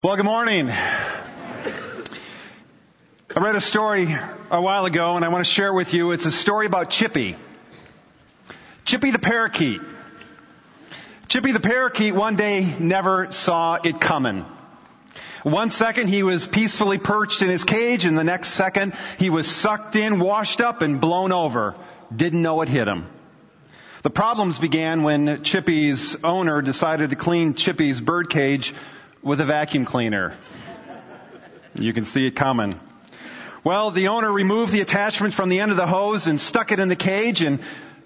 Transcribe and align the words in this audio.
Well, 0.00 0.14
good 0.14 0.26
morning. 0.26 0.70
I 0.70 1.72
read 3.34 3.56
a 3.56 3.60
story 3.60 4.16
a 4.48 4.62
while 4.62 4.84
ago 4.84 5.16
and 5.16 5.24
I 5.24 5.28
want 5.28 5.44
to 5.44 5.52
share 5.52 5.70
it 5.70 5.74
with 5.74 5.92
you. 5.92 6.12
It's 6.12 6.24
a 6.24 6.30
story 6.30 6.66
about 6.66 6.88
Chippy. 6.88 7.34
Chippy 8.84 9.10
the 9.10 9.18
parakeet. 9.18 9.80
Chippy 11.26 11.50
the 11.50 11.58
parakeet 11.58 12.14
one 12.14 12.36
day 12.36 12.72
never 12.78 13.32
saw 13.32 13.80
it 13.82 14.00
coming. 14.00 14.44
One 15.42 15.70
second 15.70 16.06
he 16.06 16.22
was 16.22 16.46
peacefully 16.46 16.98
perched 16.98 17.42
in 17.42 17.48
his 17.48 17.64
cage 17.64 18.04
and 18.04 18.16
the 18.16 18.22
next 18.22 18.50
second 18.50 18.94
he 19.18 19.30
was 19.30 19.48
sucked 19.48 19.96
in, 19.96 20.20
washed 20.20 20.60
up 20.60 20.80
and 20.80 21.00
blown 21.00 21.32
over. 21.32 21.74
Didn't 22.14 22.42
know 22.42 22.54
what 22.54 22.68
hit 22.68 22.86
him. 22.86 23.08
The 24.02 24.10
problems 24.10 24.60
began 24.60 25.02
when 25.02 25.42
Chippy's 25.42 26.22
owner 26.22 26.62
decided 26.62 27.10
to 27.10 27.16
clean 27.16 27.54
Chippy's 27.54 28.00
birdcage 28.00 28.72
with 29.22 29.40
a 29.40 29.44
vacuum 29.44 29.84
cleaner. 29.84 30.34
You 31.74 31.92
can 31.92 32.04
see 32.04 32.26
it 32.26 32.32
coming. 32.32 32.78
Well, 33.64 33.90
the 33.90 34.08
owner 34.08 34.30
removed 34.30 34.72
the 34.72 34.80
attachment 34.80 35.34
from 35.34 35.48
the 35.48 35.60
end 35.60 35.70
of 35.70 35.76
the 35.76 35.86
hose 35.86 36.26
and 36.26 36.40
stuck 36.40 36.72
it 36.72 36.78
in 36.78 36.88
the 36.88 36.96
cage 36.96 37.42
and 37.42 37.60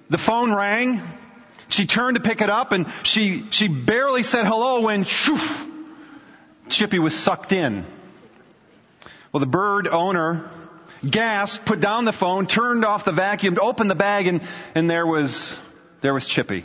the 0.09 0.19
phone 0.19 0.53
rang. 0.53 1.01
She 1.69 1.87
turned 1.87 2.17
to 2.17 2.23
pick 2.23 2.41
it 2.41 2.51
up 2.51 2.73
and 2.73 2.87
she, 3.03 3.47
she 3.51 3.69
barely 3.69 4.23
said 4.23 4.47
hello 4.47 4.81
when 4.83 5.05
shoof, 5.05 5.71
Chippy 6.69 6.99
was 6.99 7.19
sucked 7.19 7.53
in. 7.53 7.85
Well, 9.33 9.41
the 9.41 9.47
bird 9.47 9.89
owner 9.89 10.51
gasped, 11.09 11.65
put 11.65 11.81
down 11.81 12.05
the 12.05 12.13
phone, 12.13 12.47
turned 12.47 12.85
off 12.85 13.05
the 13.05 13.13
vacuum, 13.13 13.57
opened 13.61 13.91
the 13.91 13.95
bag 13.95 14.27
and, 14.27 14.43
and 14.75 14.89
there 14.89 15.07
was, 15.07 15.59
there 16.01 16.15
was 16.15 16.27
Chippy. 16.27 16.65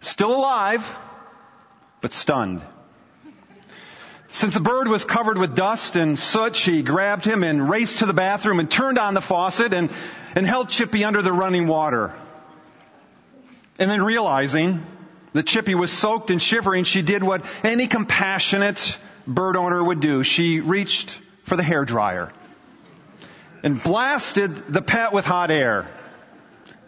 Still 0.00 0.34
alive, 0.36 0.96
but 2.00 2.12
stunned. 2.12 2.62
Since 4.34 4.54
the 4.54 4.60
bird 4.60 4.88
was 4.88 5.04
covered 5.04 5.38
with 5.38 5.54
dust 5.54 5.94
and 5.94 6.18
soot, 6.18 6.56
she 6.56 6.82
grabbed 6.82 7.24
him 7.24 7.44
and 7.44 7.70
raced 7.70 8.00
to 8.00 8.06
the 8.06 8.12
bathroom 8.12 8.58
and 8.58 8.68
turned 8.68 8.98
on 8.98 9.14
the 9.14 9.20
faucet 9.20 9.72
and, 9.72 9.92
and 10.34 10.44
held 10.44 10.70
Chippy 10.70 11.04
under 11.04 11.22
the 11.22 11.32
running 11.32 11.68
water. 11.68 12.12
And 13.78 13.88
then 13.88 14.02
realizing 14.02 14.84
that 15.34 15.46
Chippy 15.46 15.76
was 15.76 15.92
soaked 15.92 16.30
and 16.30 16.42
shivering, 16.42 16.82
she 16.82 17.00
did 17.00 17.22
what 17.22 17.44
any 17.62 17.86
compassionate 17.86 18.98
bird 19.24 19.56
owner 19.56 19.84
would 19.84 20.00
do. 20.00 20.24
She 20.24 20.58
reached 20.58 21.16
for 21.44 21.54
the 21.54 21.62
hair 21.62 21.84
dryer 21.84 22.32
and 23.62 23.80
blasted 23.80 24.56
the 24.66 24.82
pet 24.82 25.12
with 25.12 25.24
hot 25.24 25.52
air. 25.52 25.86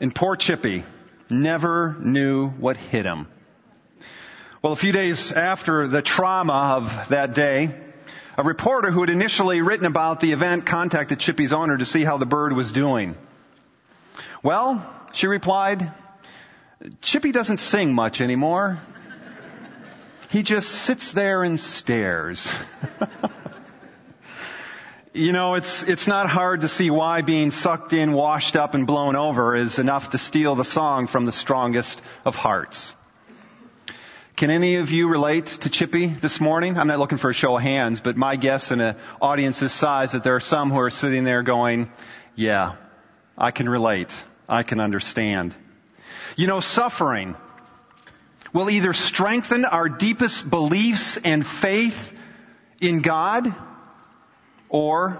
And 0.00 0.12
poor 0.12 0.34
Chippy 0.34 0.82
never 1.30 1.94
knew 2.00 2.48
what 2.48 2.76
hit 2.76 3.04
him. 3.04 3.28
Well, 4.66 4.72
a 4.72 4.76
few 4.76 4.90
days 4.90 5.30
after 5.30 5.86
the 5.86 6.02
trauma 6.02 6.74
of 6.74 7.10
that 7.10 7.34
day, 7.34 7.72
a 8.36 8.42
reporter 8.42 8.90
who 8.90 8.98
had 8.98 9.10
initially 9.10 9.62
written 9.62 9.86
about 9.86 10.18
the 10.18 10.32
event 10.32 10.66
contacted 10.66 11.20
Chippy's 11.20 11.52
owner 11.52 11.78
to 11.78 11.84
see 11.84 12.02
how 12.02 12.16
the 12.16 12.26
bird 12.26 12.52
was 12.52 12.72
doing. 12.72 13.14
Well, 14.42 14.84
she 15.12 15.28
replied, 15.28 15.92
Chippy 17.00 17.30
doesn't 17.30 17.58
sing 17.58 17.94
much 17.94 18.20
anymore. 18.20 18.80
He 20.30 20.42
just 20.42 20.68
sits 20.68 21.12
there 21.12 21.44
and 21.44 21.60
stares. 21.60 22.52
you 25.14 25.32
know, 25.32 25.54
it's, 25.54 25.84
it's 25.84 26.08
not 26.08 26.28
hard 26.28 26.62
to 26.62 26.68
see 26.68 26.90
why 26.90 27.22
being 27.22 27.52
sucked 27.52 27.92
in, 27.92 28.10
washed 28.10 28.56
up, 28.56 28.74
and 28.74 28.84
blown 28.84 29.14
over 29.14 29.54
is 29.54 29.78
enough 29.78 30.10
to 30.10 30.18
steal 30.18 30.56
the 30.56 30.64
song 30.64 31.06
from 31.06 31.24
the 31.24 31.30
strongest 31.30 32.02
of 32.24 32.34
hearts. 32.34 32.92
Can 34.36 34.50
any 34.50 34.74
of 34.74 34.90
you 34.90 35.08
relate 35.08 35.46
to 35.46 35.70
Chippy 35.70 36.08
this 36.08 36.42
morning? 36.42 36.76
I'm 36.76 36.88
not 36.88 36.98
looking 36.98 37.16
for 37.16 37.30
a 37.30 37.32
show 37.32 37.56
of 37.56 37.62
hands, 37.62 38.00
but 38.00 38.18
my 38.18 38.36
guess 38.36 38.70
in 38.70 38.82
an 38.82 38.96
audience 39.18 39.60
this 39.60 39.72
size 39.72 40.12
that 40.12 40.24
there 40.24 40.36
are 40.36 40.40
some 40.40 40.70
who 40.70 40.78
are 40.78 40.90
sitting 40.90 41.24
there 41.24 41.42
going, 41.42 41.90
yeah, 42.34 42.74
I 43.38 43.50
can 43.50 43.66
relate. 43.66 44.14
I 44.46 44.62
can 44.62 44.78
understand. 44.78 45.54
You 46.36 46.48
know, 46.48 46.60
suffering 46.60 47.34
will 48.52 48.68
either 48.68 48.92
strengthen 48.92 49.64
our 49.64 49.88
deepest 49.88 50.50
beliefs 50.50 51.16
and 51.16 51.46
faith 51.46 52.14
in 52.78 53.00
God, 53.00 53.54
or 54.68 55.18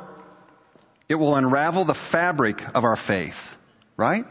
it 1.09 1.15
will 1.15 1.35
unravel 1.37 1.85
the 1.85 1.95
fabric 1.95 2.63
of 2.77 2.85
our 2.85 2.97
faith, 2.97 3.57
right? 3.97 4.27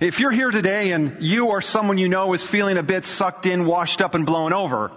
If 0.00 0.20
you're 0.20 0.30
here 0.30 0.50
today 0.50 0.92
and 0.92 1.16
you 1.20 1.48
or 1.48 1.60
someone 1.62 1.98
you 1.98 2.08
know 2.08 2.32
is 2.34 2.44
feeling 2.44 2.76
a 2.76 2.82
bit 2.82 3.04
sucked 3.04 3.46
in, 3.46 3.66
washed 3.66 4.00
up, 4.00 4.14
and 4.14 4.26
blown 4.26 4.52
over, 4.52 4.90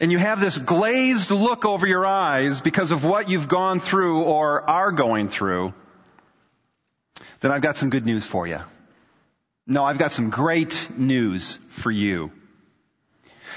and 0.00 0.10
you 0.10 0.18
have 0.18 0.40
this 0.40 0.56
glazed 0.56 1.30
look 1.30 1.64
over 1.64 1.86
your 1.86 2.06
eyes 2.06 2.60
because 2.60 2.90
of 2.90 3.04
what 3.04 3.28
you've 3.28 3.48
gone 3.48 3.80
through 3.80 4.22
or 4.22 4.68
are 4.68 4.92
going 4.92 5.28
through, 5.28 5.74
then 7.40 7.52
I've 7.52 7.62
got 7.62 7.76
some 7.76 7.90
good 7.90 8.06
news 8.06 8.24
for 8.24 8.46
you. 8.46 8.60
No, 9.66 9.84
I've 9.84 9.98
got 9.98 10.12
some 10.12 10.30
great 10.30 10.88
news 10.96 11.58
for 11.68 11.90
you. 11.90 12.32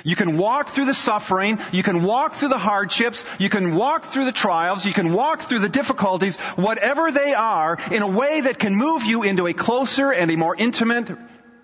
You 0.04 0.18
can 0.18 0.38
walk 0.38 0.70
through 0.70 0.86
the 0.86 0.94
suffering, 0.94 1.60
you 1.72 1.82
can 1.82 2.04
walk 2.04 2.36
through 2.36 2.50
the 2.50 2.58
hardships, 2.58 3.24
you 3.40 3.50
can 3.50 3.74
walk 3.74 4.04
through 4.04 4.26
the 4.26 4.34
trials, 4.34 4.86
you 4.86 4.92
can 4.92 5.14
walk 5.14 5.42
through 5.42 5.60
the 5.60 5.70
difficulties, 5.70 6.36
whatever 6.58 7.10
they 7.10 7.34
are, 7.34 7.78
in 7.90 8.02
a 8.02 8.08
way 8.08 8.42
that 8.42 8.60
can 8.60 8.76
move 8.76 9.06
you 9.06 9.24
into 9.24 9.48
a 9.48 9.54
closer 9.54 10.12
and 10.12 10.30
a 10.30 10.36
more 10.36 10.56
intimate 10.56 11.10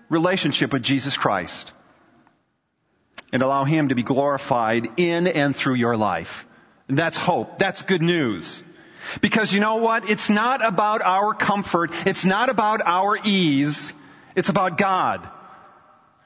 relationship 0.08 0.72
with 0.72 0.82
Jesus 0.82 1.18
Christ. 1.18 1.70
And 3.30 3.42
allow 3.42 3.64
Him 3.64 3.90
to 3.90 3.94
be 3.94 4.02
glorified 4.02 4.98
in 4.98 5.26
and 5.26 5.54
through 5.54 5.74
your 5.74 5.96
life. 5.96 6.46
And 6.88 6.98
that's 6.98 7.18
hope. 7.18 7.58
That's 7.58 7.82
good 7.82 8.02
news. 8.02 8.64
Because 9.20 9.52
you 9.52 9.60
know 9.60 9.76
what? 9.76 10.08
It's 10.08 10.30
not 10.30 10.66
about 10.66 11.02
our 11.02 11.34
comfort. 11.34 11.90
It's 12.06 12.24
not 12.24 12.48
about 12.48 12.80
our 12.84 13.18
ease. 13.22 13.92
It's 14.34 14.48
about 14.48 14.78
God 14.78 15.28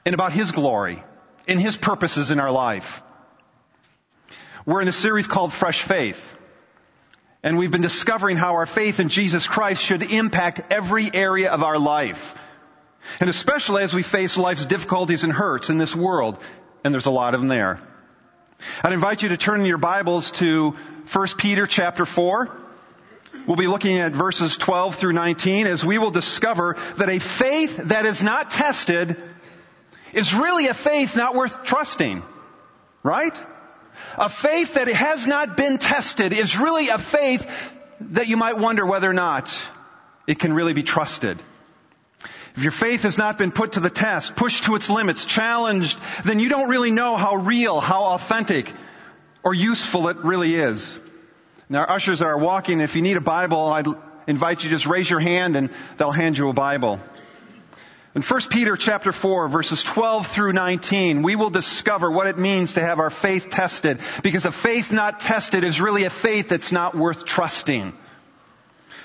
and 0.05 0.15
about 0.15 0.31
His 0.31 0.51
glory 0.51 1.03
in 1.47 1.59
His 1.59 1.77
purposes 1.77 2.31
in 2.31 2.39
our 2.39 2.51
life. 2.51 3.01
We're 4.65 4.81
in 4.81 4.87
a 4.87 4.93
series 4.93 5.27
called 5.27 5.53
Fresh 5.53 5.83
Faith. 5.83 6.33
And 7.43 7.59
we've 7.59 7.69
been 7.69 7.83
discovering 7.83 8.37
how 8.37 8.55
our 8.55 8.65
faith 8.65 8.99
in 8.99 9.09
Jesus 9.09 9.47
Christ 9.47 9.83
should 9.83 10.01
impact 10.01 10.71
every 10.71 11.13
area 11.13 11.51
of 11.51 11.61
our 11.61 11.77
life. 11.77 12.33
And 13.19 13.29
especially 13.29 13.83
as 13.83 13.93
we 13.93 14.01
face 14.01 14.35
life's 14.37 14.65
difficulties 14.65 15.23
and 15.23 15.31
hurts 15.31 15.69
in 15.69 15.77
this 15.77 15.95
world. 15.95 16.41
And 16.83 16.91
there's 16.91 17.05
a 17.05 17.11
lot 17.11 17.35
of 17.35 17.41
them 17.41 17.47
there. 17.47 17.79
I'd 18.83 18.93
invite 18.93 19.21
you 19.21 19.29
to 19.29 19.37
turn 19.37 19.63
your 19.65 19.77
Bibles 19.77 20.31
to 20.31 20.71
1 21.11 21.27
Peter 21.37 21.67
chapter 21.67 22.05
4. 22.05 22.49
We'll 23.45 23.57
be 23.57 23.67
looking 23.67 23.99
at 23.99 24.13
verses 24.13 24.57
12 24.57 24.95
through 24.95 25.13
19 25.13 25.67
as 25.67 25.85
we 25.85 25.99
will 25.99 26.09
discover 26.09 26.77
that 26.95 27.09
a 27.09 27.19
faith 27.19 27.77
that 27.77 28.07
is 28.07 28.23
not 28.23 28.49
tested 28.49 29.21
is 30.15 30.33
really 30.33 30.67
a 30.67 30.73
faith 30.73 31.15
not 31.15 31.35
worth 31.35 31.63
trusting. 31.63 32.23
Right? 33.03 33.37
A 34.17 34.29
faith 34.29 34.75
that 34.75 34.87
has 34.87 35.27
not 35.27 35.55
been 35.55 35.77
tested 35.77 36.33
is 36.33 36.57
really 36.57 36.89
a 36.89 36.97
faith 36.97 37.73
that 37.99 38.27
you 38.27 38.37
might 38.37 38.57
wonder 38.57 38.85
whether 38.85 39.09
or 39.09 39.13
not 39.13 39.53
it 40.25 40.39
can 40.39 40.53
really 40.53 40.73
be 40.73 40.83
trusted. 40.83 41.41
If 42.55 42.63
your 42.63 42.71
faith 42.71 43.03
has 43.03 43.17
not 43.17 43.37
been 43.37 43.51
put 43.51 43.73
to 43.73 43.81
the 43.81 43.89
test, 43.89 44.35
pushed 44.35 44.63
to 44.63 44.75
its 44.75 44.89
limits, 44.89 45.25
challenged, 45.25 45.99
then 46.23 46.39
you 46.39 46.47
don't 46.47 46.69
really 46.69 46.91
know 46.91 47.17
how 47.17 47.35
real, 47.35 47.81
how 47.81 48.05
authentic, 48.05 48.71
or 49.43 49.53
useful 49.53 50.07
it 50.07 50.17
really 50.17 50.55
is. 50.55 50.99
Now, 51.67 51.81
our 51.81 51.91
ushers 51.91 52.21
are 52.21 52.37
walking. 52.37 52.79
If 52.79 52.95
you 52.95 53.01
need 53.01 53.17
a 53.17 53.21
Bible, 53.21 53.67
I'd 53.67 53.87
invite 54.27 54.63
you 54.63 54.69
to 54.69 54.75
just 54.75 54.85
raise 54.85 55.09
your 55.09 55.19
hand 55.19 55.57
and 55.57 55.69
they'll 55.97 56.11
hand 56.11 56.37
you 56.37 56.49
a 56.49 56.53
Bible. 56.53 57.01
In 58.15 58.21
1 58.21 58.41
Peter 58.49 58.77
chapter 58.77 59.11
4 59.11 59.49
verses 59.49 59.83
12 59.83 60.27
through 60.27 60.53
19, 60.53 61.21
we 61.21 61.35
will 61.35 61.49
discover 61.49 62.09
what 62.09 62.27
it 62.27 62.37
means 62.37 62.75
to 62.75 62.79
have 62.79 62.99
our 62.99 63.09
faith 63.09 63.49
tested 63.49 63.99
because 64.23 64.45
a 64.45 64.53
faith 64.53 64.93
not 64.93 65.19
tested 65.19 65.65
is 65.65 65.81
really 65.81 66.05
a 66.05 66.09
faith 66.09 66.47
that's 66.47 66.71
not 66.71 66.95
worth 66.95 67.25
trusting. 67.25 67.91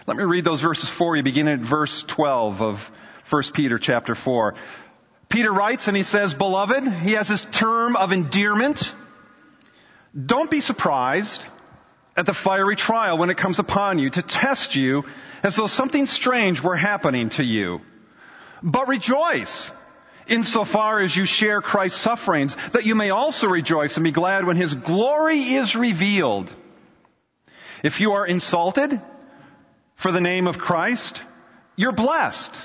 Let 0.07 0.17
me 0.17 0.23
read 0.23 0.45
those 0.45 0.61
verses 0.61 0.89
for 0.89 1.17
you 1.17 1.25
beginning 1.25 1.55
at 1.55 1.61
verse 1.61 2.05
12 2.05 2.63
of 2.63 2.91
1 3.29 3.43
Peter 3.53 3.81
chapter 3.81 4.15
4. 4.15 4.55
Peter 5.29 5.53
writes 5.53 5.89
and 5.89 5.97
he 5.97 6.05
says, 6.05 6.33
Beloved, 6.33 6.87
he 7.03 7.13
has 7.15 7.27
this 7.27 7.45
term 7.51 7.97
of 7.97 8.13
endearment. 8.13 8.95
Don't 10.15 10.51
be 10.53 10.61
surprised 10.61 11.45
at 12.17 12.27
the 12.27 12.35
fiery 12.35 12.77
trial 12.77 13.19
when 13.19 13.31
it 13.31 13.37
comes 13.37 13.59
upon 13.59 13.99
you 13.99 14.11
to 14.11 14.23
test 14.23 14.77
you 14.77 15.05
as 15.43 15.57
though 15.57 15.67
something 15.67 16.07
strange 16.07 16.63
were 16.63 16.77
happening 16.77 17.31
to 17.31 17.43
you 17.43 17.81
but 18.63 18.89
rejoice 18.89 19.71
insofar 20.27 21.01
as 21.01 21.15
you 21.15 21.25
share 21.25 21.61
Christ's 21.61 22.01
sufferings, 22.01 22.55
that 22.71 22.87
you 22.87 22.95
may 22.95 23.11
also 23.11 23.49
rejoice 23.49 23.97
and 23.97 24.05
be 24.05 24.13
glad 24.13 24.45
when 24.45 24.57
his 24.57 24.75
glory 24.75 25.41
is 25.41 25.75
revealed. 25.75 26.55
If 27.83 28.01
you 28.01 28.13
are 28.13 28.27
insulted 28.27 29.01
for 29.97 30.13
the 30.13 30.21
name 30.21 30.47
of 30.47 30.59
Christ, 30.59 31.21
you're 31.77 31.93
blessed 31.93 32.61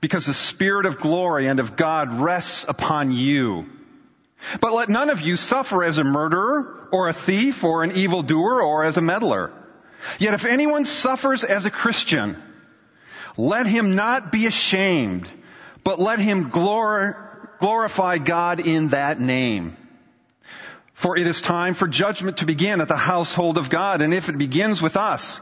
because 0.00 0.26
the 0.26 0.34
Spirit 0.34 0.86
of 0.86 0.98
glory 0.98 1.46
and 1.46 1.60
of 1.60 1.76
God 1.76 2.20
rests 2.20 2.64
upon 2.66 3.12
you. 3.12 3.66
But 4.60 4.72
let 4.72 4.88
none 4.88 5.10
of 5.10 5.20
you 5.20 5.36
suffer 5.36 5.84
as 5.84 5.98
a 5.98 6.04
murderer 6.04 6.88
or 6.92 7.08
a 7.08 7.12
thief 7.12 7.62
or 7.62 7.82
an 7.82 7.92
evildoer 7.92 8.62
or 8.62 8.84
as 8.84 8.96
a 8.96 9.02
meddler. 9.02 9.52
Yet 10.18 10.32
if 10.32 10.46
anyone 10.46 10.86
suffers 10.86 11.44
as 11.44 11.66
a 11.66 11.70
Christian, 11.70 12.42
let 13.36 13.66
him 13.66 13.94
not 13.94 14.32
be 14.32 14.46
ashamed, 14.46 15.28
but 15.84 15.98
let 15.98 16.18
him 16.18 16.48
glorify 16.48 18.18
God 18.18 18.60
in 18.60 18.88
that 18.88 19.20
name. 19.20 19.76
For 20.94 21.16
it 21.16 21.26
is 21.26 21.40
time 21.40 21.74
for 21.74 21.88
judgment 21.88 22.38
to 22.38 22.46
begin 22.46 22.80
at 22.80 22.88
the 22.88 22.96
household 22.96 23.56
of 23.56 23.70
God, 23.70 24.02
and 24.02 24.12
if 24.12 24.28
it 24.28 24.36
begins 24.36 24.82
with 24.82 24.96
us, 24.96 25.40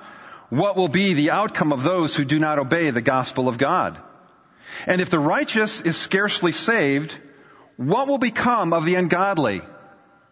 what 0.50 0.76
will 0.76 0.88
be 0.88 1.14
the 1.14 1.32
outcome 1.32 1.72
of 1.72 1.82
those 1.82 2.14
who 2.14 2.24
do 2.24 2.38
not 2.38 2.58
obey 2.58 2.90
the 2.90 3.00
gospel 3.00 3.48
of 3.48 3.58
God? 3.58 3.98
And 4.86 5.00
if 5.00 5.10
the 5.10 5.18
righteous 5.18 5.80
is 5.80 5.96
scarcely 5.96 6.52
saved, 6.52 7.16
what 7.76 8.06
will 8.06 8.18
become 8.18 8.72
of 8.72 8.84
the 8.84 8.94
ungodly 8.94 9.62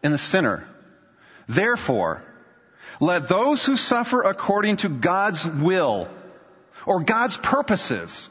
and 0.03 0.15
the 0.15 0.19
sinner? 0.19 0.67
Therefore, 1.49 2.23
let 3.01 3.29
those 3.29 3.65
who 3.65 3.77
suffer 3.77 4.23
according 4.23 4.77
to 4.79 4.89
God's 4.89 5.45
will 5.45 6.09
or 6.87 7.01
God's 7.03 7.37
purposes 7.37 8.29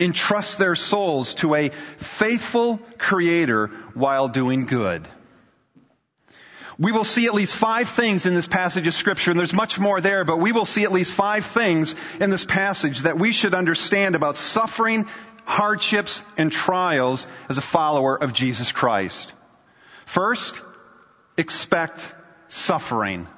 entrust 0.00 0.58
their 0.58 0.74
souls 0.74 1.34
to 1.34 1.54
a 1.54 1.68
faithful 1.68 2.78
creator 2.98 3.68
while 3.94 4.28
doing 4.28 4.66
good. 4.66 5.06
We 6.78 6.92
will 6.92 7.04
see 7.04 7.26
at 7.26 7.34
least 7.34 7.54
five 7.54 7.90
things 7.90 8.24
in 8.24 8.34
this 8.34 8.46
passage 8.46 8.86
of 8.86 8.94
scripture, 8.94 9.30
and 9.30 9.38
there's 9.38 9.52
much 9.52 9.78
more 9.78 10.00
there, 10.00 10.24
but 10.24 10.38
we 10.38 10.52
will 10.52 10.64
see 10.64 10.84
at 10.84 10.92
least 10.92 11.12
five 11.12 11.44
things 11.44 11.94
in 12.18 12.30
this 12.30 12.46
passage 12.46 13.00
that 13.00 13.18
we 13.18 13.32
should 13.32 13.52
understand 13.52 14.14
about 14.14 14.38
suffering 14.38 15.06
hardships 15.44 16.22
and 16.38 16.50
trials 16.50 17.26
as 17.50 17.58
a 17.58 17.62
follower 17.62 18.16
of 18.16 18.32
Jesus 18.32 18.72
Christ. 18.72 19.30
First, 20.06 20.58
expect 21.36 22.14
suffering. 22.48 23.28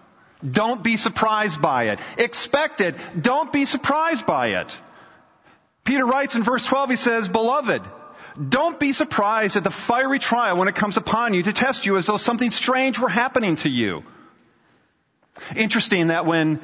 Don't 0.49 0.83
be 0.83 0.97
surprised 0.97 1.61
by 1.61 1.91
it. 1.91 2.01
Expect 2.19 2.81
it. 2.81 2.97
Don't 3.21 3.53
be 3.53 3.65
surprised 3.65 4.27
by 4.27 4.61
it. 4.61 4.81
Peter 5.85 6.05
writes 6.05 6.35
in 6.35 6.43
verse 6.43 6.65
12, 6.65 6.91
he 6.91 6.97
says, 6.97 7.29
Beloved, 7.29 7.83
don't 8.49 8.79
be 8.79 8.93
surprised 8.93 9.57
at 9.57 9.65
the 9.65 9.71
fiery 9.71 10.19
trial 10.19 10.57
when 10.57 10.69
it 10.69 10.75
comes 10.75 10.97
upon 10.97 11.35
you 11.35 11.43
to 11.43 11.53
test 11.53 11.87
you 11.87 11.97
as 11.97 12.07
though 12.07 12.17
something 12.17 12.51
strange 12.51 12.99
were 12.99 13.09
happening 13.09 13.57
to 13.57 13.69
you. 13.69 14.05
Interesting 15.57 16.09
that 16.09 16.27
when 16.27 16.61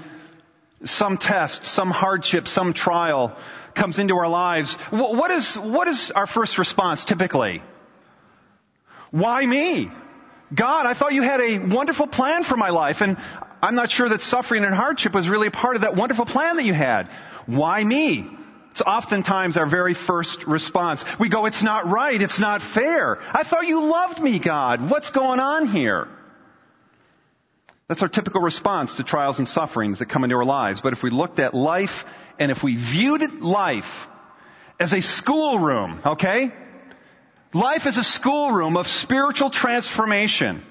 some 0.84 1.16
test, 1.16 1.66
some 1.66 1.90
hardship, 1.90 2.48
some 2.48 2.72
trial 2.72 3.36
comes 3.74 3.98
into 3.98 4.16
our 4.16 4.28
lives, 4.28 4.74
what 4.90 5.30
is, 5.30 5.56
what 5.56 5.88
is 5.88 6.10
our 6.10 6.26
first 6.26 6.58
response 6.58 7.04
typically? 7.04 7.62
Why 9.10 9.44
me? 9.44 9.90
God, 10.54 10.86
I 10.86 10.94
thought 10.94 11.12
you 11.12 11.22
had 11.22 11.40
a 11.40 11.58
wonderful 11.58 12.06
plan 12.06 12.42
for 12.44 12.56
my 12.56 12.70
life 12.70 13.00
and 13.00 13.18
I'm 13.62 13.74
not 13.74 13.90
sure 13.90 14.08
that 14.08 14.22
suffering 14.22 14.64
and 14.64 14.74
hardship 14.74 15.14
was 15.14 15.28
really 15.28 15.50
part 15.50 15.76
of 15.76 15.82
that 15.82 15.96
wonderful 15.96 16.24
plan 16.24 16.56
that 16.56 16.64
you 16.64 16.74
had. 16.74 17.08
Why 17.46 17.82
me? 17.82 18.26
It's 18.70 18.82
oftentimes 18.82 19.56
our 19.56 19.66
very 19.66 19.94
first 19.94 20.46
response. 20.46 21.04
We 21.18 21.28
go, 21.28 21.46
it's 21.46 21.62
not 21.62 21.88
right. 21.88 22.20
It's 22.20 22.38
not 22.38 22.62
fair. 22.62 23.18
I 23.32 23.42
thought 23.42 23.66
you 23.66 23.84
loved 23.84 24.20
me, 24.20 24.38
God. 24.38 24.88
What's 24.88 25.10
going 25.10 25.40
on 25.40 25.66
here? 25.66 26.06
That's 27.88 28.02
our 28.02 28.08
typical 28.08 28.42
response 28.42 28.96
to 28.96 29.02
trials 29.02 29.38
and 29.38 29.48
sufferings 29.48 29.98
that 29.98 30.06
come 30.06 30.22
into 30.22 30.36
our 30.36 30.44
lives. 30.44 30.80
But 30.80 30.92
if 30.92 31.02
we 31.02 31.10
looked 31.10 31.40
at 31.40 31.54
life 31.54 32.04
and 32.38 32.50
if 32.50 32.62
we 32.62 32.76
viewed 32.76 33.40
life 33.40 34.06
as 34.78 34.92
a 34.92 35.00
schoolroom, 35.00 36.00
okay? 36.04 36.52
Life 37.52 37.86
is 37.86 37.96
a 37.96 38.04
schoolroom 38.04 38.76
of 38.76 38.86
spiritual 38.86 39.50
transformation. 39.50 40.62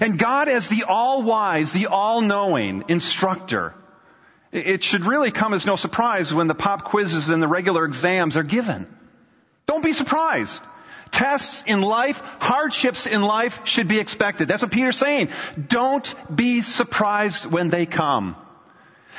And 0.00 0.18
God 0.18 0.48
as 0.48 0.68
the 0.68 0.84
all-wise, 0.84 1.72
the 1.72 1.86
all-knowing 1.86 2.84
instructor, 2.88 3.74
it 4.52 4.82
should 4.82 5.04
really 5.04 5.30
come 5.30 5.52
as 5.54 5.66
no 5.66 5.76
surprise 5.76 6.32
when 6.32 6.46
the 6.46 6.54
pop 6.54 6.84
quizzes 6.84 7.28
and 7.28 7.42
the 7.42 7.48
regular 7.48 7.84
exams 7.84 8.36
are 8.36 8.42
given. 8.44 8.86
Don't 9.66 9.82
be 9.82 9.92
surprised. 9.92 10.62
Tests 11.10 11.62
in 11.66 11.80
life, 11.80 12.20
hardships 12.40 13.06
in 13.06 13.22
life 13.22 13.60
should 13.64 13.88
be 13.88 14.00
expected. 14.00 14.48
That's 14.48 14.62
what 14.62 14.72
Peter's 14.72 14.96
saying. 14.96 15.28
Don't 15.68 16.12
be 16.34 16.62
surprised 16.62 17.46
when 17.46 17.70
they 17.70 17.86
come. 17.86 18.36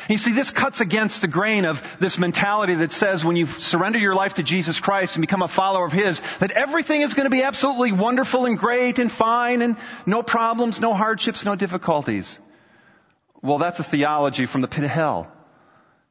You 0.09 0.18
see, 0.18 0.33
this 0.33 0.51
cuts 0.51 0.81
against 0.81 1.21
the 1.21 1.27
grain 1.27 1.65
of 1.65 1.97
this 2.00 2.18
mentality 2.19 2.75
that 2.75 2.92
says 2.92 3.24
when 3.24 3.36
you 3.36 3.47
surrender 3.47 4.00
your 4.00 4.15
life 4.15 4.36
to 4.36 4.44
Jesus 4.44 4.80
Christ 4.80 5.15
and 5.15 5.21
become 5.21 5.42
a 5.42 5.47
follower 5.47 5.86
of 5.86 5.92
His, 5.92 6.19
that 6.38 6.51
everything 6.51 7.01
is 7.01 7.13
going 7.13 7.25
to 7.25 7.30
be 7.30 7.44
absolutely 7.44 7.92
wonderful 7.92 8.45
and 8.45 8.57
great 8.57 9.00
and 9.00 9.12
fine 9.12 9.62
and 9.62 9.77
no 10.06 10.24
problems, 10.24 10.80
no 10.80 10.94
hardships, 10.94 11.45
no 11.45 11.56
difficulties. 11.56 12.39
Well, 13.42 13.57
that's 13.57 13.80
a 13.80 13.83
theology 13.83 14.45
from 14.45 14.62
the 14.62 14.68
pit 14.68 14.83
of 14.83 14.89
hell. 14.89 15.31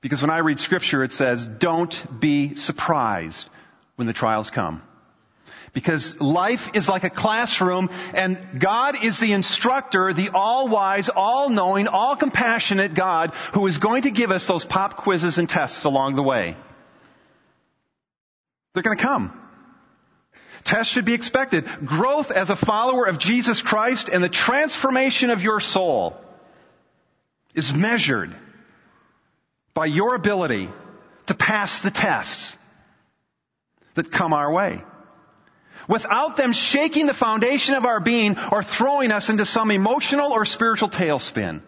Because 0.00 0.20
when 0.20 0.30
I 0.30 0.38
read 0.38 0.58
scripture, 0.58 1.02
it 1.02 1.12
says, 1.12 1.46
don't 1.46 2.20
be 2.20 2.56
surprised 2.56 3.48
when 3.96 4.06
the 4.06 4.12
trials 4.12 4.50
come. 4.50 4.82
Because 5.74 6.20
life 6.20 6.70
is 6.74 6.88
like 6.88 7.02
a 7.02 7.10
classroom 7.10 7.90
and 8.14 8.60
God 8.60 9.04
is 9.04 9.18
the 9.18 9.32
instructor, 9.32 10.12
the 10.12 10.30
all-wise, 10.32 11.08
all-knowing, 11.08 11.88
all-compassionate 11.88 12.94
God 12.94 13.34
who 13.52 13.66
is 13.66 13.78
going 13.78 14.02
to 14.02 14.12
give 14.12 14.30
us 14.30 14.46
those 14.46 14.64
pop 14.64 14.96
quizzes 14.96 15.38
and 15.38 15.48
tests 15.48 15.84
along 15.84 16.14
the 16.14 16.22
way. 16.22 16.56
They're 18.72 18.84
going 18.84 18.96
to 18.96 19.02
come. 19.02 19.40
Tests 20.62 20.92
should 20.92 21.04
be 21.04 21.14
expected. 21.14 21.66
Growth 21.84 22.30
as 22.30 22.50
a 22.50 22.56
follower 22.56 23.06
of 23.06 23.18
Jesus 23.18 23.60
Christ 23.60 24.08
and 24.08 24.22
the 24.22 24.28
transformation 24.28 25.30
of 25.30 25.42
your 25.42 25.58
soul 25.58 26.16
is 27.52 27.74
measured 27.74 28.32
by 29.74 29.86
your 29.86 30.14
ability 30.14 30.68
to 31.26 31.34
pass 31.34 31.80
the 31.80 31.90
tests 31.90 32.56
that 33.94 34.12
come 34.12 34.32
our 34.32 34.52
way 34.52 34.82
without 35.88 36.36
them 36.36 36.52
shaking 36.52 37.06
the 37.06 37.14
foundation 37.14 37.74
of 37.74 37.84
our 37.84 38.00
being 38.00 38.36
or 38.52 38.62
throwing 38.62 39.10
us 39.10 39.30
into 39.30 39.44
some 39.44 39.70
emotional 39.70 40.32
or 40.32 40.44
spiritual 40.44 40.88
tailspin. 40.88 41.62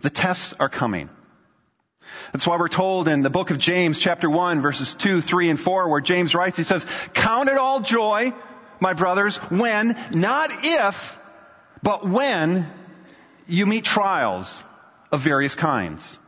The 0.00 0.10
tests 0.10 0.54
are 0.58 0.68
coming. 0.68 1.10
That's 2.32 2.46
why 2.46 2.56
we're 2.56 2.68
told 2.68 3.08
in 3.08 3.22
the 3.22 3.30
book 3.30 3.50
of 3.50 3.58
James 3.58 3.98
chapter 3.98 4.28
1 4.28 4.62
verses 4.62 4.94
2, 4.94 5.20
3, 5.20 5.50
and 5.50 5.60
4 5.60 5.88
where 5.88 6.00
James 6.00 6.34
writes, 6.34 6.56
he 6.56 6.64
says, 6.64 6.86
count 7.14 7.48
it 7.48 7.58
all 7.58 7.80
joy, 7.80 8.32
my 8.80 8.94
brothers, 8.94 9.36
when, 9.36 9.96
not 10.12 10.50
if, 10.64 11.18
but 11.82 12.08
when 12.08 12.70
you 13.46 13.66
meet 13.66 13.84
trials 13.84 14.64
of 15.10 15.20
various 15.20 15.54
kinds. 15.54 16.18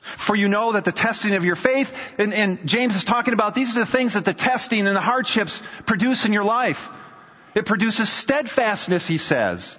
For 0.00 0.34
you 0.34 0.48
know 0.48 0.72
that 0.72 0.86
the 0.86 0.92
testing 0.92 1.34
of 1.34 1.44
your 1.44 1.56
faith, 1.56 2.18
and, 2.18 2.32
and, 2.32 2.66
James 2.66 2.96
is 2.96 3.04
talking 3.04 3.34
about 3.34 3.54
these 3.54 3.76
are 3.76 3.80
the 3.80 3.86
things 3.86 4.14
that 4.14 4.24
the 4.24 4.32
testing 4.32 4.86
and 4.86 4.96
the 4.96 5.00
hardships 5.00 5.62
produce 5.84 6.24
in 6.24 6.32
your 6.32 6.44
life. 6.44 6.88
It 7.54 7.66
produces 7.66 8.08
steadfastness, 8.08 9.06
he 9.06 9.18
says. 9.18 9.78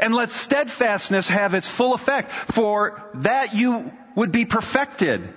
And 0.00 0.14
let 0.14 0.30
steadfastness 0.30 1.28
have 1.28 1.54
its 1.54 1.68
full 1.68 1.92
effect, 1.92 2.30
for 2.30 3.02
that 3.14 3.54
you 3.54 3.92
would 4.14 4.30
be 4.30 4.44
perfected, 4.44 5.28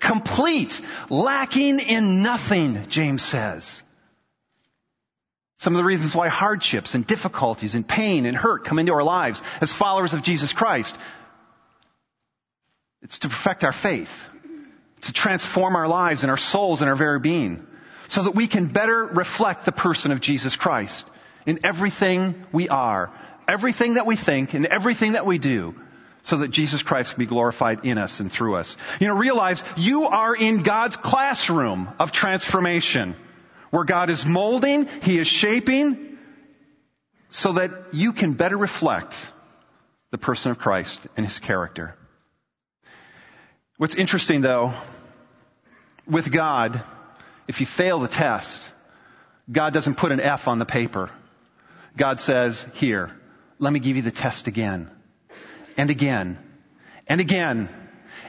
complete, 0.00 0.80
lacking 1.08 1.78
in 1.78 2.22
nothing, 2.22 2.86
James 2.88 3.22
says. 3.22 3.82
Some 5.58 5.74
of 5.74 5.78
the 5.78 5.84
reasons 5.84 6.16
why 6.16 6.26
hardships 6.26 6.96
and 6.96 7.06
difficulties 7.06 7.76
and 7.76 7.86
pain 7.86 8.26
and 8.26 8.36
hurt 8.36 8.64
come 8.64 8.80
into 8.80 8.92
our 8.92 9.04
lives 9.04 9.40
as 9.60 9.72
followers 9.72 10.12
of 10.12 10.22
Jesus 10.22 10.52
Christ 10.52 10.96
it's 13.02 13.18
to 13.20 13.28
perfect 13.28 13.64
our 13.64 13.72
faith, 13.72 14.28
to 15.02 15.12
transform 15.12 15.76
our 15.76 15.88
lives 15.88 16.22
and 16.22 16.30
our 16.30 16.36
souls 16.36 16.80
and 16.80 16.88
our 16.88 16.96
very 16.96 17.18
being, 17.18 17.66
so 18.08 18.22
that 18.22 18.34
we 18.34 18.46
can 18.46 18.66
better 18.66 19.04
reflect 19.04 19.64
the 19.64 19.72
person 19.72 20.12
of 20.12 20.20
Jesus 20.20 20.56
Christ 20.56 21.08
in 21.46 21.60
everything 21.64 22.44
we 22.52 22.68
are, 22.68 23.10
everything 23.48 23.94
that 23.94 24.06
we 24.06 24.16
think, 24.16 24.54
and 24.54 24.66
everything 24.66 25.12
that 25.12 25.26
we 25.26 25.38
do, 25.38 25.74
so 26.22 26.38
that 26.38 26.48
Jesus 26.48 26.82
Christ 26.82 27.14
can 27.14 27.18
be 27.18 27.26
glorified 27.26 27.84
in 27.84 27.98
us 27.98 28.20
and 28.20 28.30
through 28.30 28.54
us. 28.54 28.76
You 29.00 29.08
know, 29.08 29.16
realize 29.16 29.64
you 29.76 30.04
are 30.04 30.36
in 30.36 30.62
God's 30.62 30.96
classroom 30.96 31.88
of 31.98 32.12
transformation, 32.12 33.16
where 33.70 33.84
God 33.84 34.10
is 34.10 34.24
molding, 34.24 34.86
He 35.02 35.18
is 35.18 35.26
shaping, 35.26 36.18
so 37.30 37.54
that 37.54 37.94
you 37.94 38.12
can 38.12 38.34
better 38.34 38.56
reflect 38.56 39.28
the 40.12 40.18
person 40.18 40.52
of 40.52 40.58
Christ 40.58 41.08
and 41.16 41.26
His 41.26 41.40
character. 41.40 41.96
What's 43.82 43.96
interesting 43.96 44.42
though, 44.42 44.74
with 46.06 46.30
God, 46.30 46.84
if 47.48 47.58
you 47.58 47.66
fail 47.66 47.98
the 47.98 48.06
test, 48.06 48.62
God 49.50 49.72
doesn't 49.72 49.96
put 49.96 50.12
an 50.12 50.20
F 50.20 50.46
on 50.46 50.60
the 50.60 50.64
paper. 50.64 51.10
God 51.96 52.20
says, 52.20 52.64
here, 52.74 53.10
let 53.58 53.72
me 53.72 53.80
give 53.80 53.96
you 53.96 54.02
the 54.02 54.12
test 54.12 54.46
again. 54.46 54.88
And 55.76 55.90
again. 55.90 56.38
And 57.08 57.20
again 57.20 57.68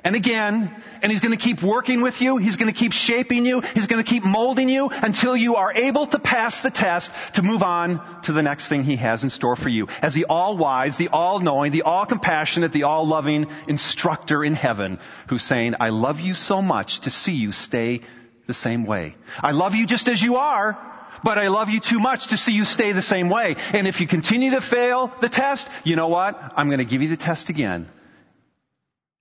and 0.03 0.15
again, 0.15 0.73
and 1.01 1.11
He's 1.11 1.21
going 1.21 1.37
to 1.37 1.43
keep 1.43 1.61
working 1.61 2.01
with 2.01 2.21
you. 2.21 2.37
He's 2.37 2.57
going 2.57 2.71
to 2.71 2.77
keep 2.77 2.93
shaping 2.93 3.45
you. 3.45 3.61
He's 3.61 3.87
going 3.87 4.03
to 4.03 4.09
keep 4.09 4.23
molding 4.23 4.69
you 4.69 4.89
until 4.89 5.35
you 5.35 5.55
are 5.55 5.73
able 5.73 6.07
to 6.07 6.19
pass 6.19 6.61
the 6.61 6.69
test 6.69 7.11
to 7.35 7.43
move 7.43 7.63
on 7.63 8.21
to 8.23 8.33
the 8.33 8.43
next 8.43 8.69
thing 8.69 8.83
He 8.83 8.95
has 8.97 9.23
in 9.23 9.29
store 9.29 9.55
for 9.55 9.69
you. 9.69 9.87
As 10.01 10.13
the 10.13 10.25
all-wise, 10.25 10.97
the 10.97 11.09
all-knowing, 11.09 11.71
the 11.71 11.83
all-compassionate, 11.83 12.71
the 12.71 12.83
all-loving 12.83 13.47
instructor 13.67 14.43
in 14.43 14.53
heaven 14.53 14.99
who's 15.27 15.43
saying, 15.43 15.75
I 15.79 15.89
love 15.89 16.19
you 16.19 16.33
so 16.33 16.61
much 16.61 17.01
to 17.01 17.09
see 17.09 17.33
you 17.33 17.51
stay 17.51 18.01
the 18.47 18.53
same 18.53 18.85
way. 18.85 19.15
I 19.41 19.51
love 19.51 19.75
you 19.75 19.85
just 19.85 20.07
as 20.09 20.21
you 20.21 20.35
are, 20.35 20.77
but 21.23 21.37
I 21.37 21.47
love 21.47 21.69
you 21.69 21.79
too 21.79 21.99
much 21.99 22.27
to 22.27 22.37
see 22.37 22.53
you 22.53 22.65
stay 22.65 22.91
the 22.91 23.01
same 23.01 23.29
way. 23.29 23.55
And 23.71 23.87
if 23.87 24.01
you 24.01 24.07
continue 24.07 24.51
to 24.51 24.61
fail 24.61 25.11
the 25.21 25.29
test, 25.29 25.67
you 25.83 25.95
know 25.95 26.09
what? 26.09 26.53
I'm 26.57 26.67
going 26.67 26.79
to 26.79 26.85
give 26.85 27.01
you 27.01 27.07
the 27.07 27.17
test 27.17 27.49
again. 27.49 27.87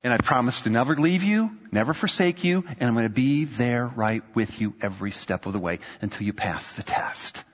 And 0.04 0.12
I 0.12 0.16
promise 0.16 0.62
to 0.62 0.70
never 0.70 0.96
leave 0.96 1.22
you, 1.22 1.56
never 1.70 1.94
forsake 1.94 2.42
you, 2.42 2.64
and 2.66 2.82
I'm 2.82 2.94
going 2.94 3.06
to 3.06 3.14
be 3.14 3.44
there 3.44 3.86
right 3.86 4.22
with 4.34 4.60
you 4.60 4.74
every 4.80 5.12
step 5.12 5.46
of 5.46 5.52
the 5.52 5.60
way 5.60 5.78
until 6.00 6.26
you 6.26 6.32
pass 6.32 6.74
the 6.74 6.82
test. 6.82 7.44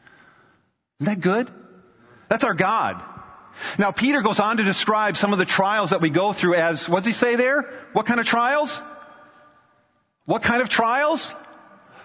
Isn't 1.00 1.14
that 1.14 1.21
good? 1.21 1.50
That's 2.28 2.45
our 2.45 2.55
God. 2.55 3.02
Now 3.78 3.90
Peter 3.90 4.23
goes 4.23 4.40
on 4.40 4.57
to 4.59 4.62
describe 4.62 5.17
some 5.17 5.33
of 5.33 5.38
the 5.38 5.45
trials 5.45 5.90
that 5.90 6.00
we 6.00 6.09
go 6.09 6.33
through 6.33 6.55
as, 6.55 6.88
what 6.88 7.00
does 7.00 7.07
he 7.07 7.12
say 7.12 7.37
there? 7.37 7.71
What 7.93 8.07
kind 8.07 8.19
of 8.19 8.25
trials? 8.25 8.81
What 10.25 10.43
kind 10.43 10.62
of 10.62 10.69
trials? 10.69 11.35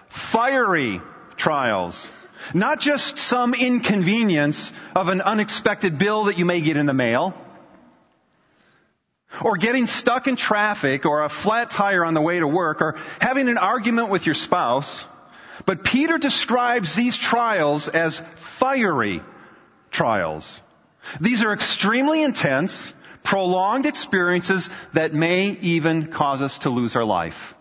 Fiery 0.08 1.00
trials. 1.36 2.10
Not 2.52 2.80
just 2.80 3.18
some 3.18 3.54
inconvenience 3.54 4.72
of 4.94 5.08
an 5.08 5.22
unexpected 5.22 5.96
bill 5.96 6.24
that 6.24 6.38
you 6.38 6.44
may 6.44 6.60
get 6.60 6.76
in 6.76 6.84
the 6.84 6.92
mail 6.94 7.34
or 9.42 9.56
getting 9.56 9.86
stuck 9.86 10.26
in 10.26 10.36
traffic 10.36 11.06
or 11.06 11.22
a 11.22 11.28
flat 11.28 11.70
tire 11.70 12.04
on 12.04 12.14
the 12.14 12.20
way 12.20 12.38
to 12.38 12.46
work 12.46 12.80
or 12.80 12.96
having 13.20 13.48
an 13.48 13.58
argument 13.58 14.10
with 14.10 14.26
your 14.26 14.34
spouse. 14.34 15.04
But 15.66 15.84
Peter 15.84 16.18
describes 16.18 16.94
these 16.94 17.16
trials 17.16 17.88
as 17.88 18.20
fiery 18.34 19.22
trials. 19.90 20.60
These 21.20 21.42
are 21.42 21.52
extremely 21.52 22.22
intense, 22.22 22.92
prolonged 23.22 23.86
experiences 23.86 24.68
that 24.92 25.14
may 25.14 25.50
even 25.50 26.06
cause 26.06 26.42
us 26.42 26.58
to 26.60 26.70
lose 26.70 26.96
our 26.96 27.04
life. 27.04 27.54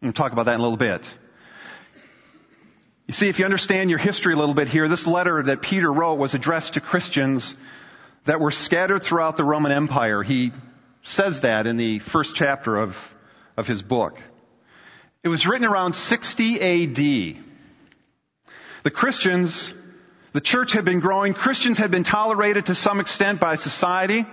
We'll 0.00 0.12
talk 0.12 0.32
about 0.32 0.46
that 0.46 0.54
in 0.54 0.60
a 0.60 0.62
little 0.62 0.76
bit. 0.76 1.12
You 3.06 3.14
see, 3.14 3.28
if 3.28 3.38
you 3.38 3.44
understand 3.44 3.90
your 3.90 3.98
history 3.98 4.32
a 4.34 4.36
little 4.36 4.54
bit 4.54 4.68
here, 4.68 4.88
this 4.88 5.06
letter 5.06 5.42
that 5.42 5.62
Peter 5.62 5.92
wrote 5.92 6.14
was 6.14 6.34
addressed 6.34 6.74
to 6.74 6.80
Christians 6.80 7.54
that 8.24 8.40
were 8.40 8.50
scattered 8.50 9.02
throughout 9.02 9.36
the 9.36 9.44
Roman 9.44 9.72
Empire. 9.72 10.22
He 10.22 10.52
says 11.02 11.40
that 11.42 11.66
in 11.66 11.76
the 11.76 11.98
first 11.98 12.34
chapter 12.34 12.76
of, 12.76 13.14
of 13.56 13.66
his 13.66 13.82
book. 13.82 14.18
It 15.22 15.28
was 15.28 15.46
written 15.46 15.66
around 15.66 15.94
60 15.94 16.60
AD. 16.60 17.42
The 18.82 18.90
Christians, 18.90 19.72
the 20.32 20.40
church 20.40 20.72
had 20.72 20.84
been 20.84 21.00
growing. 21.00 21.34
Christians 21.34 21.78
had 21.78 21.90
been 21.90 22.04
tolerated 22.04 22.66
to 22.66 22.74
some 22.74 23.00
extent 23.00 23.38
by 23.38 23.56
society, 23.56 24.26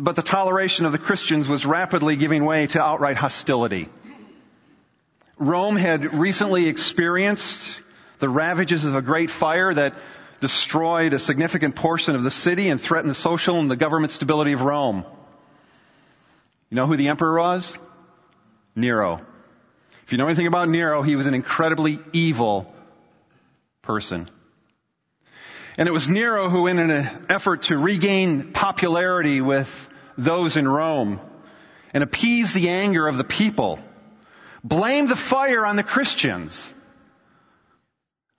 but 0.00 0.16
the 0.16 0.22
toleration 0.22 0.86
of 0.86 0.92
the 0.92 0.98
Christians 0.98 1.48
was 1.48 1.64
rapidly 1.64 2.16
giving 2.16 2.44
way 2.44 2.66
to 2.68 2.82
outright 2.82 3.16
hostility. 3.16 3.88
Rome 5.38 5.76
had 5.76 6.14
recently 6.14 6.66
experienced 6.66 7.80
the 8.18 8.28
ravages 8.28 8.84
of 8.84 8.96
a 8.96 9.02
great 9.02 9.30
fire 9.30 9.72
that 9.72 9.94
destroyed 10.40 11.12
a 11.12 11.18
significant 11.18 11.76
portion 11.76 12.16
of 12.16 12.24
the 12.24 12.30
city 12.30 12.68
and 12.68 12.80
threatened 12.80 13.10
the 13.10 13.14
social 13.14 13.60
and 13.60 13.70
the 13.70 13.76
government 13.76 14.12
stability 14.12 14.52
of 14.52 14.62
Rome. 14.62 15.04
You 16.70 16.76
know 16.76 16.86
who 16.86 16.96
the 16.96 17.08
emperor 17.08 17.38
was? 17.38 17.78
Nero. 18.74 19.20
If 20.04 20.12
you 20.12 20.18
know 20.18 20.26
anything 20.26 20.46
about 20.46 20.68
Nero, 20.68 21.02
he 21.02 21.16
was 21.16 21.26
an 21.26 21.34
incredibly 21.34 21.98
evil 22.12 22.72
person. 23.82 24.28
And 25.76 25.88
it 25.88 25.92
was 25.92 26.08
Nero 26.08 26.48
who, 26.48 26.66
in 26.66 26.78
an 26.78 27.26
effort 27.28 27.62
to 27.64 27.78
regain 27.78 28.52
popularity 28.52 29.40
with 29.40 29.88
those 30.16 30.56
in 30.56 30.66
Rome 30.66 31.20
and 31.94 32.02
appease 32.02 32.52
the 32.52 32.68
anger 32.68 33.06
of 33.06 33.16
the 33.16 33.24
people, 33.24 33.78
blamed 34.62 35.08
the 35.08 35.16
fire 35.16 35.64
on 35.64 35.76
the 35.76 35.82
Christians 35.82 36.72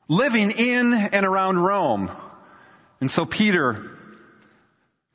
living 0.07 0.51
in 0.51 0.93
and 0.93 1.25
around 1.25 1.59
Rome. 1.59 2.11
And 2.99 3.09
so 3.09 3.25
Peter 3.25 3.91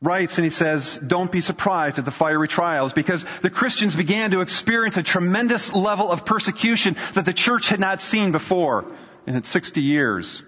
writes 0.04 0.36
and 0.36 0.44
he 0.44 0.50
says, 0.50 0.98
don't 0.98 1.32
be 1.32 1.40
surprised 1.40 1.98
at 1.98 2.04
the 2.04 2.10
fiery 2.10 2.46
trials 2.46 2.92
because 2.92 3.24
the 3.40 3.50
Christians 3.50 3.96
began 3.96 4.32
to 4.32 4.42
experience 4.42 4.98
a 4.98 5.02
tremendous 5.02 5.72
level 5.72 6.10
of 6.10 6.26
persecution 6.26 6.94
that 7.14 7.24
the 7.24 7.32
church 7.32 7.70
had 7.70 7.80
not 7.80 8.02
seen 8.02 8.30
before 8.30 8.84
in 9.26 9.34
its 9.34 9.48
60 9.48 9.80
years. 9.80 10.42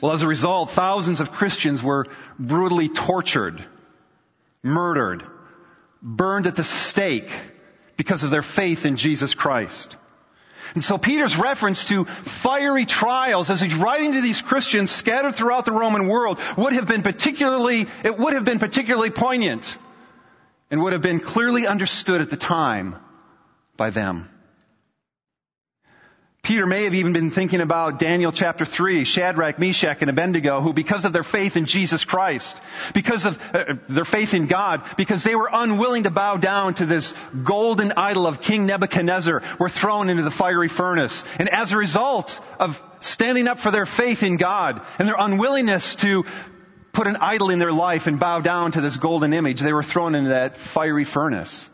Well, 0.00 0.12
as 0.12 0.22
a 0.22 0.28
result, 0.28 0.70
thousands 0.70 1.18
of 1.18 1.32
Christians 1.32 1.82
were 1.82 2.06
brutally 2.38 2.88
tortured, 2.88 3.64
murdered, 4.62 5.24
burned 6.00 6.46
at 6.46 6.54
the 6.54 6.62
stake 6.62 7.30
because 7.96 8.22
of 8.22 8.30
their 8.30 8.42
faith 8.42 8.86
in 8.86 8.96
Jesus 8.96 9.34
Christ. 9.34 9.96
And 10.74 10.84
so 10.84 10.98
Peter's 10.98 11.36
reference 11.36 11.84
to 11.86 12.04
fiery 12.04 12.86
trials 12.86 13.50
as 13.50 13.60
he's 13.60 13.74
writing 13.74 14.12
to 14.12 14.20
these 14.20 14.42
Christians 14.42 14.90
scattered 14.90 15.34
throughout 15.34 15.64
the 15.64 15.72
Roman 15.72 16.08
world 16.08 16.38
would 16.56 16.72
have 16.72 16.86
been 16.86 17.02
particularly, 17.02 17.86
it 18.04 18.18
would 18.18 18.34
have 18.34 18.44
been 18.44 18.58
particularly 18.58 19.10
poignant 19.10 19.76
and 20.70 20.82
would 20.82 20.92
have 20.92 21.02
been 21.02 21.20
clearly 21.20 21.66
understood 21.66 22.20
at 22.20 22.30
the 22.30 22.36
time 22.36 22.96
by 23.76 23.90
them. 23.90 24.28
Peter 26.42 26.64
may 26.66 26.84
have 26.84 26.94
even 26.94 27.12
been 27.12 27.30
thinking 27.30 27.60
about 27.60 27.98
Daniel 27.98 28.32
chapter 28.32 28.64
3, 28.64 29.04
Shadrach, 29.04 29.58
Meshach, 29.58 29.98
and 30.00 30.08
Abednego, 30.08 30.60
who 30.60 30.72
because 30.72 31.04
of 31.04 31.12
their 31.12 31.22
faith 31.22 31.56
in 31.56 31.66
Jesus 31.66 32.04
Christ, 32.04 32.56
because 32.94 33.26
of 33.26 33.54
uh, 33.54 33.74
their 33.88 34.06
faith 34.06 34.32
in 34.32 34.46
God, 34.46 34.82
because 34.96 35.22
they 35.24 35.34
were 35.34 35.50
unwilling 35.52 36.04
to 36.04 36.10
bow 36.10 36.38
down 36.38 36.74
to 36.74 36.86
this 36.86 37.12
golden 37.44 37.92
idol 37.96 38.26
of 38.26 38.40
King 38.40 38.66
Nebuchadnezzar, 38.66 39.42
were 39.58 39.68
thrown 39.68 40.08
into 40.08 40.22
the 40.22 40.30
fiery 40.30 40.68
furnace. 40.68 41.22
And 41.38 41.50
as 41.50 41.72
a 41.72 41.76
result 41.76 42.40
of 42.58 42.82
standing 43.00 43.46
up 43.46 43.58
for 43.60 43.70
their 43.70 43.86
faith 43.86 44.22
in 44.22 44.38
God 44.38 44.80
and 44.98 45.06
their 45.06 45.16
unwillingness 45.18 45.96
to 45.96 46.24
put 46.92 47.06
an 47.06 47.16
idol 47.16 47.50
in 47.50 47.58
their 47.58 47.72
life 47.72 48.06
and 48.06 48.18
bow 48.18 48.40
down 48.40 48.72
to 48.72 48.80
this 48.80 48.96
golden 48.96 49.34
image, 49.34 49.60
they 49.60 49.72
were 49.72 49.82
thrown 49.82 50.14
into 50.14 50.30
that 50.30 50.56
fiery 50.56 51.04
furnace. 51.04 51.68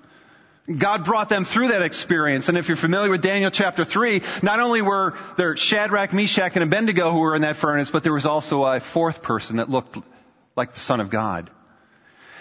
God 0.67 1.05
brought 1.05 1.29
them 1.29 1.45
through 1.45 1.69
that 1.69 1.83
experience. 1.83 2.49
And 2.49 2.57
if 2.57 2.69
you're 2.69 2.77
familiar 2.77 3.11
with 3.11 3.21
Daniel 3.21 3.51
chapter 3.51 3.85
3, 3.85 4.23
not 4.43 4.61
only 4.61 4.81
were 4.81 5.15
there 5.37 5.57
Shadrach, 5.57 6.15
Meshach, 6.15 6.55
and 6.55 6.63
Abednego 6.63 7.11
who 7.11 7.21
were 7.21 7.37
in 7.37 7.43
that 7.43 7.57
furnace, 7.57 7.91
but 7.91 8.03
there 8.03 8.15
was 8.15 8.25
also 8.25 8.65
a 8.65 8.81
fourth 8.81 9.21
person 9.21 9.57
that 9.57 9.69
looked 9.69 9.99
like 10.57 10.73
the 10.73 10.81
Son 10.81 11.01
of 11.01 11.11
God. 11.11 11.51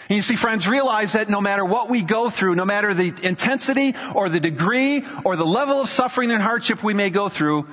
And 0.07 0.15
you 0.15 0.21
see, 0.21 0.35
friends, 0.35 0.67
realize 0.67 1.13
that 1.13 1.29
no 1.29 1.41
matter 1.41 1.65
what 1.65 1.89
we 1.89 2.01
go 2.01 2.29
through, 2.29 2.55
no 2.55 2.65
matter 2.65 2.93
the 2.93 3.13
intensity 3.23 3.93
or 4.15 4.29
the 4.29 4.39
degree 4.39 5.03
or 5.25 5.35
the 5.35 5.45
level 5.45 5.81
of 5.81 5.89
suffering 5.89 6.31
and 6.31 6.41
hardship 6.41 6.81
we 6.81 6.93
may 6.93 7.09
go 7.09 7.27
through, 7.27 7.67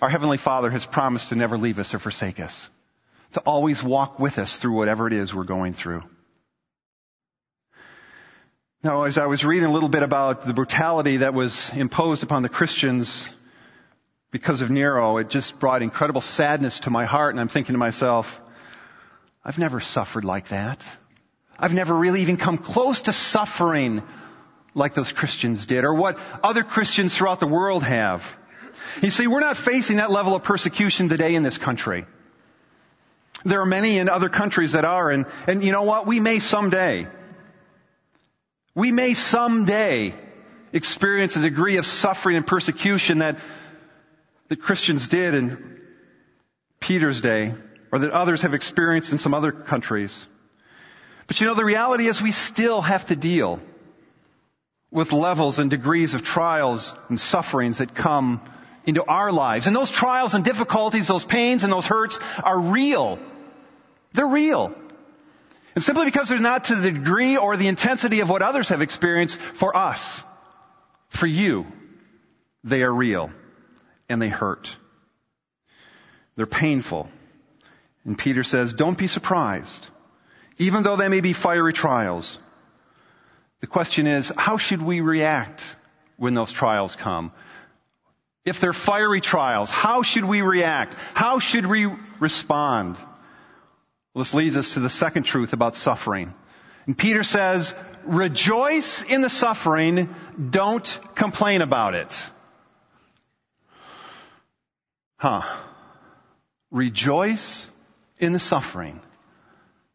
our 0.00 0.08
Heavenly 0.08 0.36
Father 0.36 0.70
has 0.70 0.84
promised 0.84 1.30
to 1.30 1.36
never 1.36 1.58
leave 1.58 1.78
us 1.80 1.94
or 1.94 1.98
forsake 1.98 2.38
us, 2.38 2.68
to 3.32 3.40
always 3.40 3.82
walk 3.82 4.20
with 4.20 4.38
us 4.38 4.56
through 4.56 4.72
whatever 4.72 5.06
it 5.06 5.12
is 5.12 5.34
we're 5.34 5.44
going 5.44 5.72
through. 5.72 6.02
Now, 8.86 9.02
as 9.02 9.18
I 9.18 9.26
was 9.26 9.44
reading 9.44 9.64
a 9.64 9.72
little 9.72 9.88
bit 9.88 10.04
about 10.04 10.42
the 10.42 10.54
brutality 10.54 11.16
that 11.16 11.34
was 11.34 11.72
imposed 11.74 12.22
upon 12.22 12.42
the 12.44 12.48
Christians 12.48 13.28
because 14.30 14.60
of 14.60 14.70
Nero, 14.70 15.16
it 15.16 15.28
just 15.28 15.58
brought 15.58 15.82
incredible 15.82 16.20
sadness 16.20 16.78
to 16.80 16.90
my 16.90 17.04
heart, 17.04 17.34
and 17.34 17.40
I'm 17.40 17.48
thinking 17.48 17.72
to 17.72 17.78
myself, 17.78 18.40
I've 19.44 19.58
never 19.58 19.80
suffered 19.80 20.22
like 20.22 20.50
that. 20.50 20.86
I've 21.58 21.74
never 21.74 21.96
really 21.96 22.20
even 22.20 22.36
come 22.36 22.58
close 22.58 23.02
to 23.02 23.12
suffering 23.12 24.04
like 24.72 24.94
those 24.94 25.10
Christians 25.10 25.66
did, 25.66 25.82
or 25.82 25.92
what 25.92 26.16
other 26.44 26.62
Christians 26.62 27.12
throughout 27.12 27.40
the 27.40 27.48
world 27.48 27.82
have. 27.82 28.36
You 29.02 29.10
see, 29.10 29.26
we're 29.26 29.40
not 29.40 29.56
facing 29.56 29.96
that 29.96 30.12
level 30.12 30.36
of 30.36 30.44
persecution 30.44 31.08
today 31.08 31.34
in 31.34 31.42
this 31.42 31.58
country. 31.58 32.06
There 33.44 33.60
are 33.60 33.66
many 33.66 33.98
in 33.98 34.08
other 34.08 34.28
countries 34.28 34.72
that 34.72 34.84
are, 34.84 35.10
and, 35.10 35.26
and 35.48 35.64
you 35.64 35.72
know 35.72 35.82
what? 35.82 36.06
We 36.06 36.20
may 36.20 36.38
someday. 36.38 37.08
We 38.76 38.92
may 38.92 39.14
someday 39.14 40.14
experience 40.70 41.34
a 41.34 41.40
degree 41.40 41.78
of 41.78 41.86
suffering 41.86 42.36
and 42.36 42.46
persecution 42.46 43.18
that 43.18 43.38
the 44.48 44.56
Christians 44.56 45.08
did 45.08 45.32
in 45.34 45.80
Peter's 46.78 47.22
day, 47.22 47.54
or 47.90 48.00
that 48.00 48.10
others 48.10 48.42
have 48.42 48.52
experienced 48.52 49.12
in 49.12 49.18
some 49.18 49.32
other 49.32 49.50
countries. 49.50 50.26
But 51.26 51.40
you 51.40 51.46
know, 51.46 51.54
the 51.54 51.64
reality 51.64 52.06
is 52.06 52.20
we 52.20 52.32
still 52.32 52.82
have 52.82 53.06
to 53.06 53.16
deal 53.16 53.60
with 54.90 55.10
levels 55.10 55.58
and 55.58 55.70
degrees 55.70 56.12
of 56.12 56.22
trials 56.22 56.94
and 57.08 57.18
sufferings 57.18 57.78
that 57.78 57.94
come 57.94 58.42
into 58.84 59.02
our 59.02 59.32
lives. 59.32 59.66
And 59.66 59.74
those 59.74 59.90
trials 59.90 60.34
and 60.34 60.44
difficulties, 60.44 61.08
those 61.08 61.24
pains 61.24 61.64
and 61.64 61.72
those 61.72 61.86
hurts 61.86 62.20
are 62.44 62.60
real. 62.60 63.18
They're 64.12 64.26
real. 64.26 64.74
And 65.76 65.84
simply 65.84 66.06
because 66.06 66.30
they're 66.30 66.38
not 66.38 66.64
to 66.64 66.74
the 66.74 66.90
degree 66.90 67.36
or 67.36 67.58
the 67.58 67.68
intensity 67.68 68.20
of 68.20 68.30
what 68.30 68.40
others 68.40 68.70
have 68.70 68.80
experienced 68.80 69.38
for 69.38 69.76
us, 69.76 70.24
for 71.10 71.26
you, 71.26 71.66
they 72.64 72.82
are 72.82 72.92
real 72.92 73.30
and 74.08 74.20
they 74.20 74.30
hurt. 74.30 74.74
They're 76.34 76.46
painful. 76.46 77.10
And 78.06 78.18
Peter 78.18 78.42
says, 78.42 78.72
don't 78.72 78.96
be 78.96 79.06
surprised, 79.06 79.86
even 80.56 80.82
though 80.82 80.96
they 80.96 81.08
may 81.08 81.20
be 81.20 81.34
fiery 81.34 81.74
trials. 81.74 82.38
The 83.60 83.66
question 83.66 84.06
is, 84.06 84.32
how 84.34 84.56
should 84.56 84.80
we 84.80 85.02
react 85.02 85.62
when 86.16 86.32
those 86.32 86.52
trials 86.52 86.96
come? 86.96 87.32
If 88.46 88.60
they're 88.60 88.72
fiery 88.72 89.20
trials, 89.20 89.70
how 89.70 90.02
should 90.02 90.24
we 90.24 90.40
react? 90.40 90.94
How 91.12 91.38
should 91.38 91.66
we 91.66 91.86
respond? 92.18 92.96
Well, 94.16 94.24
this 94.24 94.32
leads 94.32 94.56
us 94.56 94.72
to 94.72 94.80
the 94.80 94.88
second 94.88 95.24
truth 95.24 95.52
about 95.52 95.76
suffering. 95.76 96.32
And 96.86 96.96
Peter 96.96 97.22
says, 97.22 97.74
rejoice 98.04 99.02
in 99.02 99.20
the 99.20 99.28
suffering, 99.28 100.08
don't 100.48 101.00
complain 101.14 101.60
about 101.60 101.94
it. 101.94 102.26
Huh. 105.18 105.42
Rejoice 106.70 107.68
in 108.18 108.32
the 108.32 108.38
suffering. 108.38 109.02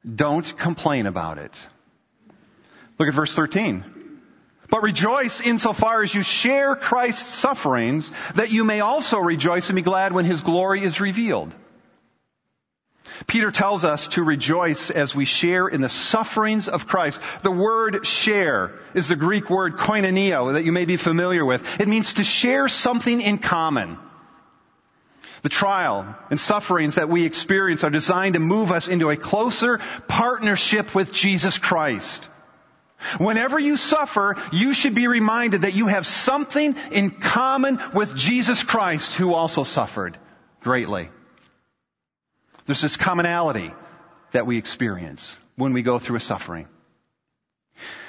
Don't 0.05 0.55
complain 0.55 1.07
about 1.07 1.39
it. 1.39 1.67
Look 2.99 3.07
at 3.07 3.15
verse 3.15 3.33
13. 3.33 3.83
But 4.69 4.83
rejoice 4.83 5.41
insofar 5.41 6.03
as 6.03 6.13
you 6.13 6.21
share 6.21 6.75
Christ's 6.75 7.33
sufferings, 7.33 8.11
that 8.35 8.51
you 8.51 8.65
may 8.65 8.81
also 8.81 9.17
rejoice 9.17 9.69
and 9.69 9.75
be 9.75 9.81
glad 9.81 10.13
when 10.13 10.25
his 10.25 10.41
glory 10.41 10.83
is 10.83 11.01
revealed. 11.01 11.55
Peter 13.27 13.51
tells 13.51 13.83
us 13.83 14.07
to 14.09 14.23
rejoice 14.23 14.89
as 14.89 15.13
we 15.15 15.25
share 15.25 15.67
in 15.67 15.81
the 15.81 15.89
sufferings 15.89 16.67
of 16.67 16.87
Christ. 16.87 17.21
The 17.41 17.51
word 17.51 18.05
share 18.05 18.73
is 18.93 19.07
the 19.07 19.15
Greek 19.15 19.49
word 19.49 19.77
koinonia 19.77 20.53
that 20.53 20.65
you 20.65 20.71
may 20.71 20.85
be 20.85 20.97
familiar 20.97 21.45
with. 21.45 21.79
It 21.79 21.87
means 21.87 22.13
to 22.13 22.23
share 22.23 22.67
something 22.67 23.21
in 23.21 23.37
common. 23.37 23.97
The 25.41 25.49
trial 25.49 26.15
and 26.29 26.39
sufferings 26.39 26.95
that 26.95 27.09
we 27.09 27.25
experience 27.25 27.83
are 27.83 27.89
designed 27.89 28.35
to 28.35 28.39
move 28.39 28.71
us 28.71 28.87
into 28.87 29.09
a 29.09 29.17
closer 29.17 29.79
partnership 30.07 30.93
with 30.93 31.11
Jesus 31.11 31.57
Christ. 31.57 32.27
Whenever 33.17 33.57
you 33.59 33.77
suffer, 33.77 34.35
you 34.51 34.75
should 34.75 34.93
be 34.93 35.07
reminded 35.07 35.63
that 35.63 35.73
you 35.73 35.87
have 35.87 36.05
something 36.05 36.75
in 36.91 37.09
common 37.09 37.79
with 37.95 38.15
Jesus 38.15 38.63
Christ 38.63 39.13
who 39.13 39.33
also 39.33 39.63
suffered 39.63 40.17
greatly. 40.61 41.09
There's 42.65 42.81
this 42.81 42.97
commonality 42.97 43.73
that 44.31 44.45
we 44.45 44.57
experience 44.57 45.37
when 45.55 45.73
we 45.73 45.81
go 45.81 45.99
through 45.99 46.17
a 46.17 46.21
suffering. 46.21 46.67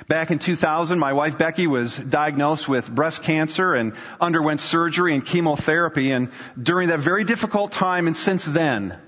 Back 0.09 0.31
in 0.31 0.39
2000, 0.39 0.99
my 0.99 1.13
wife 1.13 1.39
Becky 1.39 1.67
was 1.67 1.97
diagnosed 1.97 2.69
with 2.69 2.93
breast 2.93 3.23
cancer 3.23 3.75
and 3.75 3.95
underwent 4.21 4.61
surgery 4.61 5.15
and 5.15 5.25
chemotherapy. 5.25 6.11
And 6.11 6.31
during 6.61 6.89
that 6.89 6.99
very 6.99 7.25
difficult 7.25 7.73
time 7.73 8.07
and 8.07 8.17
since 8.17 8.45
then, 8.45 8.99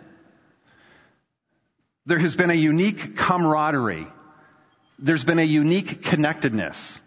there 2.06 2.18
has 2.18 2.36
been 2.36 2.50
a 2.50 2.54
unique 2.54 3.16
camaraderie. 3.16 4.06
There's 4.98 5.24
been 5.24 5.38
a 5.38 5.44
unique 5.44 6.02
connectedness 6.02 7.00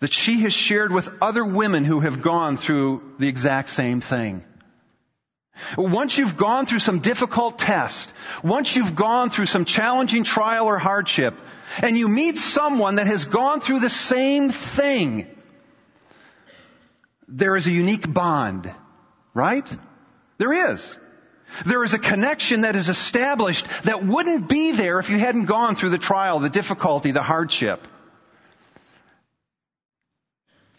that 0.00 0.12
she 0.12 0.40
has 0.40 0.52
shared 0.52 0.92
with 0.92 1.08
other 1.22 1.44
women 1.44 1.84
who 1.84 2.00
have 2.00 2.22
gone 2.22 2.56
through 2.56 3.14
the 3.18 3.28
exact 3.28 3.70
same 3.70 4.00
thing. 4.00 4.44
Once 5.76 6.18
you've 6.18 6.36
gone 6.36 6.66
through 6.66 6.80
some 6.80 7.00
difficult 7.00 7.58
test, 7.58 8.12
once 8.42 8.76
you've 8.76 8.94
gone 8.94 9.30
through 9.30 9.46
some 9.46 9.64
challenging 9.64 10.24
trial 10.24 10.66
or 10.66 10.78
hardship, 10.78 11.34
and 11.82 11.96
you 11.96 12.08
meet 12.08 12.38
someone 12.38 12.96
that 12.96 13.06
has 13.06 13.24
gone 13.24 13.60
through 13.60 13.80
the 13.80 13.90
same 13.90 14.50
thing, 14.50 15.26
there 17.28 17.56
is 17.56 17.66
a 17.66 17.72
unique 17.72 18.12
bond, 18.12 18.70
right? 19.32 19.68
There 20.38 20.72
is. 20.72 20.96
There 21.64 21.84
is 21.84 21.94
a 21.94 21.98
connection 21.98 22.62
that 22.62 22.74
is 22.74 22.88
established 22.88 23.66
that 23.84 24.04
wouldn't 24.04 24.48
be 24.48 24.72
there 24.72 24.98
if 24.98 25.08
you 25.08 25.18
hadn't 25.18 25.44
gone 25.44 25.76
through 25.76 25.90
the 25.90 25.98
trial, 25.98 26.40
the 26.40 26.48
difficulty, 26.48 27.12
the 27.12 27.22
hardship. 27.22 27.86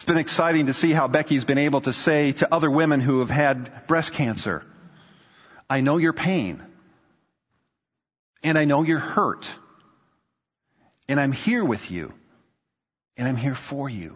It's 0.06 0.12
been 0.12 0.20
exciting 0.20 0.68
to 0.68 0.74
see 0.74 0.91
how 0.91 1.08
Becky's 1.08 1.46
been 1.46 1.58
able 1.58 1.82
to 1.82 1.91
say 1.91 2.34
to 2.34 2.54
other 2.54 2.70
women 2.70 3.02
who 3.02 3.22
have 3.22 3.32
had 3.32 3.88
breast 3.88 4.13
cancer, 4.13 4.63
I 5.68 5.82
know 5.82 5.98
your 5.98 6.13
pain. 6.13 6.62
And 8.44 8.56
I 8.56 8.65
know 8.65 8.84
you're 8.84 9.00
hurt. 9.00 9.50
And 11.10 11.20
I'm 11.20 11.32
here 11.32 11.65
with 11.65 11.89
you. 11.89 12.13
And 13.18 13.28
I'm 13.28 13.36
here 13.36 13.56
for 13.56 13.89
you. 13.89 14.15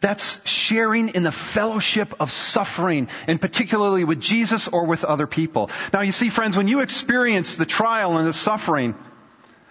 That's 0.00 0.40
sharing 0.48 1.08
in 1.08 1.24
the 1.24 1.32
fellowship 1.32 2.14
of 2.20 2.30
suffering, 2.30 3.08
and 3.26 3.40
particularly 3.40 4.04
with 4.04 4.20
Jesus 4.20 4.68
or 4.68 4.86
with 4.86 5.02
other 5.02 5.26
people. 5.26 5.70
Now 5.92 6.02
you 6.02 6.12
see, 6.12 6.28
friends, 6.28 6.56
when 6.56 6.68
you 6.68 6.82
experience 6.82 7.56
the 7.56 7.66
trial 7.66 8.16
and 8.16 8.28
the 8.28 8.32
suffering, 8.32 8.94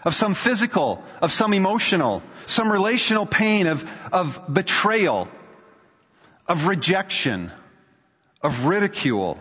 of 0.03 0.15
some 0.15 0.33
physical, 0.33 1.03
of 1.21 1.31
some 1.31 1.53
emotional, 1.53 2.23
some 2.45 2.71
relational 2.71 3.25
pain 3.25 3.67
of, 3.67 3.89
of 4.11 4.41
betrayal, 4.51 5.27
of 6.47 6.67
rejection, 6.67 7.51
of 8.41 8.65
ridicule, 8.65 9.37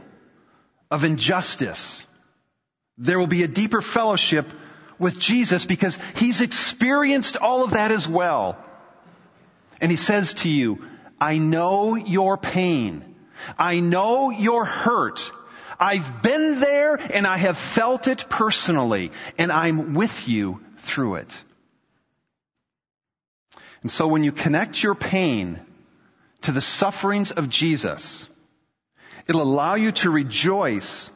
of 0.90 1.04
injustice. 1.04 2.04
There 2.98 3.18
will 3.18 3.26
be 3.26 3.42
a 3.42 3.48
deeper 3.48 3.80
fellowship 3.80 4.46
with 4.98 5.18
Jesus 5.18 5.64
because 5.64 5.98
he's 6.16 6.42
experienced 6.42 7.36
all 7.38 7.64
of 7.64 7.70
that 7.70 7.90
as 7.90 8.06
well. 8.06 8.58
And 9.80 9.90
he 9.90 9.96
says 9.96 10.34
to 10.34 10.48
you, 10.48 10.84
I 11.18 11.38
know 11.38 11.96
your 11.96 12.36
pain. 12.36 13.04
I 13.58 13.80
know 13.80 14.30
your 14.30 14.66
hurt. 14.66 15.32
I've 15.80 16.22
been 16.22 16.60
there 16.60 16.96
and 16.96 17.26
I 17.26 17.38
have 17.38 17.56
felt 17.56 18.06
it 18.06 18.26
personally 18.28 19.12
and 19.38 19.50
I'm 19.50 19.94
with 19.94 20.28
you 20.28 20.60
through 20.76 21.16
it. 21.16 21.42
And 23.80 23.90
so 23.90 24.06
when 24.06 24.22
you 24.22 24.30
connect 24.30 24.82
your 24.82 24.94
pain 24.94 25.58
to 26.42 26.52
the 26.52 26.60
sufferings 26.60 27.30
of 27.30 27.48
Jesus, 27.48 28.28
it'll 29.26 29.42
allow 29.42 29.74
you 29.74 29.92
to 29.92 30.10
rejoice. 30.10 31.10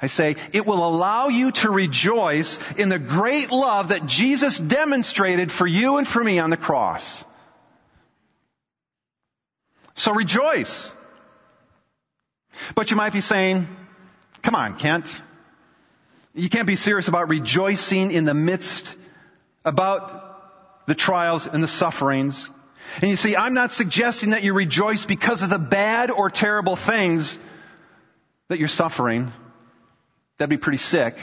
I 0.00 0.06
say, 0.06 0.36
it 0.54 0.64
will 0.64 0.86
allow 0.86 1.28
you 1.28 1.50
to 1.52 1.70
rejoice 1.70 2.58
in 2.74 2.88
the 2.88 2.98
great 2.98 3.50
love 3.50 3.88
that 3.88 4.06
Jesus 4.06 4.58
demonstrated 4.58 5.52
for 5.52 5.66
you 5.66 5.98
and 5.98 6.08
for 6.08 6.24
me 6.24 6.38
on 6.38 6.48
the 6.48 6.56
cross. 6.56 7.24
So 9.94 10.14
rejoice. 10.14 10.92
But 12.74 12.90
you 12.90 12.96
might 12.96 13.12
be 13.12 13.20
saying, 13.20 13.66
Come 14.48 14.54
on, 14.54 14.76
Kent. 14.76 15.20
You 16.34 16.48
can't 16.48 16.66
be 16.66 16.76
serious 16.76 17.06
about 17.06 17.28
rejoicing 17.28 18.12
in 18.12 18.24
the 18.24 18.32
midst 18.32 18.94
about 19.62 20.86
the 20.86 20.94
trials 20.94 21.46
and 21.46 21.62
the 21.62 21.68
sufferings. 21.68 22.48
And 23.02 23.10
you 23.10 23.16
see, 23.16 23.36
I'm 23.36 23.52
not 23.52 23.74
suggesting 23.74 24.30
that 24.30 24.44
you 24.44 24.54
rejoice 24.54 25.04
because 25.04 25.42
of 25.42 25.50
the 25.50 25.58
bad 25.58 26.10
or 26.10 26.30
terrible 26.30 26.76
things 26.76 27.38
that 28.48 28.58
you're 28.58 28.68
suffering. 28.68 29.30
That'd 30.38 30.48
be 30.48 30.56
pretty 30.56 30.78
sick. 30.78 31.18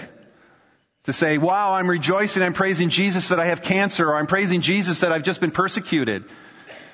To 1.05 1.11
say, 1.11 1.39
wow, 1.39 1.73
I'm 1.73 1.89
rejoicing, 1.89 2.43
I'm 2.43 2.53
praising 2.53 2.89
Jesus 2.91 3.29
that 3.29 3.39
I 3.39 3.47
have 3.47 3.63
cancer, 3.63 4.07
or 4.07 4.17
I'm 4.17 4.27
praising 4.27 4.61
Jesus 4.61 4.99
that 4.99 5.11
I've 5.11 5.23
just 5.23 5.41
been 5.41 5.49
persecuted. 5.49 6.25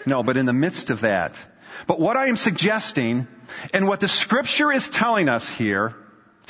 No, 0.06 0.24
but 0.24 0.38
in 0.38 0.46
the 0.46 0.54
midst 0.54 0.92
of 0.92 1.02
that. 1.02 1.46
But 1.88 2.00
what 2.00 2.16
I 2.16 2.28
am 2.28 2.38
suggesting, 2.38 3.28
and 3.74 3.86
what 3.86 4.00
the 4.00 4.08
scripture 4.08 4.72
is 4.72 4.88
telling 4.88 5.28
us 5.28 5.50
here, 5.50 5.94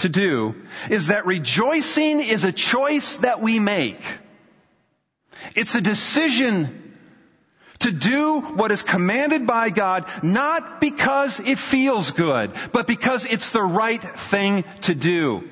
to 0.02 0.10
do 0.10 0.56
is 0.90 1.08
that 1.08 1.26
rejoicing 1.26 2.20
is 2.20 2.44
a 2.44 2.52
choice 2.52 3.18
that 3.18 3.42
we 3.42 3.60
make. 3.60 4.02
It's 5.56 5.76
a 5.76 5.82
decision 5.82 6.78
to 7.80 7.92
do 7.92 8.42
what 8.42 8.72
is 8.72 8.84
commanded 8.84 9.48
by 9.48 9.70
God, 9.70 10.06
not 10.24 10.80
because 10.80 11.40
it 11.40 11.58
feels 11.58 12.12
good, 12.12 12.52
but 12.72 12.88
because 12.88 13.26
it's 13.26 13.52
the 13.52 13.64
right 13.64 14.02
thing 14.02 14.64
to 14.82 14.94
do. 14.94 15.50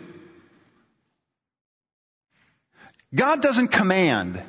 God 3.14 3.42
doesn't 3.42 3.70
command. 3.70 4.42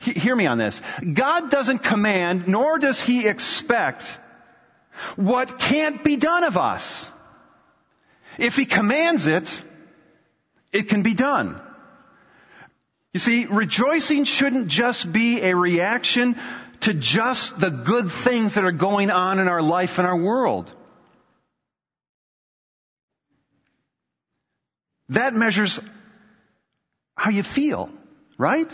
Hear 0.00 0.34
me 0.34 0.46
on 0.46 0.58
this. 0.58 0.82
God 1.00 1.50
doesn't 1.50 1.78
command, 1.78 2.48
nor 2.48 2.78
does 2.78 3.00
He 3.00 3.26
expect 3.26 4.18
what 5.16 5.58
can't 5.58 6.02
be 6.02 6.16
done 6.16 6.44
of 6.44 6.56
us. 6.56 7.10
If 8.38 8.56
he 8.56 8.64
commands 8.64 9.26
it, 9.26 9.62
it 10.72 10.88
can 10.88 11.02
be 11.02 11.14
done. 11.14 11.60
You 13.12 13.20
see, 13.20 13.46
rejoicing 13.46 14.24
shouldn't 14.24 14.66
just 14.68 15.10
be 15.10 15.42
a 15.42 15.54
reaction 15.54 16.36
to 16.80 16.92
just 16.92 17.60
the 17.60 17.70
good 17.70 18.10
things 18.10 18.54
that 18.54 18.64
are 18.64 18.72
going 18.72 19.10
on 19.10 19.38
in 19.38 19.48
our 19.48 19.62
life 19.62 19.98
and 19.98 20.06
our 20.06 20.16
world. 20.16 20.72
That 25.10 25.32
measures 25.34 25.80
how 27.16 27.30
you 27.30 27.42
feel, 27.42 27.88
right? 28.36 28.70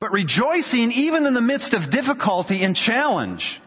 But 0.00 0.12
rejoicing 0.12 0.92
even 0.92 1.26
in 1.26 1.34
the 1.34 1.42
midst 1.42 1.74
of 1.74 1.90
difficulty 1.90 2.62
and 2.62 2.74
challenge 2.74 3.60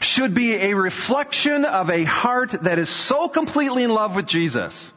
should 0.00 0.34
be 0.34 0.54
a 0.54 0.74
reflection 0.74 1.64
of 1.64 1.90
a 1.90 2.04
heart 2.04 2.50
that 2.50 2.78
is 2.78 2.88
so 2.88 3.28
completely 3.28 3.84
in 3.84 3.90
love 3.90 4.16
with 4.16 4.26
Jesus 4.26 4.92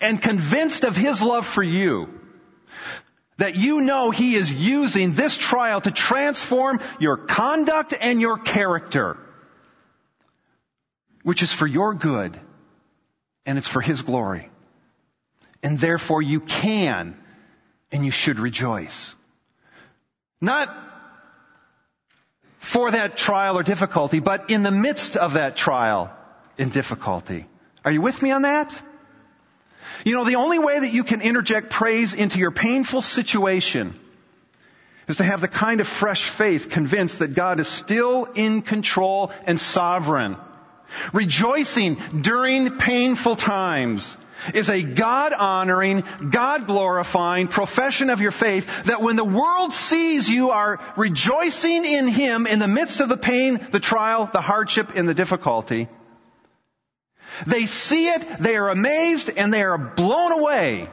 and 0.00 0.20
convinced 0.20 0.84
of 0.84 0.96
His 0.96 1.22
love 1.22 1.46
for 1.46 1.62
you 1.62 2.08
that 3.38 3.56
you 3.56 3.80
know 3.80 4.10
He 4.10 4.34
is 4.34 4.52
using 4.52 5.12
this 5.12 5.36
trial 5.36 5.80
to 5.80 5.90
transform 5.90 6.80
your 6.98 7.16
conduct 7.16 7.94
and 8.00 8.20
your 8.20 8.38
character, 8.38 9.18
which 11.22 11.42
is 11.42 11.52
for 11.52 11.66
your 11.66 11.94
good 11.94 12.38
and 13.44 13.58
it's 13.58 13.68
for 13.68 13.80
His 13.80 14.02
glory. 14.02 14.50
And 15.62 15.78
therefore 15.78 16.22
you 16.22 16.40
can 16.40 17.16
and 17.92 18.04
you 18.04 18.10
should 18.12 18.38
rejoice. 18.38 19.14
Not 20.40 20.85
for 22.58 22.90
that 22.90 23.16
trial 23.16 23.58
or 23.58 23.62
difficulty, 23.62 24.20
but 24.20 24.50
in 24.50 24.62
the 24.62 24.70
midst 24.70 25.16
of 25.16 25.34
that 25.34 25.56
trial 25.56 26.10
and 26.58 26.72
difficulty. 26.72 27.46
Are 27.84 27.90
you 27.90 28.00
with 28.00 28.20
me 28.22 28.30
on 28.30 28.42
that? 28.42 28.80
You 30.04 30.14
know, 30.14 30.24
the 30.24 30.36
only 30.36 30.58
way 30.58 30.80
that 30.80 30.92
you 30.92 31.04
can 31.04 31.20
interject 31.20 31.70
praise 31.70 32.14
into 32.14 32.38
your 32.38 32.50
painful 32.50 33.02
situation 33.02 33.98
is 35.08 35.18
to 35.18 35.24
have 35.24 35.40
the 35.40 35.48
kind 35.48 35.80
of 35.80 35.86
fresh 35.86 36.28
faith 36.28 36.68
convinced 36.68 37.20
that 37.20 37.34
God 37.34 37.60
is 37.60 37.68
still 37.68 38.24
in 38.34 38.62
control 38.62 39.30
and 39.44 39.60
sovereign. 39.60 40.36
Rejoicing 41.12 41.96
during 42.20 42.76
painful 42.76 43.36
times 43.36 44.16
is 44.54 44.68
a 44.68 44.82
God 44.82 45.32
honoring, 45.32 46.04
God 46.30 46.66
glorifying 46.66 47.48
profession 47.48 48.10
of 48.10 48.20
your 48.20 48.30
faith 48.30 48.84
that 48.84 49.02
when 49.02 49.16
the 49.16 49.24
world 49.24 49.72
sees 49.72 50.28
you 50.28 50.50
are 50.50 50.80
rejoicing 50.96 51.84
in 51.84 52.08
Him 52.08 52.46
in 52.46 52.58
the 52.58 52.68
midst 52.68 53.00
of 53.00 53.08
the 53.08 53.16
pain, 53.16 53.58
the 53.70 53.80
trial, 53.80 54.28
the 54.32 54.40
hardship, 54.40 54.92
and 54.94 55.08
the 55.08 55.14
difficulty, 55.14 55.88
they 57.46 57.66
see 57.66 58.08
it, 58.08 58.38
they 58.40 58.56
are 58.56 58.70
amazed, 58.70 59.30
and 59.36 59.52
they 59.52 59.62
are 59.62 59.76
blown 59.76 60.32
away 60.32 60.88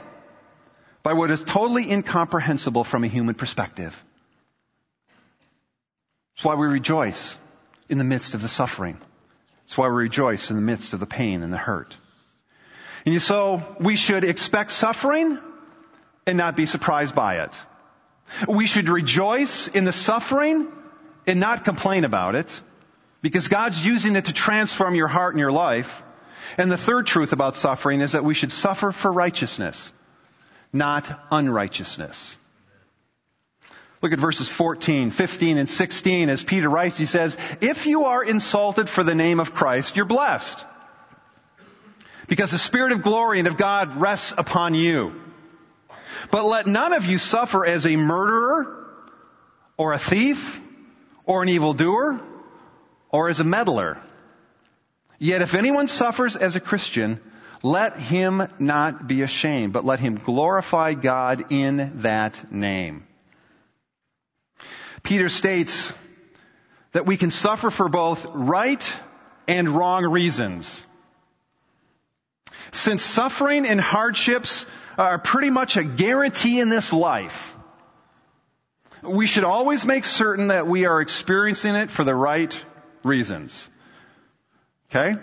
by 1.03 1.13
what 1.13 1.31
is 1.31 1.43
totally 1.43 1.89
incomprehensible 1.91 2.83
from 2.83 3.03
a 3.03 3.07
human 3.07 3.35
perspective. 3.35 4.03
That's 6.35 6.45
why 6.45 6.55
we 6.55 6.67
rejoice 6.67 7.37
in 7.89 7.97
the 7.97 8.03
midst 8.03 8.33
of 8.33 8.41
the 8.41 8.49
suffering. 8.49 8.97
That's 9.63 9.77
why 9.77 9.87
we 9.87 9.95
rejoice 9.95 10.49
in 10.49 10.55
the 10.55 10.61
midst 10.61 10.93
of 10.93 10.99
the 10.99 11.05
pain 11.05 11.43
and 11.43 11.53
the 11.53 11.57
hurt. 11.57 11.95
And 13.05 13.21
so 13.21 13.61
we 13.79 13.95
should 13.95 14.23
expect 14.23 14.71
suffering 14.71 15.39
and 16.25 16.37
not 16.37 16.55
be 16.55 16.65
surprised 16.65 17.15
by 17.15 17.43
it. 17.43 17.51
We 18.47 18.65
should 18.65 18.89
rejoice 18.89 19.67
in 19.67 19.83
the 19.83 19.91
suffering 19.91 20.67
and 21.27 21.39
not 21.39 21.65
complain 21.65 22.05
about 22.05 22.35
it 22.35 22.61
because 23.21 23.47
God's 23.47 23.85
using 23.85 24.15
it 24.15 24.25
to 24.25 24.33
transform 24.33 24.95
your 24.95 25.07
heart 25.07 25.33
and 25.33 25.39
your 25.39 25.51
life. 25.51 26.03
And 26.57 26.71
the 26.71 26.77
third 26.77 27.07
truth 27.07 27.33
about 27.33 27.55
suffering 27.55 28.01
is 28.01 28.13
that 28.13 28.23
we 28.23 28.33
should 28.33 28.51
suffer 28.51 28.91
for 28.91 29.11
righteousness, 29.11 29.91
not 30.71 31.09
unrighteousness. 31.31 32.37
Look 34.01 34.11
at 34.11 34.19
verses 34.19 34.49
14, 34.49 35.11
15, 35.11 35.57
and 35.57 35.69
16. 35.69 36.29
As 36.29 36.43
Peter 36.43 36.69
writes, 36.69 36.97
he 36.97 37.05
says, 37.05 37.37
If 37.61 37.85
you 37.85 38.05
are 38.05 38.23
insulted 38.23 38.89
for 38.89 39.03
the 39.03 39.15
name 39.15 39.39
of 39.39 39.53
Christ, 39.53 39.95
you're 39.95 40.05
blessed. 40.05 40.65
Because 42.33 42.49
the 42.49 42.57
Spirit 42.57 42.93
of 42.93 43.03
glory 43.03 43.37
and 43.37 43.47
of 43.47 43.57
God 43.57 43.97
rests 43.97 44.33
upon 44.35 44.73
you. 44.73 45.13
But 46.31 46.43
let 46.45 46.65
none 46.65 46.91
of 46.91 47.05
you 47.05 47.19
suffer 47.19 47.63
as 47.63 47.85
a 47.85 47.95
murderer, 47.95 48.87
or 49.77 49.93
a 49.93 49.99
thief, 49.99 50.59
or 51.25 51.43
an 51.43 51.49
evildoer, 51.49 52.19
or 53.11 53.29
as 53.29 53.39
a 53.39 53.43
meddler. 53.43 54.01
Yet 55.19 55.43
if 55.43 55.53
anyone 55.53 55.85
suffers 55.85 56.35
as 56.35 56.55
a 56.55 56.59
Christian, 56.59 57.19
let 57.61 57.97
him 57.97 58.47
not 58.57 59.07
be 59.07 59.21
ashamed, 59.21 59.71
but 59.71 59.85
let 59.85 59.99
him 59.99 60.15
glorify 60.15 60.95
God 60.95 61.51
in 61.51 62.01
that 62.01 62.51
name. 62.51 63.05
Peter 65.03 65.29
states 65.29 65.93
that 66.93 67.05
we 67.05 67.15
can 67.15 67.29
suffer 67.29 67.69
for 67.69 67.89
both 67.89 68.25
right 68.25 68.99
and 69.47 69.69
wrong 69.69 70.03
reasons. 70.03 70.83
Since 72.73 73.03
suffering 73.03 73.67
and 73.67 73.79
hardships 73.79 74.65
are 74.97 75.19
pretty 75.19 75.51
much 75.51 75.77
a 75.77 75.83
guarantee 75.83 76.59
in 76.59 76.69
this 76.69 76.91
life, 76.91 77.55
we 79.03 79.27
should 79.27 79.43
always 79.43 79.85
make 79.85 80.05
certain 80.05 80.47
that 80.47 80.65
we 80.65 80.85
are 80.85 80.99
experiencing 80.99 81.75
it 81.75 81.91
for 81.91 82.03
the 82.03 82.15
right 82.15 82.65
reasons. 83.03 83.69
Okay? 84.89 85.15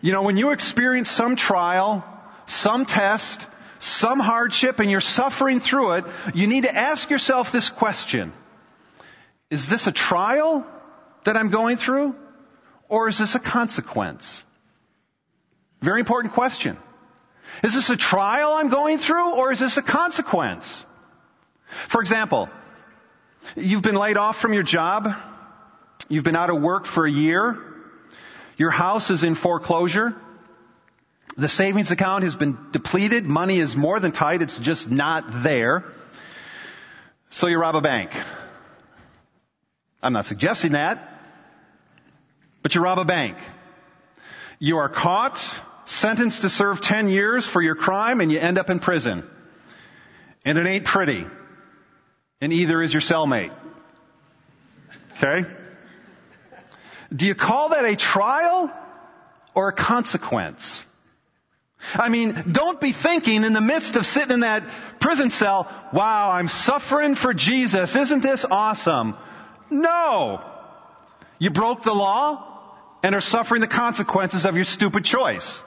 You 0.00 0.12
know, 0.12 0.22
when 0.22 0.36
you 0.36 0.50
experience 0.50 1.08
some 1.08 1.36
trial, 1.36 2.04
some 2.46 2.86
test, 2.86 3.46
some 3.78 4.18
hardship, 4.18 4.80
and 4.80 4.90
you're 4.90 5.00
suffering 5.00 5.60
through 5.60 5.92
it, 5.92 6.04
you 6.34 6.48
need 6.48 6.64
to 6.64 6.74
ask 6.74 7.08
yourself 7.08 7.52
this 7.52 7.68
question. 7.68 8.32
Is 9.48 9.68
this 9.68 9.86
a 9.86 9.92
trial 9.92 10.66
that 11.22 11.36
I'm 11.36 11.50
going 11.50 11.76
through? 11.76 12.16
Or 12.88 13.08
is 13.08 13.18
this 13.18 13.36
a 13.36 13.38
consequence? 13.38 14.42
Very 15.80 16.00
important 16.00 16.34
question. 16.34 16.76
Is 17.62 17.74
this 17.74 17.90
a 17.90 17.96
trial 17.96 18.52
I'm 18.54 18.68
going 18.68 18.98
through 18.98 19.34
or 19.34 19.52
is 19.52 19.60
this 19.60 19.76
a 19.76 19.82
consequence? 19.82 20.84
For 21.64 22.00
example, 22.00 22.48
you've 23.56 23.82
been 23.82 23.94
laid 23.94 24.16
off 24.16 24.38
from 24.38 24.52
your 24.52 24.62
job. 24.62 25.14
You've 26.08 26.24
been 26.24 26.36
out 26.36 26.50
of 26.50 26.60
work 26.60 26.84
for 26.84 27.06
a 27.06 27.10
year. 27.10 27.58
Your 28.56 28.70
house 28.70 29.10
is 29.10 29.24
in 29.24 29.34
foreclosure. 29.34 30.14
The 31.36 31.48
savings 31.48 31.90
account 31.90 32.24
has 32.24 32.36
been 32.36 32.58
depleted. 32.72 33.24
Money 33.24 33.58
is 33.58 33.76
more 33.76 34.00
than 34.00 34.12
tight. 34.12 34.42
It's 34.42 34.58
just 34.58 34.90
not 34.90 35.24
there. 35.28 35.84
So 37.30 37.46
you 37.46 37.58
rob 37.58 37.76
a 37.76 37.80
bank. 37.80 38.10
I'm 40.02 40.12
not 40.12 40.26
suggesting 40.26 40.72
that. 40.72 41.06
But 42.62 42.74
you 42.74 42.82
rob 42.82 42.98
a 42.98 43.04
bank. 43.04 43.38
You 44.58 44.78
are 44.78 44.88
caught, 44.90 45.38
sentenced 45.90 46.42
to 46.42 46.48
serve 46.48 46.80
10 46.80 47.08
years 47.08 47.46
for 47.46 47.60
your 47.60 47.74
crime, 47.74 48.20
and 48.20 48.30
you 48.30 48.38
end 48.38 48.58
up 48.58 48.70
in 48.70 48.78
prison. 48.78 49.28
And 50.44 50.56
it 50.56 50.66
ain't 50.66 50.84
pretty. 50.84 51.26
And 52.40 52.52
either 52.52 52.80
is 52.80 52.92
your 52.92 53.02
cellmate. 53.02 53.52
Okay? 55.16 55.44
Do 57.14 57.26
you 57.26 57.34
call 57.34 57.70
that 57.70 57.84
a 57.84 57.96
trial 57.96 58.70
or 59.54 59.68
a 59.68 59.72
consequence? 59.72 60.84
I 61.94 62.08
mean, 62.08 62.44
don't 62.52 62.80
be 62.80 62.92
thinking 62.92 63.42
in 63.42 63.52
the 63.52 63.60
midst 63.60 63.96
of 63.96 64.06
sitting 64.06 64.32
in 64.32 64.40
that 64.40 64.64
prison 65.00 65.30
cell, 65.30 65.68
wow, 65.92 66.30
I'm 66.30 66.48
suffering 66.48 67.14
for 67.14 67.34
Jesus. 67.34 67.96
Isn't 67.96 68.22
this 68.22 68.44
awesome? 68.44 69.16
No. 69.70 70.42
You 71.38 71.50
broke 71.50 71.82
the 71.82 71.94
law 71.94 72.46
and 73.02 73.14
are 73.14 73.20
suffering 73.20 73.60
the 73.60 73.66
consequences 73.66 74.44
of 74.44 74.56
your 74.56 74.64
stupid 74.64 75.04
choice. 75.04 75.62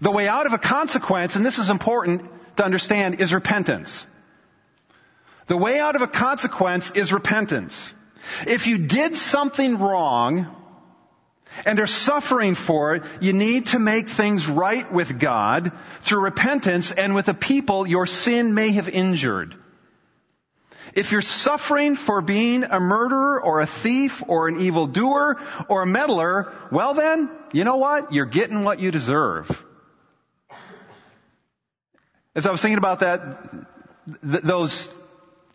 The 0.00 0.10
way 0.10 0.28
out 0.28 0.46
of 0.46 0.52
a 0.52 0.58
consequence, 0.58 1.36
and 1.36 1.44
this 1.44 1.58
is 1.58 1.70
important 1.70 2.28
to 2.56 2.64
understand, 2.64 3.20
is 3.20 3.32
repentance. 3.32 4.06
The 5.46 5.56
way 5.56 5.78
out 5.78 5.96
of 5.96 6.02
a 6.02 6.06
consequence 6.06 6.90
is 6.90 7.12
repentance. 7.12 7.92
If 8.46 8.66
you 8.66 8.78
did 8.78 9.16
something 9.16 9.78
wrong 9.78 10.48
and 11.64 11.78
are 11.78 11.86
suffering 11.86 12.54
for 12.54 12.96
it, 12.96 13.04
you 13.20 13.32
need 13.32 13.66
to 13.68 13.78
make 13.78 14.08
things 14.08 14.48
right 14.48 14.90
with 14.92 15.18
God 15.18 15.72
through 16.00 16.20
repentance 16.20 16.90
and 16.92 17.14
with 17.14 17.26
the 17.26 17.34
people 17.34 17.86
your 17.86 18.06
sin 18.06 18.54
may 18.54 18.72
have 18.72 18.88
injured. 18.88 19.54
If 20.94 21.12
you're 21.12 21.22
suffering 21.22 21.94
for 21.94 22.22
being 22.22 22.64
a 22.64 22.80
murderer 22.80 23.42
or 23.42 23.60
a 23.60 23.66
thief 23.66 24.22
or 24.26 24.48
an 24.48 24.60
evildoer 24.60 25.38
or 25.68 25.82
a 25.82 25.86
meddler, 25.86 26.52
well 26.70 26.94
then, 26.94 27.30
you 27.52 27.64
know 27.64 27.76
what? 27.76 28.12
You're 28.12 28.24
getting 28.24 28.64
what 28.64 28.80
you 28.80 28.90
deserve. 28.90 29.65
As 32.36 32.44
I 32.44 32.50
was 32.50 32.60
thinking 32.60 32.76
about 32.76 32.98
that, 32.98 33.20
th- 34.20 34.42
those 34.42 34.94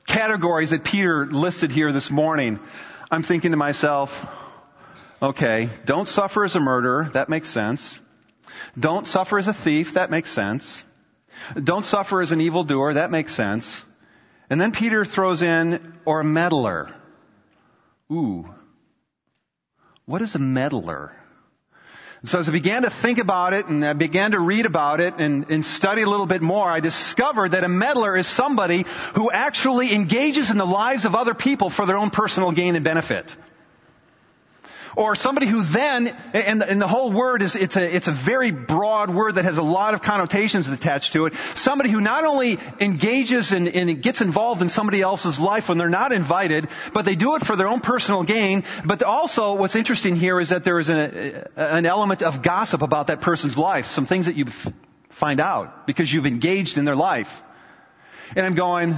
categories 0.08 0.72
that 0.72 0.84
Peter 0.84 1.28
listed 1.28 1.72
here 1.72 1.92
this 1.92 2.10
morning, 2.10 2.60
I'm 3.12 3.22
thinking 3.22 3.52
to 3.52 3.58
myself, 3.58 4.28
okay, 5.22 5.70
don't 5.86 6.08
suffer 6.08 6.44
as 6.44 6.56
a 6.56 6.60
murderer, 6.60 7.12
that 7.14 7.30
makes 7.30 7.50
sense. 7.50 8.00
Don't 8.80 9.06
suffer 9.06 9.38
as 9.38 9.48
a 9.48 9.54
thief, 9.54 9.94
that 9.94 10.10
makes 10.10 10.32
sense. 10.32 10.84
Don't 11.54 11.86
suffer 11.86 12.20
as 12.20 12.32
an 12.32 12.42
evildoer, 12.42 12.96
that 12.96 13.12
makes 13.12 13.36
sense. 13.36 13.84
And 14.50 14.60
then 14.60 14.72
Peter 14.72 15.06
throws 15.06 15.44
in, 15.44 15.94
or 16.04 16.22
a 16.22 16.26
meddler. 16.26 16.92
Ooh. 18.12 18.50
What 20.06 20.24
is 20.24 20.34
a 20.34 20.40
meddler? 20.40 21.16
So 22.24 22.38
as 22.38 22.48
I 22.48 22.52
began 22.52 22.84
to 22.84 22.92
think 22.92 23.18
about 23.18 23.54
it 23.54 23.66
and 23.66 23.84
I 23.84 23.94
began 23.94 24.32
to 24.32 24.40
read 24.40 24.68
about 24.68 25.00
it 25.00 25.16
and, 25.18 25.50
and, 25.50 25.66
study 25.66 26.04
a 26.04 26.08
little 26.08 26.28
bit 26.28 26.44
more, 26.44 26.70
I 26.70 26.80
discovered 26.80 27.54
that 27.54 27.64
a 27.64 27.68
meddler 27.68 28.16
is 28.16 28.28
somebody 28.28 28.86
who 29.16 29.32
actually 29.32 29.92
engages 29.92 30.52
in 30.52 30.58
the 30.58 30.66
lives 30.66 31.06
of 31.06 31.16
other 31.16 31.34
people 31.34 31.72
for 31.72 31.88
their 31.88 31.98
own 31.98 32.12
personal 32.12 32.52
gain 32.52 32.76
and 32.76 32.86
benefit. 32.86 33.36
Or 34.96 35.16
somebody 35.16 35.48
who 35.48 35.64
then, 35.64 36.08
and, 36.34 36.62
and 36.64 36.82
the 36.82 36.88
whole 36.88 37.12
word 37.12 37.42
is, 37.42 37.56
it's 37.56 37.78
a, 37.78 37.96
it's 37.96 38.08
a 38.08 38.12
very 38.12 38.52
broad 38.52 39.10
word 39.10 39.36
that 39.36 39.46
has 39.46 39.58
a 39.58 39.64
lot 39.64 39.94
of 39.94 40.02
connotations 40.02 40.68
attached 40.68 41.14
to 41.14 41.26
it. 41.28 41.36
Somebody 41.56 41.90
who 41.90 42.02
not 42.02 42.26
only 42.26 42.58
engages 42.80 43.52
and, 43.52 44.02
gets 44.02 44.22
involved 44.22 44.62
in 44.62 44.70
somebody 44.70 45.02
else's 45.02 45.40
life 45.40 45.70
when 45.70 45.78
they're 45.78 45.90
not 45.90 46.12
invited, 46.12 46.68
but 46.94 47.06
they 47.06 47.16
do 47.16 47.36
it 47.36 47.46
for 47.46 47.56
their 47.56 47.68
own 47.68 47.80
personal 47.80 48.24
gain. 48.24 48.64
But 48.86 49.04
also, 49.04 49.56
what's 49.56 49.76
interesting 49.76 50.16
here 50.16 50.40
is 50.40 50.50
that 50.50 50.64
there 50.64 50.80
is 50.80 50.90
an, 50.90 51.46
an 51.56 51.86
element 51.86 52.22
of 52.22 52.42
gossip 52.42 52.82
about 52.82 53.08
that 53.08 53.22
person's 53.22 53.58
life. 53.58 53.86
Some 53.86 54.06
things 54.06 54.26
that 54.26 54.36
you 54.36 54.46
find 55.10 55.40
out 55.40 55.88
because 55.88 56.12
you've 56.12 56.26
engaged 56.26 56.78
in 56.78 56.86
their 56.86 56.96
life. 56.96 57.44
And 58.36 58.46
I'm 58.46 58.56
going, 58.56 58.98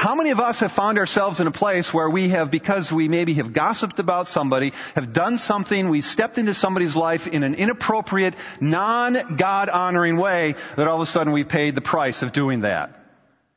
how 0.00 0.14
many 0.14 0.30
of 0.30 0.40
us 0.40 0.60
have 0.60 0.72
found 0.72 0.96
ourselves 0.96 1.40
in 1.40 1.46
a 1.46 1.50
place 1.50 1.92
where 1.92 2.08
we 2.08 2.30
have, 2.30 2.50
because 2.50 2.90
we 2.90 3.06
maybe 3.06 3.34
have 3.34 3.52
gossiped 3.52 3.98
about 3.98 4.28
somebody, 4.28 4.72
have 4.94 5.12
done 5.12 5.36
something, 5.36 5.90
we 5.90 6.00
stepped 6.00 6.38
into 6.38 6.54
somebody's 6.54 6.96
life 6.96 7.26
in 7.26 7.42
an 7.42 7.54
inappropriate, 7.54 8.32
non-God 8.62 9.68
honoring 9.68 10.16
way, 10.16 10.54
that 10.76 10.88
all 10.88 10.94
of 10.94 11.02
a 11.02 11.06
sudden 11.06 11.34
we 11.34 11.44
paid 11.44 11.74
the 11.74 11.82
price 11.82 12.22
of 12.22 12.32
doing 12.32 12.60
that? 12.60 12.98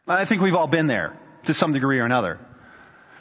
I 0.06 0.26
think 0.26 0.42
we've 0.42 0.54
all 0.54 0.68
been 0.68 0.88
there 0.88 1.18
to 1.46 1.54
some 1.54 1.72
degree 1.72 2.00
or 2.00 2.06
another. 2.06 2.42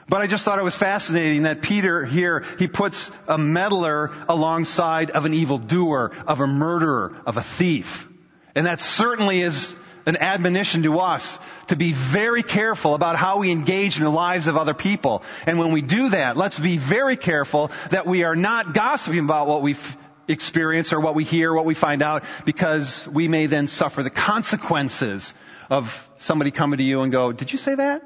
But 0.09 0.21
I 0.21 0.27
just 0.27 0.45
thought 0.45 0.59
it 0.59 0.65
was 0.65 0.77
fascinating 0.77 1.45
that 1.45 1.63
Peter 1.63 2.05
here, 2.05 2.45
he 2.59 2.67
puts 2.67 3.13
a 3.29 3.39
meddler 3.39 4.11
alongside 4.29 5.13
of 5.13 5.27
an 5.27 5.33
evildoer, 5.33 6.11
of 6.27 6.41
a 6.41 6.49
murderer, 6.49 7.17
of 7.25 7.37
a 7.37 7.43
thief. 7.43 8.09
And 8.57 8.67
that 8.67 8.81
certainly 8.81 9.43
is 9.43 9.77
an 10.07 10.17
admonition 10.17 10.83
to 10.83 10.99
us 10.99 11.39
to 11.69 11.77
be 11.77 11.93
very 11.93 12.43
careful 12.43 12.95
about 12.95 13.17
how 13.17 13.39
we 13.39 13.51
engage 13.51 13.99
in 13.99 14.05
the 14.05 14.11
lives 14.11 14.47
of 14.47 14.57
other 14.57 14.75
people. 14.75 15.23
And 15.47 15.59
when 15.59 15.73
we 15.73 15.83
do 15.83 16.11
that, 16.11 16.37
let's 16.37 16.59
be 16.59 16.77
very 16.77 17.17
careful 17.17 17.71
that 17.91 18.07
we 18.07 18.25
are 18.25 18.37
not 18.37 18.75
gossiping 18.75 19.25
about 19.25 19.47
what 19.47 19.63
we've 19.63 19.97
experienced 20.29 20.93
or 20.93 21.01
what 21.01 21.15
we 21.15 21.25
hear, 21.25 21.53
what 21.53 21.65
we 21.65 21.75
find 21.75 22.03
out, 22.03 22.25
because 22.45 23.07
we 23.09 23.29
may 23.29 23.47
then 23.47 23.67
suffer 23.67 24.03
the 24.03 24.11
consequences 24.11 25.35
of 25.71 26.09
somebody 26.19 26.51
coming 26.51 26.79
to 26.79 26.85
you 26.85 27.03
and 27.03 27.13
go, 27.13 27.33
did 27.33 27.53
you 27.53 27.59
say 27.59 27.75
that? 27.75 28.03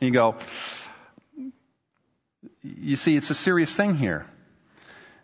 And 0.00 0.08
you 0.08 0.10
go, 0.10 0.36
you 2.62 2.96
see, 2.96 3.16
it's 3.16 3.30
a 3.30 3.34
serious 3.34 3.74
thing 3.74 3.94
here. 3.94 4.26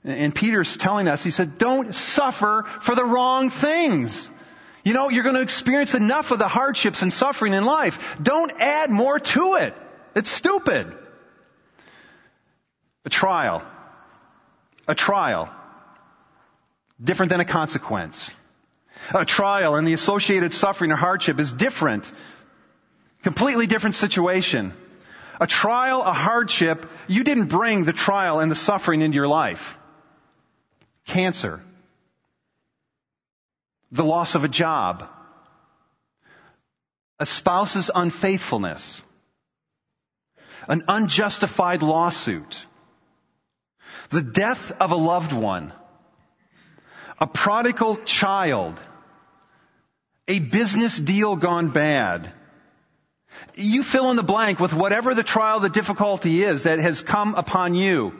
And 0.04 0.34
Peter's 0.34 0.76
telling 0.76 1.08
us, 1.08 1.22
he 1.22 1.30
said, 1.30 1.58
don't 1.58 1.94
suffer 1.94 2.62
for 2.80 2.94
the 2.94 3.04
wrong 3.04 3.50
things. 3.50 4.30
You 4.82 4.94
know, 4.94 5.10
you're 5.10 5.22
going 5.22 5.34
to 5.34 5.42
experience 5.42 5.94
enough 5.94 6.30
of 6.30 6.38
the 6.38 6.48
hardships 6.48 7.02
and 7.02 7.12
suffering 7.12 7.52
in 7.52 7.64
life. 7.64 8.16
Don't 8.22 8.52
add 8.58 8.90
more 8.90 9.18
to 9.18 9.54
it. 9.56 9.74
It's 10.14 10.30
stupid. 10.30 10.92
A 13.04 13.10
trial. 13.10 13.62
A 14.88 14.94
trial. 14.94 15.50
Different 17.02 17.30
than 17.30 17.40
a 17.40 17.44
consequence. 17.44 18.30
A 19.14 19.24
trial 19.24 19.76
and 19.76 19.86
the 19.86 19.92
associated 19.92 20.52
suffering 20.52 20.92
or 20.92 20.96
hardship 20.96 21.40
is 21.40 21.52
different. 21.52 22.10
Completely 23.22 23.66
different 23.66 23.94
situation. 23.94 24.72
A 25.40 25.46
trial, 25.46 26.02
a 26.02 26.12
hardship, 26.12 26.86
you 27.08 27.24
didn't 27.24 27.46
bring 27.46 27.84
the 27.84 27.92
trial 27.92 28.40
and 28.40 28.50
the 28.50 28.56
suffering 28.56 29.00
into 29.00 29.14
your 29.14 29.28
life. 29.28 29.78
Cancer, 31.06 31.62
the 33.92 34.04
loss 34.04 34.34
of 34.34 34.44
a 34.44 34.48
job, 34.48 35.08
a 37.18 37.26
spouse's 37.26 37.90
unfaithfulness, 37.94 39.02
an 40.68 40.82
unjustified 40.88 41.82
lawsuit, 41.82 42.66
the 44.10 44.22
death 44.22 44.72
of 44.80 44.92
a 44.92 44.96
loved 44.96 45.32
one, 45.32 45.72
a 47.18 47.26
prodigal 47.26 47.96
child, 47.96 48.80
a 50.28 50.38
business 50.38 50.96
deal 50.96 51.36
gone 51.36 51.70
bad. 51.70 52.32
You 53.54 53.82
fill 53.82 54.10
in 54.10 54.16
the 54.16 54.22
blank 54.22 54.60
with 54.60 54.72
whatever 54.72 55.14
the 55.14 55.22
trial, 55.22 55.60
the 55.60 55.68
difficulty 55.68 56.42
is 56.42 56.64
that 56.64 56.78
has 56.78 57.02
come 57.02 57.34
upon 57.34 57.74
you 57.74 58.18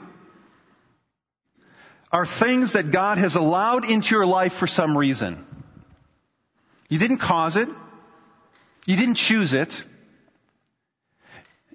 are 2.12 2.26
things 2.26 2.72
that 2.72 2.90
God 2.90 3.18
has 3.18 3.36
allowed 3.36 3.88
into 3.88 4.14
your 4.14 4.26
life 4.26 4.54
for 4.54 4.66
some 4.66 4.98
reason. 4.98 5.46
You 6.90 6.98
didn't 6.98 7.18
cause 7.18 7.56
it. 7.56 7.68
You 8.84 8.96
didn't 8.96 9.14
choose 9.14 9.54
it. 9.54 9.82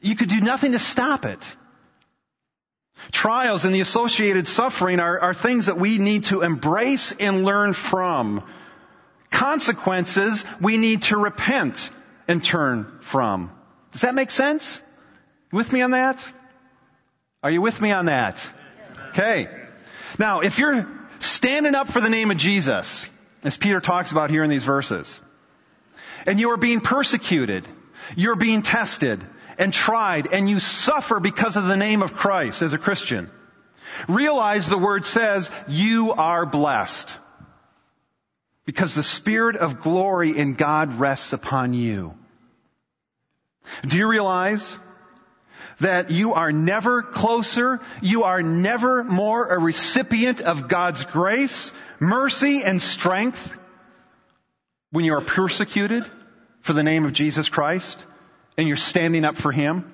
You 0.01 0.15
could 0.15 0.29
do 0.29 0.41
nothing 0.41 0.73
to 0.73 0.79
stop 0.79 1.25
it. 1.25 1.55
Trials 3.11 3.65
and 3.65 3.73
the 3.73 3.81
associated 3.81 4.47
suffering 4.47 4.99
are, 4.99 5.19
are 5.19 5.33
things 5.33 5.65
that 5.65 5.77
we 5.77 5.97
need 5.97 6.25
to 6.25 6.41
embrace 6.41 7.13
and 7.13 7.43
learn 7.43 7.73
from. 7.73 8.43
Consequences 9.31 10.45
we 10.61 10.77
need 10.77 11.03
to 11.03 11.17
repent 11.17 11.89
and 12.27 12.43
turn 12.43 12.99
from. 13.01 13.51
Does 13.91 14.01
that 14.01 14.15
make 14.15 14.31
sense? 14.31 14.81
With 15.51 15.71
me 15.71 15.81
on 15.81 15.91
that? 15.91 16.25
Are 17.41 17.51
you 17.51 17.61
with 17.61 17.79
me 17.79 17.91
on 17.91 18.07
that? 18.07 18.45
Okay. 19.09 19.47
Now, 20.19 20.41
if 20.41 20.59
you're 20.59 20.87
standing 21.19 21.75
up 21.75 21.87
for 21.87 22.01
the 22.01 22.09
name 22.09 22.31
of 22.31 22.37
Jesus, 22.37 23.07
as 23.45 23.55
Peter 23.55 23.79
talks 23.79 24.11
about 24.11 24.29
here 24.29 24.43
in 24.43 24.49
these 24.49 24.63
verses. 24.63 25.21
And 26.25 26.39
you 26.39 26.49
are 26.49 26.57
being 26.57 26.81
persecuted. 26.81 27.67
You're 28.15 28.35
being 28.35 28.61
tested 28.61 29.25
and 29.57 29.73
tried 29.73 30.33
and 30.33 30.49
you 30.49 30.59
suffer 30.59 31.19
because 31.19 31.55
of 31.55 31.65
the 31.65 31.77
name 31.77 32.01
of 32.01 32.13
Christ 32.13 32.61
as 32.61 32.73
a 32.73 32.77
Christian. 32.77 33.29
Realize 34.07 34.67
the 34.67 34.77
word 34.77 35.05
says 35.05 35.49
you 35.67 36.11
are 36.11 36.45
blessed 36.45 37.17
because 38.65 38.95
the 38.95 39.03
spirit 39.03 39.55
of 39.55 39.79
glory 39.79 40.35
in 40.37 40.55
God 40.55 40.99
rests 40.99 41.31
upon 41.33 41.73
you. 41.73 42.15
Do 43.87 43.97
you 43.97 44.07
realize 44.07 44.77
that 45.79 46.11
you 46.11 46.33
are 46.33 46.51
never 46.51 47.01
closer, 47.01 47.81
you 48.01 48.23
are 48.23 48.41
never 48.41 49.03
more 49.03 49.47
a 49.47 49.59
recipient 49.59 50.41
of 50.41 50.67
God's 50.67 51.05
grace, 51.05 51.71
mercy, 51.99 52.63
and 52.63 52.81
strength 52.81 53.57
when 54.91 55.05
you 55.05 55.13
are 55.13 55.21
persecuted 55.21 56.05
for 56.61 56.73
the 56.73 56.83
name 56.83 57.05
of 57.05 57.13
Jesus 57.13 57.49
Christ 57.49 58.05
and 58.57 58.67
you're 58.67 58.77
standing 58.77 59.25
up 59.25 59.35
for 59.35 59.51
Him? 59.51 59.91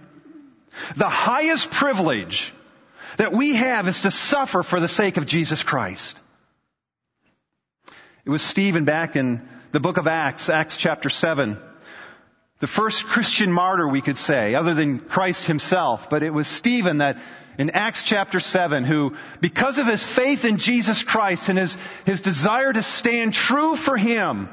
The 0.95 1.09
highest 1.09 1.71
privilege 1.71 2.53
that 3.17 3.33
we 3.33 3.55
have 3.55 3.87
is 3.87 4.03
to 4.03 4.11
suffer 4.11 4.63
for 4.63 4.79
the 4.79 4.87
sake 4.87 5.17
of 5.17 5.25
Jesus 5.25 5.63
Christ. 5.63 6.19
It 8.23 8.29
was 8.29 8.41
Stephen 8.41 8.85
back 8.85 9.15
in 9.15 9.47
the 9.71 9.79
book 9.79 9.97
of 9.97 10.07
Acts, 10.07 10.47
Acts 10.49 10.77
chapter 10.77 11.09
7, 11.09 11.57
the 12.61 12.67
first 12.67 13.07
Christian 13.07 13.51
martyr, 13.51 13.87
we 13.87 14.01
could 14.01 14.19
say, 14.19 14.53
other 14.53 14.75
than 14.75 14.99
Christ 14.99 15.45
himself. 15.45 16.11
But 16.11 16.21
it 16.21 16.31
was 16.31 16.47
Stephen 16.47 16.99
that 16.99 17.17
in 17.57 17.71
Acts 17.71 18.03
chapter 18.03 18.39
7 18.39 18.83
who, 18.83 19.15
because 19.41 19.79
of 19.79 19.87
his 19.87 20.03
faith 20.03 20.45
in 20.45 20.57
Jesus 20.57 21.01
Christ 21.01 21.49
and 21.49 21.57
his, 21.57 21.75
his 22.05 22.21
desire 22.21 22.71
to 22.71 22.83
stand 22.83 23.33
true 23.33 23.75
for 23.75 23.97
him, 23.97 24.47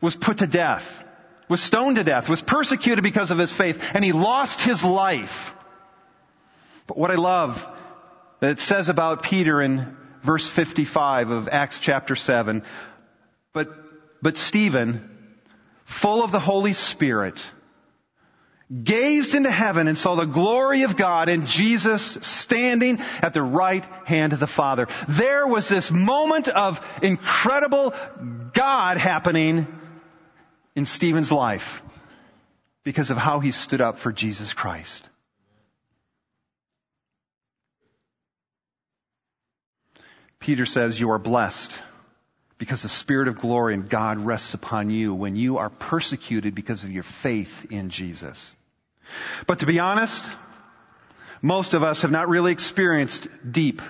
was 0.00 0.16
put 0.16 0.38
to 0.38 0.48
death, 0.48 1.04
was 1.48 1.60
stoned 1.60 1.94
to 1.94 2.02
death, 2.04 2.28
was 2.28 2.42
persecuted 2.42 3.04
because 3.04 3.30
of 3.30 3.38
his 3.38 3.52
faith, 3.52 3.94
and 3.94 4.04
he 4.04 4.10
lost 4.10 4.60
his 4.60 4.82
life. 4.82 5.54
But 6.88 6.98
what 6.98 7.12
I 7.12 7.14
love 7.14 7.70
that 8.40 8.50
it 8.50 8.60
says 8.60 8.88
about 8.88 9.22
Peter 9.22 9.62
in 9.62 9.96
verse 10.22 10.48
55 10.48 11.30
of 11.30 11.48
Acts 11.48 11.78
chapter 11.78 12.16
7, 12.16 12.64
but, 13.52 13.72
but 14.20 14.36
Stephen, 14.36 15.11
full 15.92 16.24
of 16.24 16.32
the 16.32 16.40
Holy 16.40 16.72
Spirit, 16.72 17.44
gazed 18.82 19.34
into 19.34 19.50
heaven 19.50 19.86
and 19.86 19.98
saw 19.98 20.14
the 20.14 20.24
glory 20.24 20.84
of 20.84 20.96
God 20.96 21.28
and 21.28 21.46
Jesus 21.46 22.02
standing 22.02 22.98
at 23.20 23.34
the 23.34 23.42
right 23.42 23.84
hand 24.06 24.32
of 24.32 24.40
the 24.40 24.46
Father. 24.46 24.88
There 25.08 25.46
was 25.46 25.68
this 25.68 25.90
moment 25.90 26.48
of 26.48 26.80
incredible 27.02 27.94
God 28.54 28.96
happening 28.96 29.66
in 30.74 30.86
Stephen's 30.86 31.30
life 31.30 31.82
because 32.82 33.10
of 33.10 33.18
how 33.18 33.40
he 33.40 33.52
stood 33.52 33.82
up 33.82 33.98
for 33.98 34.10
Jesus 34.10 34.54
Christ. 34.54 35.06
Peter 40.40 40.66
says, 40.66 40.98
you 40.98 41.10
are 41.10 41.20
blessed 41.20 41.78
because 42.62 42.82
the 42.82 42.88
Spirit 42.88 43.26
of 43.26 43.40
glory 43.40 43.74
and 43.74 43.88
God 43.88 44.20
rests 44.20 44.54
upon 44.54 44.88
you 44.88 45.14
when 45.14 45.34
you 45.34 45.58
are 45.58 45.68
persecuted 45.68 46.54
because 46.54 46.84
of 46.84 46.92
your 46.92 47.02
faith 47.02 47.72
in 47.72 47.90
Jesus. 47.90 48.54
But 49.48 49.58
to 49.58 49.66
be 49.66 49.80
honest, 49.80 50.24
most 51.42 51.74
of 51.74 51.82
us 51.82 52.02
have 52.02 52.12
not 52.12 52.28
really 52.28 52.52
experienced 52.52 53.26
deep 53.50 53.82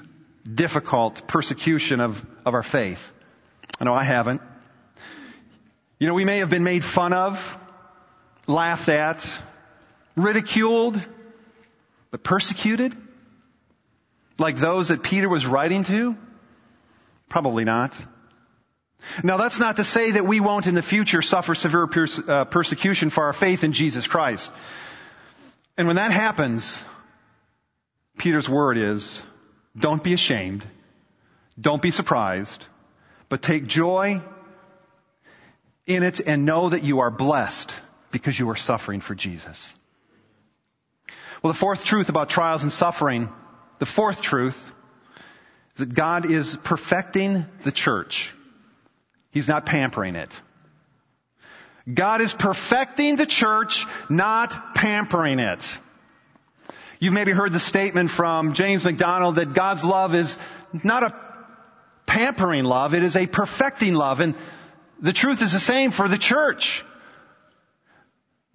difficult 0.51 1.29
persecution 1.29 2.01
of, 2.01 2.25
of 2.47 2.55
our 2.55 2.63
faith. 2.63 3.13
I 3.79 3.85
know 3.85 3.93
I 3.93 4.05
haven't. 4.05 4.41
You 5.99 6.07
know, 6.07 6.15
we 6.15 6.25
may 6.25 6.39
have 6.39 6.49
been 6.49 6.65
made 6.65 6.83
fun 6.83 7.13
of, 7.13 7.55
laughed 8.47 8.89
at, 8.89 9.31
ridiculed, 10.17 10.99
but 12.11 12.23
persecuted? 12.23 12.97
Like 14.39 14.57
those 14.57 14.89
that 14.89 15.03
Peter 15.03 15.29
was 15.29 15.47
writing 15.47 15.85
to? 15.85 16.17
Probably 17.29 17.67
not. 17.67 18.01
Now 19.23 19.37
that's 19.37 19.59
not 19.59 19.77
to 19.77 19.85
say 19.85 20.13
that 20.13 20.25
we 20.25 20.41
won't 20.41 20.67
in 20.67 20.75
the 20.75 20.83
future 20.83 21.23
suffer 21.23 21.55
severe 21.55 21.87
perse- 21.87 22.21
uh, 22.27 22.45
persecution 22.45 23.11
for 23.11 23.25
our 23.25 23.33
faith 23.33 23.65
in 23.65 23.73
Jesus 23.73 24.07
Christ. 24.07 24.53
And 25.77 25.87
when 25.87 25.97
that 25.97 26.11
happens, 26.13 26.83
Peter's 28.19 28.49
word 28.49 28.79
is, 28.79 29.23
don't 29.77 30.03
be 30.03 30.13
ashamed, 30.13 30.67
don't 31.61 31.83
be 31.83 31.91
surprised, 31.91 32.65
but 33.29 33.43
take 33.43 33.67
joy 33.67 34.21
in 35.87 36.03
it 36.03 36.21
and 36.21 36.45
know 36.45 36.69
that 36.69 36.83
you 36.83 37.01
are 37.01 37.11
blessed 37.11 37.75
because 38.11 38.39
you 38.39 38.51
are 38.51 38.57
suffering 38.57 39.01
for 39.01 39.15
Jesus. 39.15 39.75
Well, 41.43 41.53
the 41.53 41.59
fourth 41.59 41.85
truth 41.85 42.09
about 42.09 42.31
trials 42.31 42.63
and 42.63 42.73
suffering, 42.73 43.29
the 43.79 43.87
fourth 43.87 44.23
truth 44.23 44.71
is 45.75 45.79
that 45.79 45.95
God 45.95 46.31
is 46.31 46.57
perfecting 46.63 47.47
the 47.63 47.73
church. 47.73 48.33
He's 49.33 49.49
not 49.49 49.67
pampering 49.67 50.15
it. 50.15 50.41
God 51.93 52.21
is 52.21 52.33
perfecting 52.33 53.17
the 53.17 53.27
church, 53.27 53.87
not 54.09 54.75
pampering 54.75 55.41
it. 55.41 55.79
You've 57.01 57.15
maybe 57.15 57.33
heard 57.33 57.53
the 57.53 57.59
statement 57.59 58.11
from 58.11 58.55
James 58.55 58.85
MacDonald 58.85 59.37
that 59.37 59.55
God's 59.55 59.85
love 59.85 60.15
is 60.15 60.39
not 60.85 61.03
a 61.03 61.15
pampering 62.07 62.65
love, 62.65 62.95
it 62.95 63.03
is 63.03 63.17
a 63.17 63.27
perfecting 63.27 63.95
love. 63.95 64.21
And 64.21 64.37
the 65.01 65.13
truth 65.13 65.43
is 65.43 65.53
the 65.53 65.59
same 65.59 65.91
for 65.91 66.07
the 66.07 66.19
church. 66.19 66.85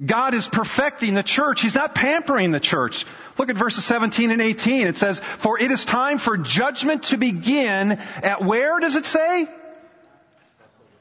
God 0.04 0.36
is 0.36 0.48
perfecting 0.48 1.16
the 1.16 1.24
church. 1.24 1.62
He's 1.62 1.74
not 1.74 1.96
pampering 1.96 2.52
the 2.52 2.60
church. 2.60 3.06
Look 3.38 3.50
at 3.50 3.58
verses 3.58 3.84
17 3.84 4.30
and 4.30 4.42
18. 4.42 4.86
It 4.86 4.96
says, 4.96 5.20
For 5.20 5.60
it 5.60 5.72
is 5.72 5.86
time 5.86 6.20
for 6.20 6.38
judgment 6.38 7.06
to 7.06 7.18
begin 7.18 7.94
at 8.22 8.44
where 8.44 8.80
does 8.80 8.96
it 8.96 9.06
say? 9.06 9.50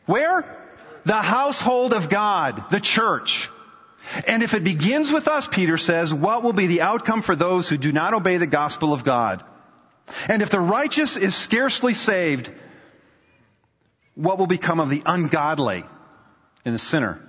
Where? 0.06 0.44
The 1.04 1.14
household 1.14 1.92
of 1.92 2.08
God, 2.08 2.70
the 2.70 2.80
church. 2.80 3.50
And 4.26 4.42
if 4.42 4.54
it 4.54 4.64
begins 4.64 5.10
with 5.10 5.28
us, 5.28 5.46
Peter 5.46 5.76
says, 5.78 6.14
what 6.14 6.42
will 6.42 6.52
be 6.52 6.68
the 6.68 6.82
outcome 6.82 7.22
for 7.22 7.36
those 7.36 7.68
who 7.68 7.76
do 7.76 7.92
not 7.92 8.14
obey 8.14 8.36
the 8.36 8.46
gospel 8.46 8.92
of 8.92 9.04
God? 9.04 9.42
And 10.28 10.42
if 10.42 10.50
the 10.50 10.60
righteous 10.60 11.16
is 11.16 11.34
scarcely 11.34 11.94
saved, 11.94 12.52
what 14.14 14.38
will 14.38 14.46
become 14.46 14.80
of 14.80 14.90
the 14.90 15.02
ungodly 15.04 15.84
and 16.64 16.74
the 16.74 16.78
sinner? 16.78 17.20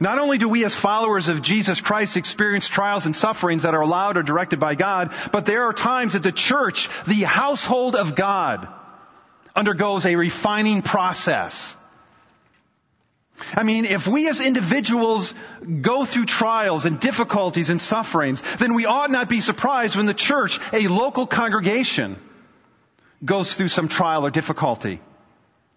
Not 0.00 0.18
only 0.18 0.38
do 0.38 0.48
we 0.48 0.64
as 0.64 0.74
followers 0.74 1.28
of 1.28 1.42
Jesus 1.42 1.80
Christ 1.80 2.16
experience 2.16 2.68
trials 2.68 3.06
and 3.06 3.14
sufferings 3.14 3.62
that 3.62 3.74
are 3.74 3.80
allowed 3.80 4.16
or 4.16 4.22
directed 4.22 4.58
by 4.58 4.74
God, 4.74 5.12
but 5.32 5.46
there 5.46 5.64
are 5.64 5.72
times 5.72 6.14
that 6.14 6.22
the 6.22 6.32
church, 6.32 6.88
the 7.06 7.22
household 7.22 7.94
of 7.94 8.14
God, 8.14 8.68
undergoes 9.54 10.06
a 10.06 10.16
refining 10.16 10.82
process. 10.82 11.76
I 13.54 13.62
mean, 13.62 13.86
if 13.86 14.06
we 14.06 14.28
as 14.28 14.40
individuals 14.40 15.34
go 15.80 16.04
through 16.04 16.26
trials 16.26 16.84
and 16.84 17.00
difficulties 17.00 17.70
and 17.70 17.80
sufferings, 17.80 18.42
then 18.58 18.74
we 18.74 18.86
ought 18.86 19.10
not 19.10 19.28
be 19.28 19.40
surprised 19.40 19.96
when 19.96 20.06
the 20.06 20.14
church, 20.14 20.60
a 20.72 20.88
local 20.88 21.26
congregation, 21.26 22.16
goes 23.24 23.54
through 23.54 23.68
some 23.68 23.88
trial 23.88 24.26
or 24.26 24.30
difficulty 24.30 25.00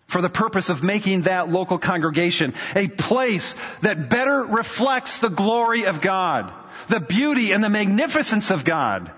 for 0.07 0.21
the 0.21 0.29
purpose 0.29 0.69
of 0.69 0.83
making 0.83 1.23
that 1.23 1.49
local 1.49 1.79
congregation 1.79 2.53
a 2.75 2.88
place 2.88 3.55
that 3.81 4.09
better 4.09 4.43
reflects 4.43 5.19
the 5.19 5.29
glory 5.29 5.86
of 5.86 6.01
God, 6.01 6.53
the 6.88 6.99
beauty 6.99 7.51
and 7.51 7.63
the 7.63 7.69
magnificence 7.69 8.51
of 8.51 8.63
God. 8.63 9.09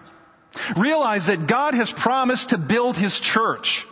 Realize 0.77 1.25
that 1.25 1.47
God 1.47 1.73
has 1.73 1.91
promised 1.91 2.49
to 2.49 2.57
build 2.57 2.95
His 2.95 3.19
church. 3.19 3.85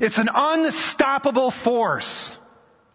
It's 0.00 0.18
an 0.18 0.28
unstoppable 0.34 1.50
force 1.50 2.36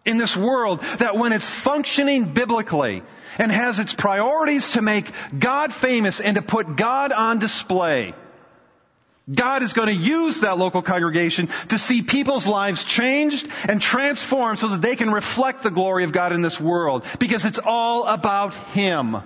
in 0.04 0.16
this 0.16 0.36
world 0.36 0.80
that 0.98 1.16
when 1.16 1.32
it's 1.32 1.48
functioning 1.48 2.32
biblically 2.32 3.02
and 3.38 3.52
has 3.52 3.78
its 3.78 3.94
priorities 3.94 4.70
to 4.70 4.82
make 4.82 5.10
God 5.38 5.72
famous 5.72 6.20
and 6.20 6.36
to 6.36 6.42
put 6.42 6.76
God 6.76 7.12
on 7.12 7.38
display, 7.38 8.14
God 9.32 9.62
is 9.62 9.74
going 9.74 9.88
to 9.88 9.94
use 9.94 10.40
that 10.40 10.56
local 10.56 10.80
congregation 10.80 11.48
to 11.68 11.78
see 11.78 12.00
people's 12.00 12.46
lives 12.46 12.84
changed 12.84 13.46
and 13.68 13.80
transformed 13.82 14.58
so 14.58 14.68
that 14.68 14.80
they 14.80 14.96
can 14.96 15.10
reflect 15.10 15.62
the 15.62 15.70
glory 15.70 16.04
of 16.04 16.12
God 16.12 16.32
in 16.32 16.40
this 16.40 16.58
world 16.58 17.04
because 17.18 17.44
it's 17.44 17.60
all 17.62 18.06
about 18.06 18.54
Him. 18.72 19.18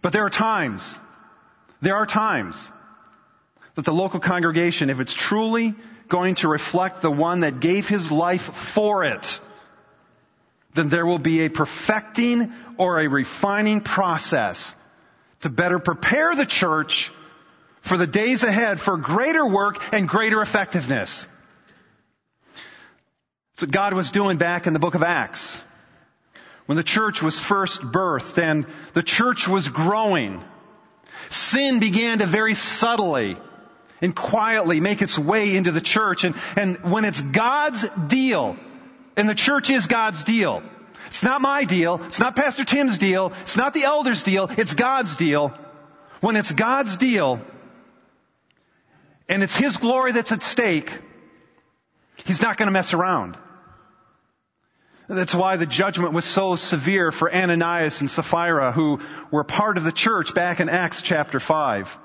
But 0.00 0.14
there 0.14 0.24
are 0.24 0.30
times, 0.30 0.96
there 1.82 1.96
are 1.96 2.06
times 2.06 2.70
that 3.74 3.84
the 3.84 3.92
local 3.92 4.20
congregation, 4.20 4.90
if 4.90 5.00
it's 5.00 5.14
truly 5.14 5.74
going 6.08 6.34
to 6.36 6.48
reflect 6.48 7.02
the 7.02 7.10
one 7.10 7.40
that 7.40 7.60
gave 7.60 7.88
his 7.88 8.10
life 8.10 8.42
for 8.42 9.04
it, 9.04 9.40
then 10.74 10.88
there 10.88 11.06
will 11.06 11.18
be 11.18 11.40
a 11.40 11.50
perfecting 11.50 12.52
or 12.76 13.00
a 13.00 13.08
refining 13.08 13.80
process 13.80 14.74
to 15.40 15.48
better 15.48 15.78
prepare 15.78 16.34
the 16.34 16.46
church 16.46 17.10
for 17.80 17.96
the 17.96 18.06
days 18.06 18.42
ahead 18.42 18.80
for 18.80 18.96
greater 18.96 19.46
work 19.46 19.82
and 19.92 20.08
greater 20.08 20.42
effectiveness. 20.42 21.26
That's 23.52 23.62
what 23.62 23.70
God 23.70 23.94
was 23.94 24.10
doing 24.10 24.36
back 24.36 24.66
in 24.66 24.72
the 24.72 24.78
book 24.78 24.94
of 24.94 25.02
Acts. 25.02 25.60
When 26.66 26.76
the 26.76 26.84
church 26.84 27.20
was 27.22 27.38
first 27.38 27.80
birthed 27.80 28.40
and 28.40 28.66
the 28.92 29.02
church 29.02 29.48
was 29.48 29.68
growing, 29.68 30.42
sin 31.30 31.80
began 31.80 32.18
to 32.18 32.26
very 32.26 32.54
subtly 32.54 33.36
and 34.00 34.14
quietly 34.14 34.80
make 34.80 35.02
its 35.02 35.18
way 35.18 35.56
into 35.56 35.70
the 35.72 35.80
church. 35.80 36.24
And, 36.24 36.34
and 36.56 36.90
when 36.90 37.04
it's 37.04 37.20
God's 37.20 37.88
deal, 37.88 38.56
and 39.16 39.28
the 39.28 39.34
church 39.34 39.70
is 39.70 39.86
God's 39.86 40.24
deal, 40.24 40.62
it's 41.06 41.22
not 41.22 41.40
my 41.40 41.64
deal, 41.64 42.00
it's 42.04 42.20
not 42.20 42.36
Pastor 42.36 42.64
Tim's 42.64 42.98
deal, 42.98 43.32
it's 43.42 43.56
not 43.56 43.74
the 43.74 43.84
elder's 43.84 44.22
deal, 44.22 44.48
it's 44.56 44.74
God's 44.74 45.16
deal. 45.16 45.54
When 46.20 46.36
it's 46.36 46.52
God's 46.52 46.96
deal, 46.96 47.40
and 49.28 49.42
it's 49.42 49.56
His 49.56 49.76
glory 49.76 50.12
that's 50.12 50.32
at 50.32 50.42
stake, 50.42 50.90
He's 52.24 52.42
not 52.42 52.56
going 52.56 52.66
to 52.66 52.72
mess 52.72 52.92
around. 52.92 53.36
That's 55.08 55.34
why 55.34 55.56
the 55.56 55.66
judgment 55.66 56.12
was 56.12 56.24
so 56.24 56.54
severe 56.54 57.10
for 57.10 57.34
Ananias 57.34 58.00
and 58.00 58.08
Sapphira 58.08 58.70
who 58.70 59.00
were 59.32 59.42
part 59.42 59.76
of 59.76 59.82
the 59.82 59.90
church 59.90 60.34
back 60.34 60.60
in 60.60 60.68
Acts 60.68 61.02
chapter 61.02 61.40
5. 61.40 61.98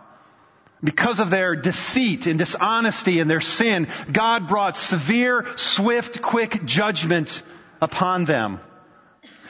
Because 0.84 1.20
of 1.20 1.30
their 1.30 1.56
deceit 1.56 2.28
and 2.28 2.38
dishonesty 2.38 3.20
and 3.20 3.30
their 3.30 3.42
sin, 3.42 3.88
God 4.12 4.48
brought 4.48 4.78
severe, 4.78 5.46
swift, 5.56 6.22
quick 6.22 6.66
judgment 6.66 7.42
upon 7.82 8.26
them. 8.26 8.60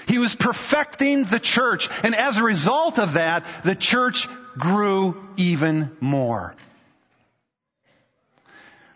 He 0.07 0.19
was 0.19 0.35
perfecting 0.35 1.23
the 1.23 1.39
church, 1.39 1.89
and 2.03 2.15
as 2.15 2.37
a 2.37 2.43
result 2.43 2.99
of 2.99 3.13
that, 3.13 3.45
the 3.63 3.75
church 3.75 4.27
grew 4.57 5.27
even 5.35 5.95
more. 5.99 6.55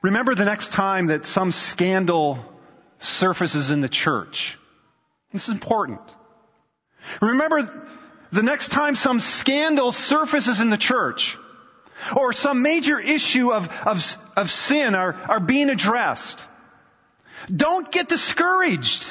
Remember 0.01 0.35
the 0.35 0.45
next 0.45 0.71
time 0.71 1.07
that 1.07 1.25
some 1.25 1.51
scandal 1.51 2.39
surfaces 2.99 3.71
in 3.71 3.81
the 3.81 3.89
church. 3.89 4.57
This 5.33 5.49
is 5.49 5.53
important. 5.53 5.99
Remember 7.21 7.87
the 8.31 8.43
next 8.43 8.69
time 8.69 8.95
some 8.95 9.19
scandal 9.19 9.91
surfaces 9.91 10.61
in 10.61 10.69
the 10.69 10.77
church 10.77 11.37
or 12.15 12.33
some 12.33 12.61
major 12.61 12.99
issue 12.99 13.51
of, 13.51 13.69
of, 13.85 14.17
of 14.35 14.51
sin 14.51 14.95
are, 14.95 15.13
are 15.27 15.39
being 15.39 15.69
addressed. 15.69 16.45
Don't 17.53 17.91
get 17.91 18.09
discouraged. 18.09 19.09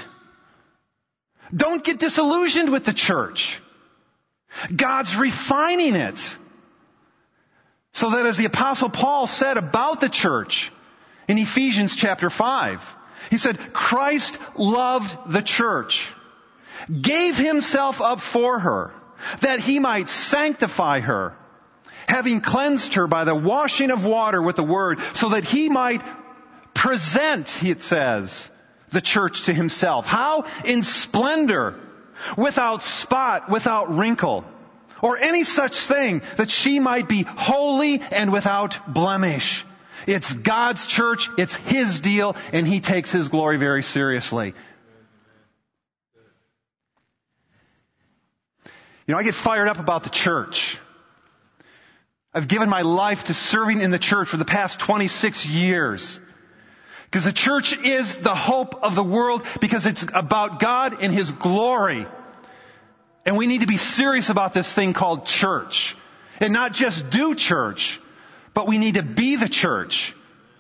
Don't 1.55 1.83
get 1.83 1.99
disillusioned 1.99 2.71
with 2.71 2.85
the 2.85 2.93
church. 2.93 3.61
God's 4.75 5.17
refining 5.17 5.95
it. 5.95 6.37
So 7.93 8.11
that 8.11 8.27
as 8.27 8.37
the 8.37 8.45
apostle 8.45 8.91
Paul 8.91 9.27
said 9.27 9.57
about 9.57 10.01
the 10.01 10.09
church 10.09 10.71
in 11.27 11.39
Ephesians 11.39 11.97
chapter 11.97 12.31
5, 12.31 12.97
he 13.31 13.39
said, 13.39 13.59
Christ 13.73 14.39
loved 14.57 15.33
the 15.33 15.43
church, 15.43 16.13
gave 16.91 17.37
himself 17.37 18.01
up 18.01 18.21
for 18.21 18.59
her, 18.59 18.93
that 19.41 19.61
he 19.61 19.79
might 19.79 20.09
sanctify 20.09 21.01
her, 21.01 21.35
having 22.09 22.41
cleansed 22.41 22.95
her 22.95 23.07
by 23.07 23.25
the 23.25 23.35
washing 23.35 23.91
of 23.91 24.05
water 24.05 24.41
with 24.41 24.57
the 24.57 24.65
word, 24.65 24.99
so 25.13 25.29
that 25.31 25.45
he 25.45 25.69
might 25.69 26.03
present, 26.75 27.63
it 27.63 27.83
says, 27.83 28.51
the 28.91 29.01
church 29.01 29.45
to 29.45 29.53
himself. 29.53 30.07
How? 30.07 30.47
In 30.65 30.83
splendor, 30.83 31.79
without 32.37 32.83
spot, 32.83 33.51
without 33.51 33.95
wrinkle, 33.95 34.45
or 35.03 35.19
any 35.19 35.45
such 35.45 35.77
thing 35.77 36.23
that 36.37 36.51
she 36.51 36.81
might 36.81 37.09
be 37.09 37.23
holy 37.23 38.01
and 38.11 38.33
without 38.33 38.93
blemish. 38.93 39.65
It's 40.07 40.33
God's 40.33 40.87
church, 40.87 41.29
it's 41.37 41.55
His 41.55 42.01
deal, 42.01 42.35
and 42.53 42.67
He 42.67 42.81
takes 42.81 43.13
His 43.13 43.29
glory 43.29 43.59
very 43.59 43.83
seriously. 43.83 44.55
You 49.07 49.15
know, 49.15 49.19
I 49.19 49.23
get 49.23 49.35
fired 49.35 49.69
up 49.69 49.79
about 49.79 50.05
the 50.05 50.11
church. 50.11 50.79
I've 52.39 52.47
given 52.47 52.69
my 52.69 52.83
life 52.83 53.25
to 53.25 53.35
serving 53.35 53.81
in 53.81 53.91
the 53.91 53.99
church 53.99 54.29
for 54.29 54.37
the 54.37 54.45
past 54.45 54.79
26 54.79 55.45
years. 55.45 56.21
Because 57.07 57.25
the 57.25 57.33
church 57.33 57.77
is 57.77 58.19
the 58.19 58.33
hope 58.33 58.85
of 58.85 58.95
the 58.95 59.03
world 59.03 59.45
because 59.61 59.87
it's 59.87 60.07
about 60.15 60.61
God 60.61 61.03
and 61.03 61.13
His 61.13 61.33
glory. 61.33 62.07
And 63.27 63.37
we 63.37 63.49
need 63.49 63.63
to 63.63 63.67
be 63.67 63.77
serious 63.77 64.31
about 64.31 64.55
this 64.55 64.73
thing 64.73 64.93
called 64.93 65.27
church. 65.27 65.97
And 66.39 66.53
not 66.53 66.75
just 66.75 67.11
do 67.11 67.35
church, 67.35 67.99
but 68.55 68.69
we 68.69 68.79
need 68.79 68.95
to 68.95 69.03
be 69.03 69.35
the 69.35 69.49
church 69.49 70.15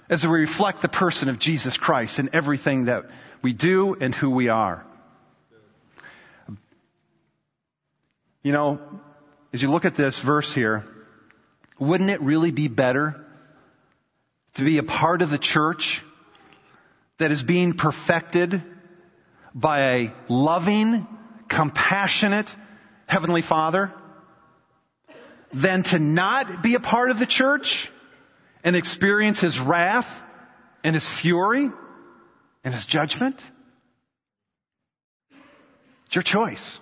as 0.09 0.26
we 0.26 0.33
reflect 0.33 0.83
the 0.83 0.89
person 0.89 1.29
of 1.29 1.39
Jesus 1.39 1.76
Christ 1.76 2.18
in 2.18 2.31
everything 2.33 2.87
that 2.87 3.05
we 3.41 3.53
do 3.53 3.95
and 3.95 4.12
who 4.12 4.31
we 4.31 4.49
are. 4.49 4.85
You 8.43 8.51
know, 8.51 8.81
as 9.53 9.62
you 9.62 9.70
look 9.70 9.85
at 9.85 9.95
this 9.95 10.18
verse 10.18 10.53
here, 10.53 10.85
wouldn't 11.79 12.11
it 12.11 12.20
really 12.20 12.51
be 12.51 12.68
better 12.68 13.24
to 14.55 14.64
be 14.64 14.79
a 14.79 14.83
part 14.83 15.22
of 15.22 15.31
the 15.31 15.39
church 15.39 16.03
that 17.18 17.31
is 17.31 17.43
being 17.43 17.72
perfected 17.74 18.62
by 19.55 19.81
a 19.81 20.12
loving, 20.29 21.07
compassionate 21.49 22.55
Heavenly 23.07 23.43
Father 23.43 23.93
than 25.53 25.83
to 25.85 25.99
not 25.99 26.62
be 26.62 26.74
a 26.74 26.81
part 26.81 27.11
of 27.11 27.18
the 27.18 27.26
church 27.26 27.91
and 28.62 28.76
experience 28.76 29.41
His 29.41 29.59
wrath 29.59 30.22
and 30.85 30.95
His 30.95 31.09
fury 31.09 31.70
and 32.64 32.74
His 32.74 32.85
judgment? 32.85 33.41
It's 36.07 36.16
your 36.16 36.22
choice. 36.22 36.79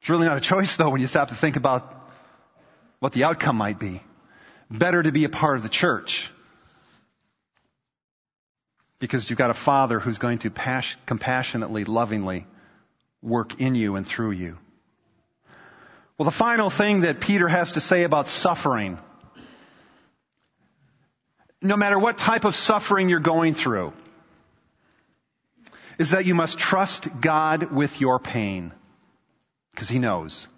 It's 0.00 0.10
really 0.10 0.26
not 0.26 0.36
a 0.36 0.40
choice 0.40 0.76
though 0.76 0.90
when 0.90 1.00
you 1.00 1.06
stop 1.06 1.28
to 1.28 1.34
think 1.34 1.56
about 1.56 2.05
what 2.98 3.12
the 3.12 3.24
outcome 3.24 3.56
might 3.56 3.78
be. 3.78 4.02
Better 4.70 5.02
to 5.02 5.12
be 5.12 5.24
a 5.24 5.28
part 5.28 5.56
of 5.56 5.62
the 5.62 5.68
church 5.68 6.30
because 8.98 9.28
you've 9.28 9.38
got 9.38 9.50
a 9.50 9.54
father 9.54 10.00
who's 10.00 10.18
going 10.18 10.38
to 10.38 10.50
pas- 10.50 10.96
compassionately, 11.06 11.84
lovingly 11.84 12.46
work 13.22 13.60
in 13.60 13.74
you 13.74 13.96
and 13.96 14.06
through 14.06 14.30
you. 14.32 14.58
Well, 16.18 16.24
the 16.24 16.30
final 16.30 16.70
thing 16.70 17.02
that 17.02 17.20
Peter 17.20 17.46
has 17.46 17.72
to 17.72 17.80
say 17.80 18.04
about 18.04 18.28
suffering, 18.28 18.98
no 21.60 21.76
matter 21.76 21.98
what 21.98 22.16
type 22.16 22.44
of 22.44 22.56
suffering 22.56 23.08
you're 23.08 23.20
going 23.20 23.52
through, 23.52 23.92
is 25.98 26.12
that 26.12 26.24
you 26.24 26.34
must 26.34 26.58
trust 26.58 27.20
God 27.20 27.70
with 27.70 28.00
your 28.00 28.18
pain 28.18 28.72
because 29.72 29.88
he 29.88 29.98
knows. 29.98 30.48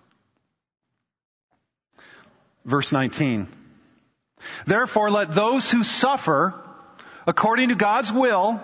Verse 2.69 2.93
19. 2.93 3.49
Therefore 4.67 5.11
let 5.11 5.35
those 5.35 5.71
who 5.71 5.83
suffer 5.83 6.53
according 7.27 7.71
to 7.71 7.75
God's 7.75 8.13
will, 8.13 8.61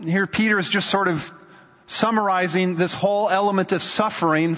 here 0.00 0.28
Peter 0.28 0.56
is 0.60 0.68
just 0.68 0.88
sort 0.88 1.08
of 1.08 1.32
summarizing 1.86 2.76
this 2.76 2.94
whole 2.94 3.28
element 3.28 3.72
of 3.72 3.82
suffering, 3.82 4.56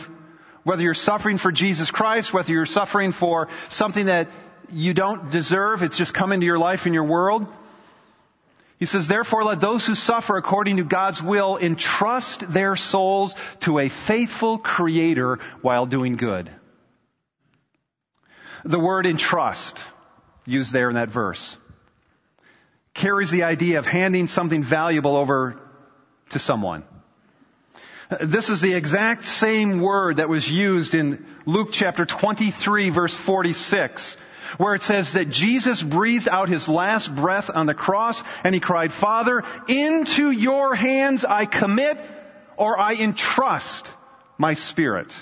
whether 0.63 0.83
you're 0.83 0.93
suffering 0.93 1.39
for 1.39 1.51
Jesus 1.51 1.91
Christ, 1.91 2.35
whether 2.35 2.53
you're 2.53 2.67
suffering 2.67 3.13
for 3.13 3.49
something 3.71 4.07
that 4.07 4.29
you 4.71 4.93
don't 4.93 5.31
deserve, 5.31 5.83
it's 5.83 5.97
just 5.97 6.13
come 6.13 6.33
into 6.33 6.45
your 6.45 6.59
life 6.59 6.85
and 6.85 6.95
your 6.95 7.05
world. 7.05 7.51
He 8.79 8.85
says, 8.85 9.09
therefore 9.09 9.43
let 9.43 9.59
those 9.59 9.87
who 9.87 9.95
suffer 9.95 10.37
according 10.37 10.77
to 10.77 10.85
God's 10.85 11.23
will 11.23 11.57
entrust 11.57 12.41
their 12.53 12.77
souls 12.77 13.35
to 13.61 13.79
a 13.79 13.89
faithful 13.89 14.59
creator 14.59 15.39
while 15.63 15.87
doing 15.87 16.17
good. 16.17 16.51
The 18.67 18.81
word 18.81 19.07
entrust, 19.07 19.81
used 20.45 20.73
there 20.73 20.89
in 20.89 20.97
that 20.97 21.09
verse, 21.09 21.57
carries 22.95 23.31
the 23.31 23.45
idea 23.45 23.79
of 23.79 23.87
handing 23.87 24.27
something 24.27 24.65
valuable 24.65 25.17
over 25.17 25.57
to 26.31 26.41
someone. 26.41 26.83
This 28.21 28.51
is 28.51 28.61
the 28.61 28.75
exact 28.75 29.23
same 29.23 29.81
word 29.81 30.17
that 30.17 30.29
was 30.29 30.51
used 30.51 30.95
in 30.95 31.25
Luke 31.45 31.69
chapter 31.71 32.05
23 32.05 32.91
verse 32.91 33.15
46 33.15 34.17
where 34.59 34.75
it 34.75 34.83
says 34.83 35.13
that 35.13 35.31
Jesus 35.31 35.81
breathed 35.81 36.29
out 36.29 36.49
his 36.49 36.67
last 36.67 37.15
breath 37.15 37.51
on 37.55 37.67
the 37.67 37.75
cross 37.75 38.21
and 38.43 38.53
he 38.53 38.61
cried, 38.61 38.93
Father, 38.93 39.45
into 39.69 40.33
your 40.33 40.75
hands 40.75 41.25
I 41.25 41.45
commit 41.45 41.99
or 42.57 42.77
I 42.77 42.95
entrust 42.95 43.93
my 44.39 44.55
spirit. 44.55 45.17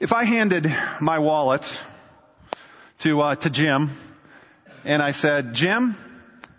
If 0.00 0.12
I 0.12 0.24
handed 0.24 0.74
my 1.00 1.20
wallet 1.20 1.72
to, 2.98 3.20
uh, 3.20 3.36
to 3.36 3.48
Jim 3.48 3.90
and 4.84 5.00
I 5.00 5.12
said, 5.12 5.54
Jim, 5.54 5.96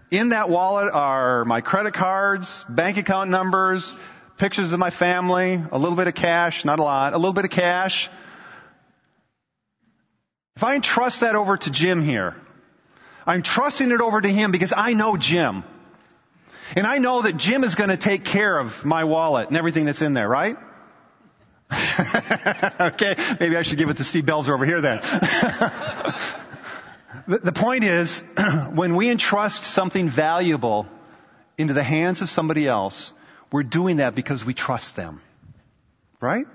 in 0.10 0.30
that 0.30 0.50
wallet 0.50 0.94
are 0.94 1.44
my 1.44 1.60
credit 1.60 1.94
cards, 1.94 2.64
bank 2.70 2.96
account 2.96 3.30
numbers, 3.30 3.94
pictures 4.38 4.72
of 4.72 4.80
my 4.80 4.90
family, 4.90 5.62
a 5.70 5.78
little 5.78 5.98
bit 5.98 6.08
of 6.08 6.16
cash, 6.16 6.64
not 6.64 6.80
a 6.80 6.84
lot, 6.84 7.14
a 7.14 7.18
little 7.18 7.34
bit 7.34 7.44
of 7.44 7.52
cash. 7.52 8.10
If 10.56 10.64
I 10.64 10.76
entrust 10.76 11.20
that 11.20 11.36
over 11.36 11.58
to 11.58 11.70
Jim 11.72 12.02
here, 12.02 12.38
I'm 13.28 13.42
trusting 13.42 13.92
it 13.92 14.00
over 14.00 14.22
to 14.22 14.30
him 14.30 14.52
because 14.52 14.74
I 14.76 14.94
know 14.94 15.18
Jim. 15.18 15.66
And 16.78 16.88
I 16.88 17.00
know 17.00 17.24
that 17.24 17.36
Jim 17.36 17.66
is 17.66 17.76
going 17.76 17.90
to 17.90 17.98
take 17.98 18.24
care 18.24 18.58
of 18.58 18.86
my 18.86 19.04
wallet 19.04 19.50
and 19.50 19.58
everything 19.58 19.84
that's 19.84 20.02
in 20.02 20.14
there, 20.14 20.30
right? 20.30 20.58
okay, 22.80 23.16
maybe 23.40 23.58
I 23.58 23.64
should 23.64 23.78
give 23.78 23.90
it 23.90 23.98
to 23.98 24.04
Steve 24.04 24.26
Belzer 24.26 24.50
over 24.50 24.66
here 24.66 24.82
then. 24.82 25.02
The 27.28 27.52
point 27.52 27.84
is, 27.84 28.20
when 28.74 28.96
we 28.96 29.10
entrust 29.10 29.64
something 29.64 30.10
valuable 30.10 30.88
into 31.58 31.74
the 31.74 31.82
hands 31.82 32.22
of 32.22 32.30
somebody 32.30 32.68
else, 32.68 33.14
we're 33.52 33.64
doing 33.64 33.98
that 33.98 34.14
because 34.14 34.46
we 34.46 34.54
trust 34.54 34.96
them. 34.96 35.22
Right? 36.20 36.46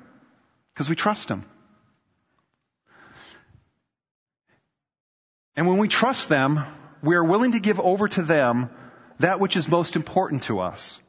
Because 0.72 0.88
we 0.88 0.94
trust 0.94 1.26
them. 1.26 1.44
And 5.56 5.66
when 5.66 5.78
we 5.78 5.88
trust 5.88 6.28
them, 6.28 6.61
we 7.02 7.16
are 7.16 7.24
willing 7.24 7.52
to 7.52 7.61
give 7.61 7.80
over 7.80 8.06
to 8.06 8.22
them 8.22 8.70
that 9.18 9.40
which 9.40 9.56
is 9.56 9.66
most 9.66 9.96
important 9.96 10.44
to 10.44 10.61
us. 10.61 11.00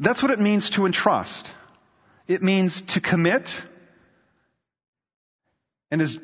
That's 0.00 0.22
what 0.22 0.32
it 0.32 0.40
means 0.40 0.70
to 0.70 0.86
entrust. 0.86 1.52
It 2.26 2.42
means 2.42 2.80
to 2.82 3.00
commit. 3.00 3.62
And 5.90 6.00
as 6.00 6.18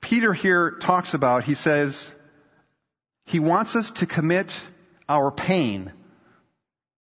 Peter 0.00 0.32
here 0.32 0.70
talks 0.70 1.12
about, 1.12 1.42
he 1.42 1.54
says, 1.54 2.12
he 3.24 3.40
wants 3.40 3.74
us 3.74 3.90
to 3.92 4.06
commit 4.06 4.56
our 5.08 5.32
pain 5.32 5.92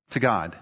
to 0.09 0.19
God. 0.19 0.57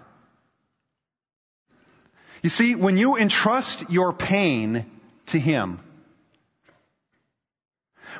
You 2.42 2.50
see, 2.50 2.74
when 2.74 2.98
you 2.98 3.16
entrust 3.16 3.90
your 3.90 4.12
pain 4.12 4.84
to 5.26 5.38
Him, 5.38 5.80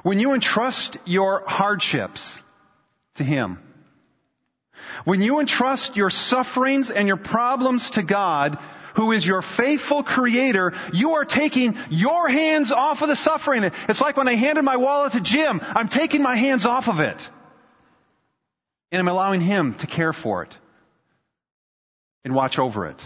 when 0.02 0.18
you 0.18 0.32
entrust 0.32 0.96
your 1.04 1.44
hardships 1.46 2.40
to 3.16 3.24
Him, 3.24 3.58
when 5.04 5.22
you 5.22 5.40
entrust 5.40 5.96
your 5.96 6.10
sufferings 6.10 6.90
and 6.90 7.08
your 7.08 7.16
problems 7.16 7.90
to 7.90 8.02
God, 8.02 8.58
who 8.94 9.12
is 9.12 9.26
your 9.26 9.42
faithful 9.42 10.02
creator, 10.02 10.72
you 10.92 11.14
are 11.14 11.24
taking 11.24 11.76
your 11.90 12.28
hands 12.28 12.72
off 12.72 13.02
of 13.02 13.08
the 13.08 13.16
suffering. 13.16 13.64
It's 13.64 14.00
like 14.00 14.16
when 14.16 14.28
I 14.28 14.34
handed 14.34 14.62
my 14.62 14.76
wallet 14.76 15.12
to 15.12 15.20
Jim, 15.20 15.60
I'm 15.62 15.88
taking 15.88 16.22
my 16.22 16.36
hands 16.36 16.64
off 16.64 16.88
of 16.88 17.00
it. 17.00 17.30
And 18.92 19.00
I'm 19.00 19.08
allowing 19.08 19.40
him 19.40 19.74
to 19.74 19.86
care 19.88 20.12
for 20.12 20.44
it 20.44 20.56
and 22.24 22.34
watch 22.34 22.58
over 22.58 22.86
it. 22.86 23.04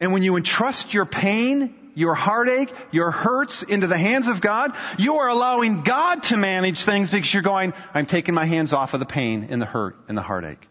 And 0.00 0.12
when 0.12 0.22
you 0.22 0.36
entrust 0.36 0.94
your 0.94 1.04
pain, 1.04 1.74
your 1.98 2.14
heartache, 2.14 2.72
your 2.92 3.10
hurts 3.10 3.64
into 3.64 3.88
the 3.88 3.98
hands 3.98 4.28
of 4.28 4.40
God, 4.40 4.76
you 4.98 5.16
are 5.16 5.28
allowing 5.28 5.82
God 5.82 6.22
to 6.24 6.36
manage 6.36 6.80
things 6.82 7.10
because 7.10 7.34
you're 7.34 7.42
going, 7.42 7.74
I'm 7.92 8.06
taking 8.06 8.34
my 8.34 8.44
hands 8.44 8.72
off 8.72 8.94
of 8.94 9.00
the 9.00 9.06
pain 9.06 9.48
and 9.50 9.60
the 9.60 9.66
hurt 9.66 9.96
and 10.06 10.16
the 10.16 10.22
heartache. 10.22 10.68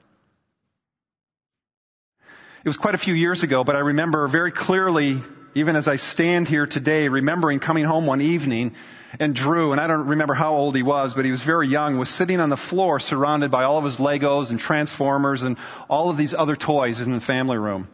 It 2.63 2.69
was 2.69 2.77
quite 2.77 2.95
a 2.95 2.97
few 2.97 3.13
years 3.13 3.43
ago, 3.43 3.65
but 3.65 3.75
I 3.75 3.79
remember 3.79 4.25
very 4.29 4.51
clearly 4.51 5.19
even 5.53 5.75
as 5.75 5.87
I 5.87 5.97
stand 5.97 6.47
here 6.47 6.65
today, 6.65 7.09
remembering 7.09 7.59
coming 7.59 7.83
home 7.83 8.05
one 8.05 8.21
evening 8.21 8.75
and 9.19 9.35
Drew, 9.35 9.73
and 9.73 9.81
I 9.81 9.87
don't 9.87 10.07
remember 10.07 10.33
how 10.33 10.53
old 10.53 10.75
he 10.75 10.83
was, 10.83 11.13
but 11.13 11.25
he 11.25 11.31
was 11.31 11.41
very 11.41 11.67
young, 11.67 11.97
was 11.97 12.09
sitting 12.09 12.39
on 12.39 12.49
the 12.49 12.57
floor 12.57 12.99
surrounded 12.99 13.51
by 13.51 13.63
all 13.63 13.77
of 13.77 13.83
his 13.83 13.97
Legos 13.97 14.51
and 14.51 14.59
Transformers 14.59 15.43
and 15.43 15.57
all 15.89 16.09
of 16.09 16.15
these 16.15 16.33
other 16.33 16.55
toys 16.55 17.01
in 17.01 17.11
the 17.11 17.19
family 17.19 17.57
room. 17.57 17.89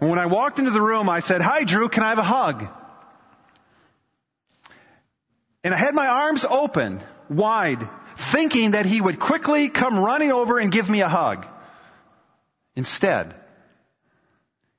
And 0.00 0.10
when 0.10 0.18
I 0.18 0.26
walked 0.26 0.58
into 0.58 0.70
the 0.70 0.80
room, 0.80 1.08
I 1.08 1.20
said, 1.20 1.42
Hi 1.42 1.64
Drew, 1.64 1.88
can 1.88 2.02
I 2.02 2.10
have 2.10 2.18
a 2.18 2.22
hug? 2.22 2.68
And 5.64 5.74
I 5.74 5.76
had 5.76 5.94
my 5.94 6.06
arms 6.06 6.44
open, 6.44 7.00
wide, 7.28 7.86
thinking 8.16 8.72
that 8.72 8.86
he 8.86 9.00
would 9.00 9.18
quickly 9.18 9.68
come 9.68 9.98
running 9.98 10.32
over 10.32 10.58
and 10.58 10.70
give 10.70 10.88
me 10.88 11.00
a 11.00 11.08
hug. 11.08 11.46
Instead, 12.76 13.34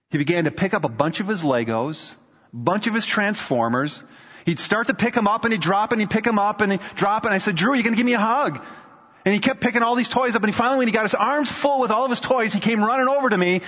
he 0.10 0.18
began 0.18 0.46
to 0.46 0.52
pick 0.52 0.74
up 0.74 0.86
a 0.86 0.90
bunch 0.90 1.20
of 1.20 1.28
his 1.28 1.42
Legos, 1.42 2.14
a 2.54 2.56
bunch 2.56 2.88
of 2.88 2.94
his 2.94 3.06
Transformers. 3.06 4.02
He'd 4.46 4.58
start 4.58 4.88
to 4.88 4.94
pick 4.94 5.14
them 5.14 5.28
up 5.28 5.44
and 5.44 5.52
he'd 5.52 5.62
drop 5.62 5.92
and 5.92 6.02
he'd 6.02 6.10
pick 6.10 6.24
them 6.24 6.40
up 6.40 6.62
and 6.62 6.72
he'd 6.72 6.82
drop 6.96 7.26
and 7.26 7.34
I 7.34 7.40
said, 7.40 7.56
Drew, 7.56 7.74
are 7.74 7.76
you 7.76 7.84
gonna 7.84 7.98
give 7.98 8.06
me 8.06 8.14
a 8.14 8.20
hug? 8.20 8.64
And 9.26 9.34
he 9.34 9.40
kept 9.40 9.60
picking 9.60 9.84
all 9.84 9.96
these 9.96 10.08
toys 10.08 10.36
up 10.36 10.42
and 10.42 10.52
he 10.52 10.54
finally 10.54 10.80
when 10.80 10.88
he 10.88 10.94
got 10.94 11.04
his 11.04 11.14
arms 11.14 11.52
full 11.52 11.82
with 11.82 11.92
all 11.92 12.06
of 12.06 12.10
his 12.10 12.22
toys, 12.22 12.54
he 12.54 12.60
came 12.60 12.84
running 12.84 13.10
over 13.10 13.30
to 13.30 13.38
me 13.38 13.62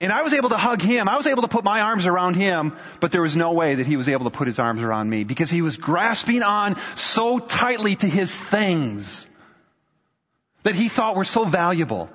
and 0.00 0.12
I 0.12 0.22
was 0.22 0.32
able 0.32 0.50
to 0.50 0.56
hug 0.56 0.80
him. 0.80 1.08
I 1.08 1.16
was 1.16 1.26
able 1.26 1.42
to 1.42 1.48
put 1.48 1.64
my 1.64 1.80
arms 1.80 2.06
around 2.06 2.34
him, 2.34 2.76
but 3.00 3.10
there 3.10 3.22
was 3.22 3.34
no 3.34 3.52
way 3.52 3.76
that 3.76 3.86
he 3.86 3.96
was 3.96 4.08
able 4.08 4.24
to 4.24 4.30
put 4.30 4.46
his 4.46 4.58
arms 4.58 4.80
around 4.80 5.10
me 5.10 5.24
because 5.24 5.50
he 5.50 5.60
was 5.60 5.76
grasping 5.76 6.42
on 6.42 6.76
so 6.94 7.40
tightly 7.40 7.96
to 7.96 8.06
his 8.06 8.34
things 8.34 9.26
that 10.62 10.76
he 10.76 10.88
thought 10.88 11.16
were 11.16 11.24
so 11.24 11.44
valuable. 11.44 12.08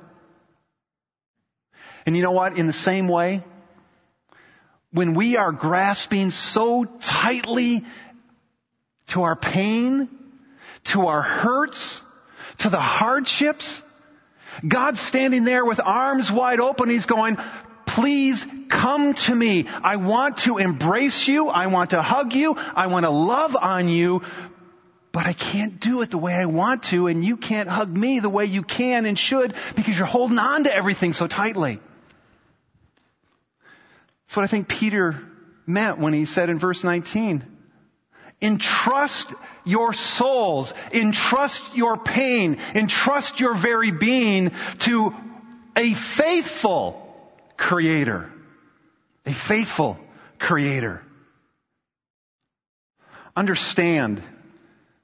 And 2.06 2.16
you 2.16 2.22
know 2.22 2.32
what? 2.32 2.58
In 2.58 2.68
the 2.68 2.74
same 2.74 3.08
way, 3.08 3.44
when 4.92 5.14
we 5.14 5.38
are 5.38 5.52
grasping 5.52 6.32
so 6.32 6.86
tightly 6.86 7.84
to 9.08 9.24
our 9.24 9.36
pain, 9.36 10.08
to 10.86 11.08
our 11.08 11.22
hurts, 11.22 12.02
to 12.60 12.70
the 12.70 12.80
hardships, 12.80 13.82
God's 14.66 15.00
standing 15.00 15.44
there 15.46 15.66
with 15.66 15.82
arms 15.84 16.32
wide 16.32 16.60
open. 16.60 16.90
He's 16.90 17.08
going, 17.08 17.38
please 17.94 18.46
come 18.70 19.14
to 19.14 19.36
me. 19.36 19.68
I 19.84 19.98
want 19.98 20.38
to 20.40 20.58
embrace 20.58 21.28
you. 21.28 21.48
I 21.48 21.68
want 21.68 21.92
to 21.92 22.02
hug 22.02 22.34
you. 22.34 22.56
I 22.76 22.88
want 22.88 23.06
to 23.06 23.12
love 23.12 23.56
on 23.56 23.88
you. 23.88 24.24
But 25.12 25.28
I 25.28 25.34
can't 25.34 25.80
do 25.80 26.02
it 26.02 26.10
the 26.10 26.18
way 26.18 26.34
I 26.34 26.46
want 26.46 26.84
to, 26.86 27.06
and 27.06 27.24
you 27.24 27.38
can't 27.38 27.70
hug 27.70 27.96
me 27.96 28.20
the 28.20 28.30
way 28.30 28.46
you 28.46 28.64
can 28.64 29.06
and 29.06 29.18
should 29.18 29.54
because 29.76 29.96
you're 29.96 30.08
holding 30.08 30.40
on 30.40 30.64
to 30.64 30.74
everything 30.74 31.14
so 31.14 31.28
tightly. 31.28 31.80
That's 34.26 34.38
what 34.38 34.44
I 34.44 34.48
think 34.48 34.68
Peter 34.70 35.22
meant 35.68 36.00
when 36.00 36.14
he 36.14 36.26
said 36.26 36.50
in 36.50 36.58
verse 36.58 36.84
19, 36.84 37.44
entrust 38.42 39.32
your 39.66 39.94
souls, 39.94 40.74
entrust 40.92 41.78
your 41.78 41.96
pain, 41.96 42.58
entrust 42.74 43.40
your 43.40 43.54
very 43.54 43.92
being 43.92 44.52
to 44.80 45.14
a 45.78 45.94
faithful 45.94 47.03
creator. 47.58 48.32
A 49.26 49.34
faithful 49.34 50.00
creator. 50.40 51.02
Understand 53.36 54.22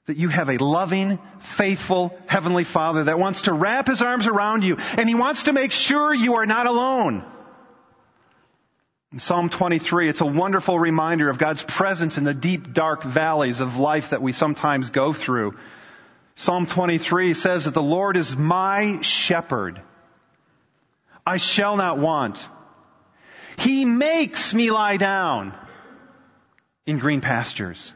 that 0.06 0.18
you 0.18 0.30
have 0.30 0.50
a 0.50 0.58
loving, 0.58 1.20
faithful 1.40 2.18
Heavenly 2.26 2.64
Father 2.64 3.06
that 3.06 3.20
wants 3.20 3.44
to 3.44 3.54
wrap 3.54 3.88
His 3.88 4.02
arms 4.02 4.28
around 4.28 4.64
you 4.64 4.78
and 4.98 5.08
He 5.08 5.16
wants 5.16 5.44
to 5.44 5.54
make 5.54 5.72
sure 5.72 6.14
you 6.14 6.36
are 6.36 6.46
not 6.46 6.66
alone. 6.66 7.24
In 9.12 9.20
Psalm 9.20 9.50
23, 9.50 10.08
it's 10.08 10.22
a 10.22 10.26
wonderful 10.26 10.78
reminder 10.78 11.30
of 11.30 11.40
God's 11.40 11.64
presence 11.64 12.20
in 12.20 12.24
the 12.24 12.34
deep, 12.34 12.74
dark 12.74 13.04
valleys 13.04 13.60
of 13.60 13.78
life 13.78 14.12
that 14.12 14.22
we 14.22 14.34
sometimes 14.34 14.92
go 14.92 15.14
through. 15.14 15.58
Psalm 16.36 16.68
23 16.68 17.34
says 17.34 17.66
that 17.66 17.74
the 17.74 17.82
Lord 17.82 18.18
is 18.18 18.38
my 18.38 19.02
shepherd. 19.02 19.82
I 21.30 21.38
shall 21.38 21.78
not 21.78 22.00
want. 22.00 22.44
He 23.60 23.86
makes 23.86 24.52
me 24.52 24.72
lie 24.72 24.98
down 24.98 25.54
in 26.88 26.98
green 26.98 27.22
pastures. 27.22 27.94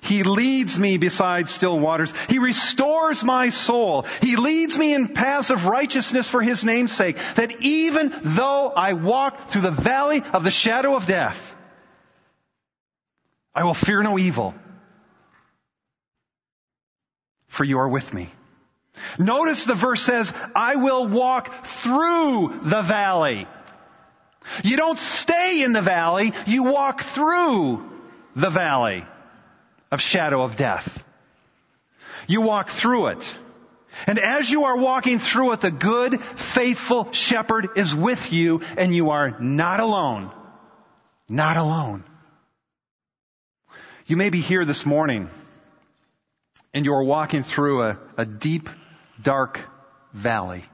He 0.00 0.22
leads 0.22 0.78
me 0.78 0.96
beside 0.96 1.50
still 1.50 1.78
waters. 1.78 2.10
He 2.30 2.38
restores 2.38 3.22
my 3.22 3.50
soul. 3.50 4.06
He 4.22 4.36
leads 4.36 4.78
me 4.78 4.94
in 4.94 5.08
paths 5.08 5.50
of 5.50 5.66
righteousness 5.66 6.26
for 6.26 6.40
His 6.40 6.64
name's 6.64 6.92
sake. 6.92 7.18
That 7.34 7.60
even 7.60 8.14
though 8.22 8.72
I 8.74 8.94
walk 8.94 9.48
through 9.48 9.60
the 9.60 9.70
valley 9.70 10.22
of 10.32 10.42
the 10.42 10.50
shadow 10.50 10.96
of 10.96 11.04
death, 11.04 11.54
I 13.54 13.64
will 13.64 13.74
fear 13.74 14.02
no 14.02 14.18
evil. 14.18 14.54
For 17.48 17.64
you 17.64 17.78
are 17.80 17.88
with 17.90 18.14
me. 18.14 18.30
Notice 19.18 19.64
the 19.64 19.74
verse 19.74 20.02
says, 20.02 20.32
I 20.54 20.76
will 20.76 21.06
walk 21.06 21.64
through 21.64 22.60
the 22.62 22.82
valley. 22.82 23.46
You 24.64 24.76
don't 24.76 24.98
stay 24.98 25.62
in 25.62 25.72
the 25.72 25.82
valley, 25.82 26.32
you 26.46 26.64
walk 26.64 27.02
through 27.02 27.88
the 28.34 28.50
valley 28.50 29.04
of 29.90 30.00
shadow 30.00 30.42
of 30.42 30.56
death. 30.56 31.04
You 32.26 32.42
walk 32.42 32.68
through 32.68 33.08
it. 33.08 33.36
And 34.06 34.18
as 34.18 34.50
you 34.50 34.64
are 34.64 34.76
walking 34.76 35.18
through 35.18 35.52
it, 35.52 35.60
the 35.60 35.70
good, 35.70 36.20
faithful 36.20 37.12
shepherd 37.12 37.70
is 37.76 37.94
with 37.94 38.32
you 38.32 38.62
and 38.76 38.94
you 38.94 39.10
are 39.10 39.36
not 39.40 39.80
alone. 39.80 40.30
Not 41.28 41.56
alone. 41.56 42.04
You 44.06 44.16
may 44.16 44.30
be 44.30 44.40
here 44.40 44.64
this 44.64 44.86
morning 44.86 45.28
and 46.72 46.84
you 46.84 46.94
are 46.94 47.02
walking 47.02 47.42
through 47.42 47.82
a, 47.82 47.98
a 48.16 48.24
deep, 48.24 48.68
dark 49.22 49.60
valley. 50.12 50.64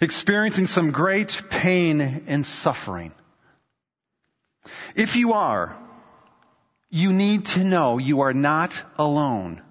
Experiencing 0.00 0.66
some 0.66 0.90
great 0.90 1.42
pain 1.50 2.24
and 2.26 2.44
suffering. 2.44 3.12
If 4.94 5.16
you 5.16 5.32
are, 5.32 5.76
you 6.90 7.12
need 7.12 7.46
to 7.46 7.64
know 7.64 7.98
you 7.98 8.20
are 8.20 8.34
not 8.34 8.82
alone. 8.98 9.62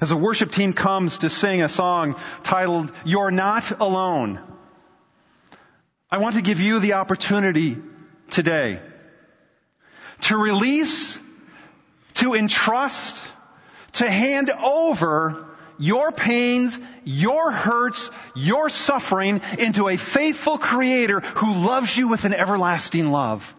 As 0.00 0.10
a 0.10 0.16
worship 0.16 0.52
team 0.52 0.72
comes 0.72 1.18
to 1.18 1.30
sing 1.30 1.62
a 1.62 1.68
song 1.68 2.16
titled, 2.42 2.92
You're 3.04 3.30
Not 3.30 3.80
Alone, 3.80 4.40
I 6.10 6.18
want 6.18 6.36
to 6.36 6.42
give 6.42 6.60
you 6.60 6.78
the 6.78 6.92
opportunity 6.92 7.76
today 8.30 8.80
to 10.22 10.36
release, 10.36 11.18
to 12.14 12.34
entrust, 12.34 13.24
to 13.94 14.08
hand 14.08 14.50
over 14.50 15.44
your 15.78 16.12
pains, 16.12 16.78
your 17.04 17.50
hurts, 17.50 18.10
your 18.34 18.70
suffering 18.70 19.40
into 19.58 19.88
a 19.88 19.96
faithful 19.96 20.58
creator 20.58 21.20
who 21.20 21.52
loves 21.54 21.96
you 21.96 22.08
with 22.08 22.24
an 22.24 22.34
everlasting 22.34 23.10
love 23.10 23.54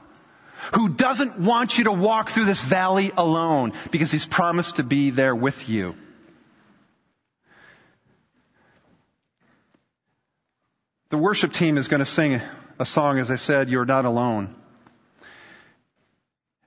who 0.74 0.90
doesn't 0.90 1.40
want 1.40 1.78
you 1.78 1.86
to 1.86 1.92
walk 1.92 2.30
through 2.30 2.46
this 2.46 2.62
valley 2.62 3.12
alone 3.18 3.74
because 3.92 4.12
he's 4.12 4.26
promised 4.26 4.78
to 4.78 4.84
be 4.84 5.10
there 5.10 5.36
with 5.36 5.70
you. 5.70 5.96
The 11.10 11.18
worship 11.18 11.54
team 11.54 11.78
is 11.78 11.88
going 11.88 12.00
to 12.00 12.06
sing 12.06 12.42
a 12.80 12.86
song, 12.86 13.20
as 13.20 13.30
I 13.30 13.36
said, 13.36 13.70
You're 13.70 13.86
Not 13.86 14.06
Alone. 14.06 14.56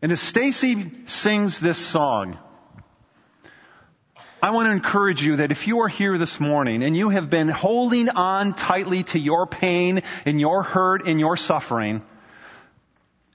And 0.00 0.12
as 0.12 0.20
Stacy 0.20 0.90
sings 1.06 1.58
this 1.58 1.76
song, 1.76 2.38
I 4.40 4.50
want 4.50 4.66
to 4.66 4.72
encourage 4.72 5.20
you 5.22 5.36
that 5.36 5.50
if 5.50 5.66
you 5.66 5.80
are 5.80 5.88
here 5.88 6.16
this 6.16 6.38
morning 6.38 6.84
and 6.84 6.96
you 6.96 7.08
have 7.08 7.28
been 7.28 7.48
holding 7.48 8.08
on 8.08 8.54
tightly 8.54 9.02
to 9.04 9.18
your 9.18 9.48
pain 9.48 10.02
and 10.24 10.40
your 10.40 10.62
hurt 10.62 11.06
and 11.06 11.18
your 11.18 11.36
suffering, 11.36 12.02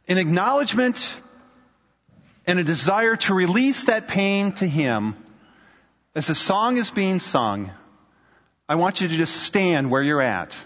an 0.08 0.18
acknowledgement 0.18 1.20
and 2.48 2.58
a 2.58 2.64
desire 2.64 3.18
to 3.18 3.34
release 3.34 3.86
that 3.86 4.08
pain 4.08 4.54
to 4.54 4.68
Him, 4.68 5.16
as 6.16 6.28
the 6.28 6.36
song 6.36 6.78
is 6.78 6.90
being 6.90 7.20
sung, 7.20 7.72
I 8.70 8.76
want 8.76 9.02
you 9.02 9.10
to 9.10 9.18
just 9.18 9.36
stand 9.36 9.92
where 9.92 10.02
you're 10.02 10.22
at. 10.22 10.58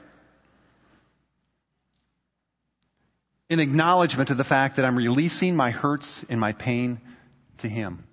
In 3.50 3.60
acknowledgement 3.60 4.30
of 4.30 4.38
the 4.38 4.44
fact 4.44 4.76
that 4.76 4.86
I'm 4.86 4.98
releasing 4.98 5.56
my 5.56 5.72
hurts 5.72 6.22
and 6.30 6.40
my 6.40 6.52
pain 6.52 7.00
to 7.60 7.70
Him. 7.70 8.04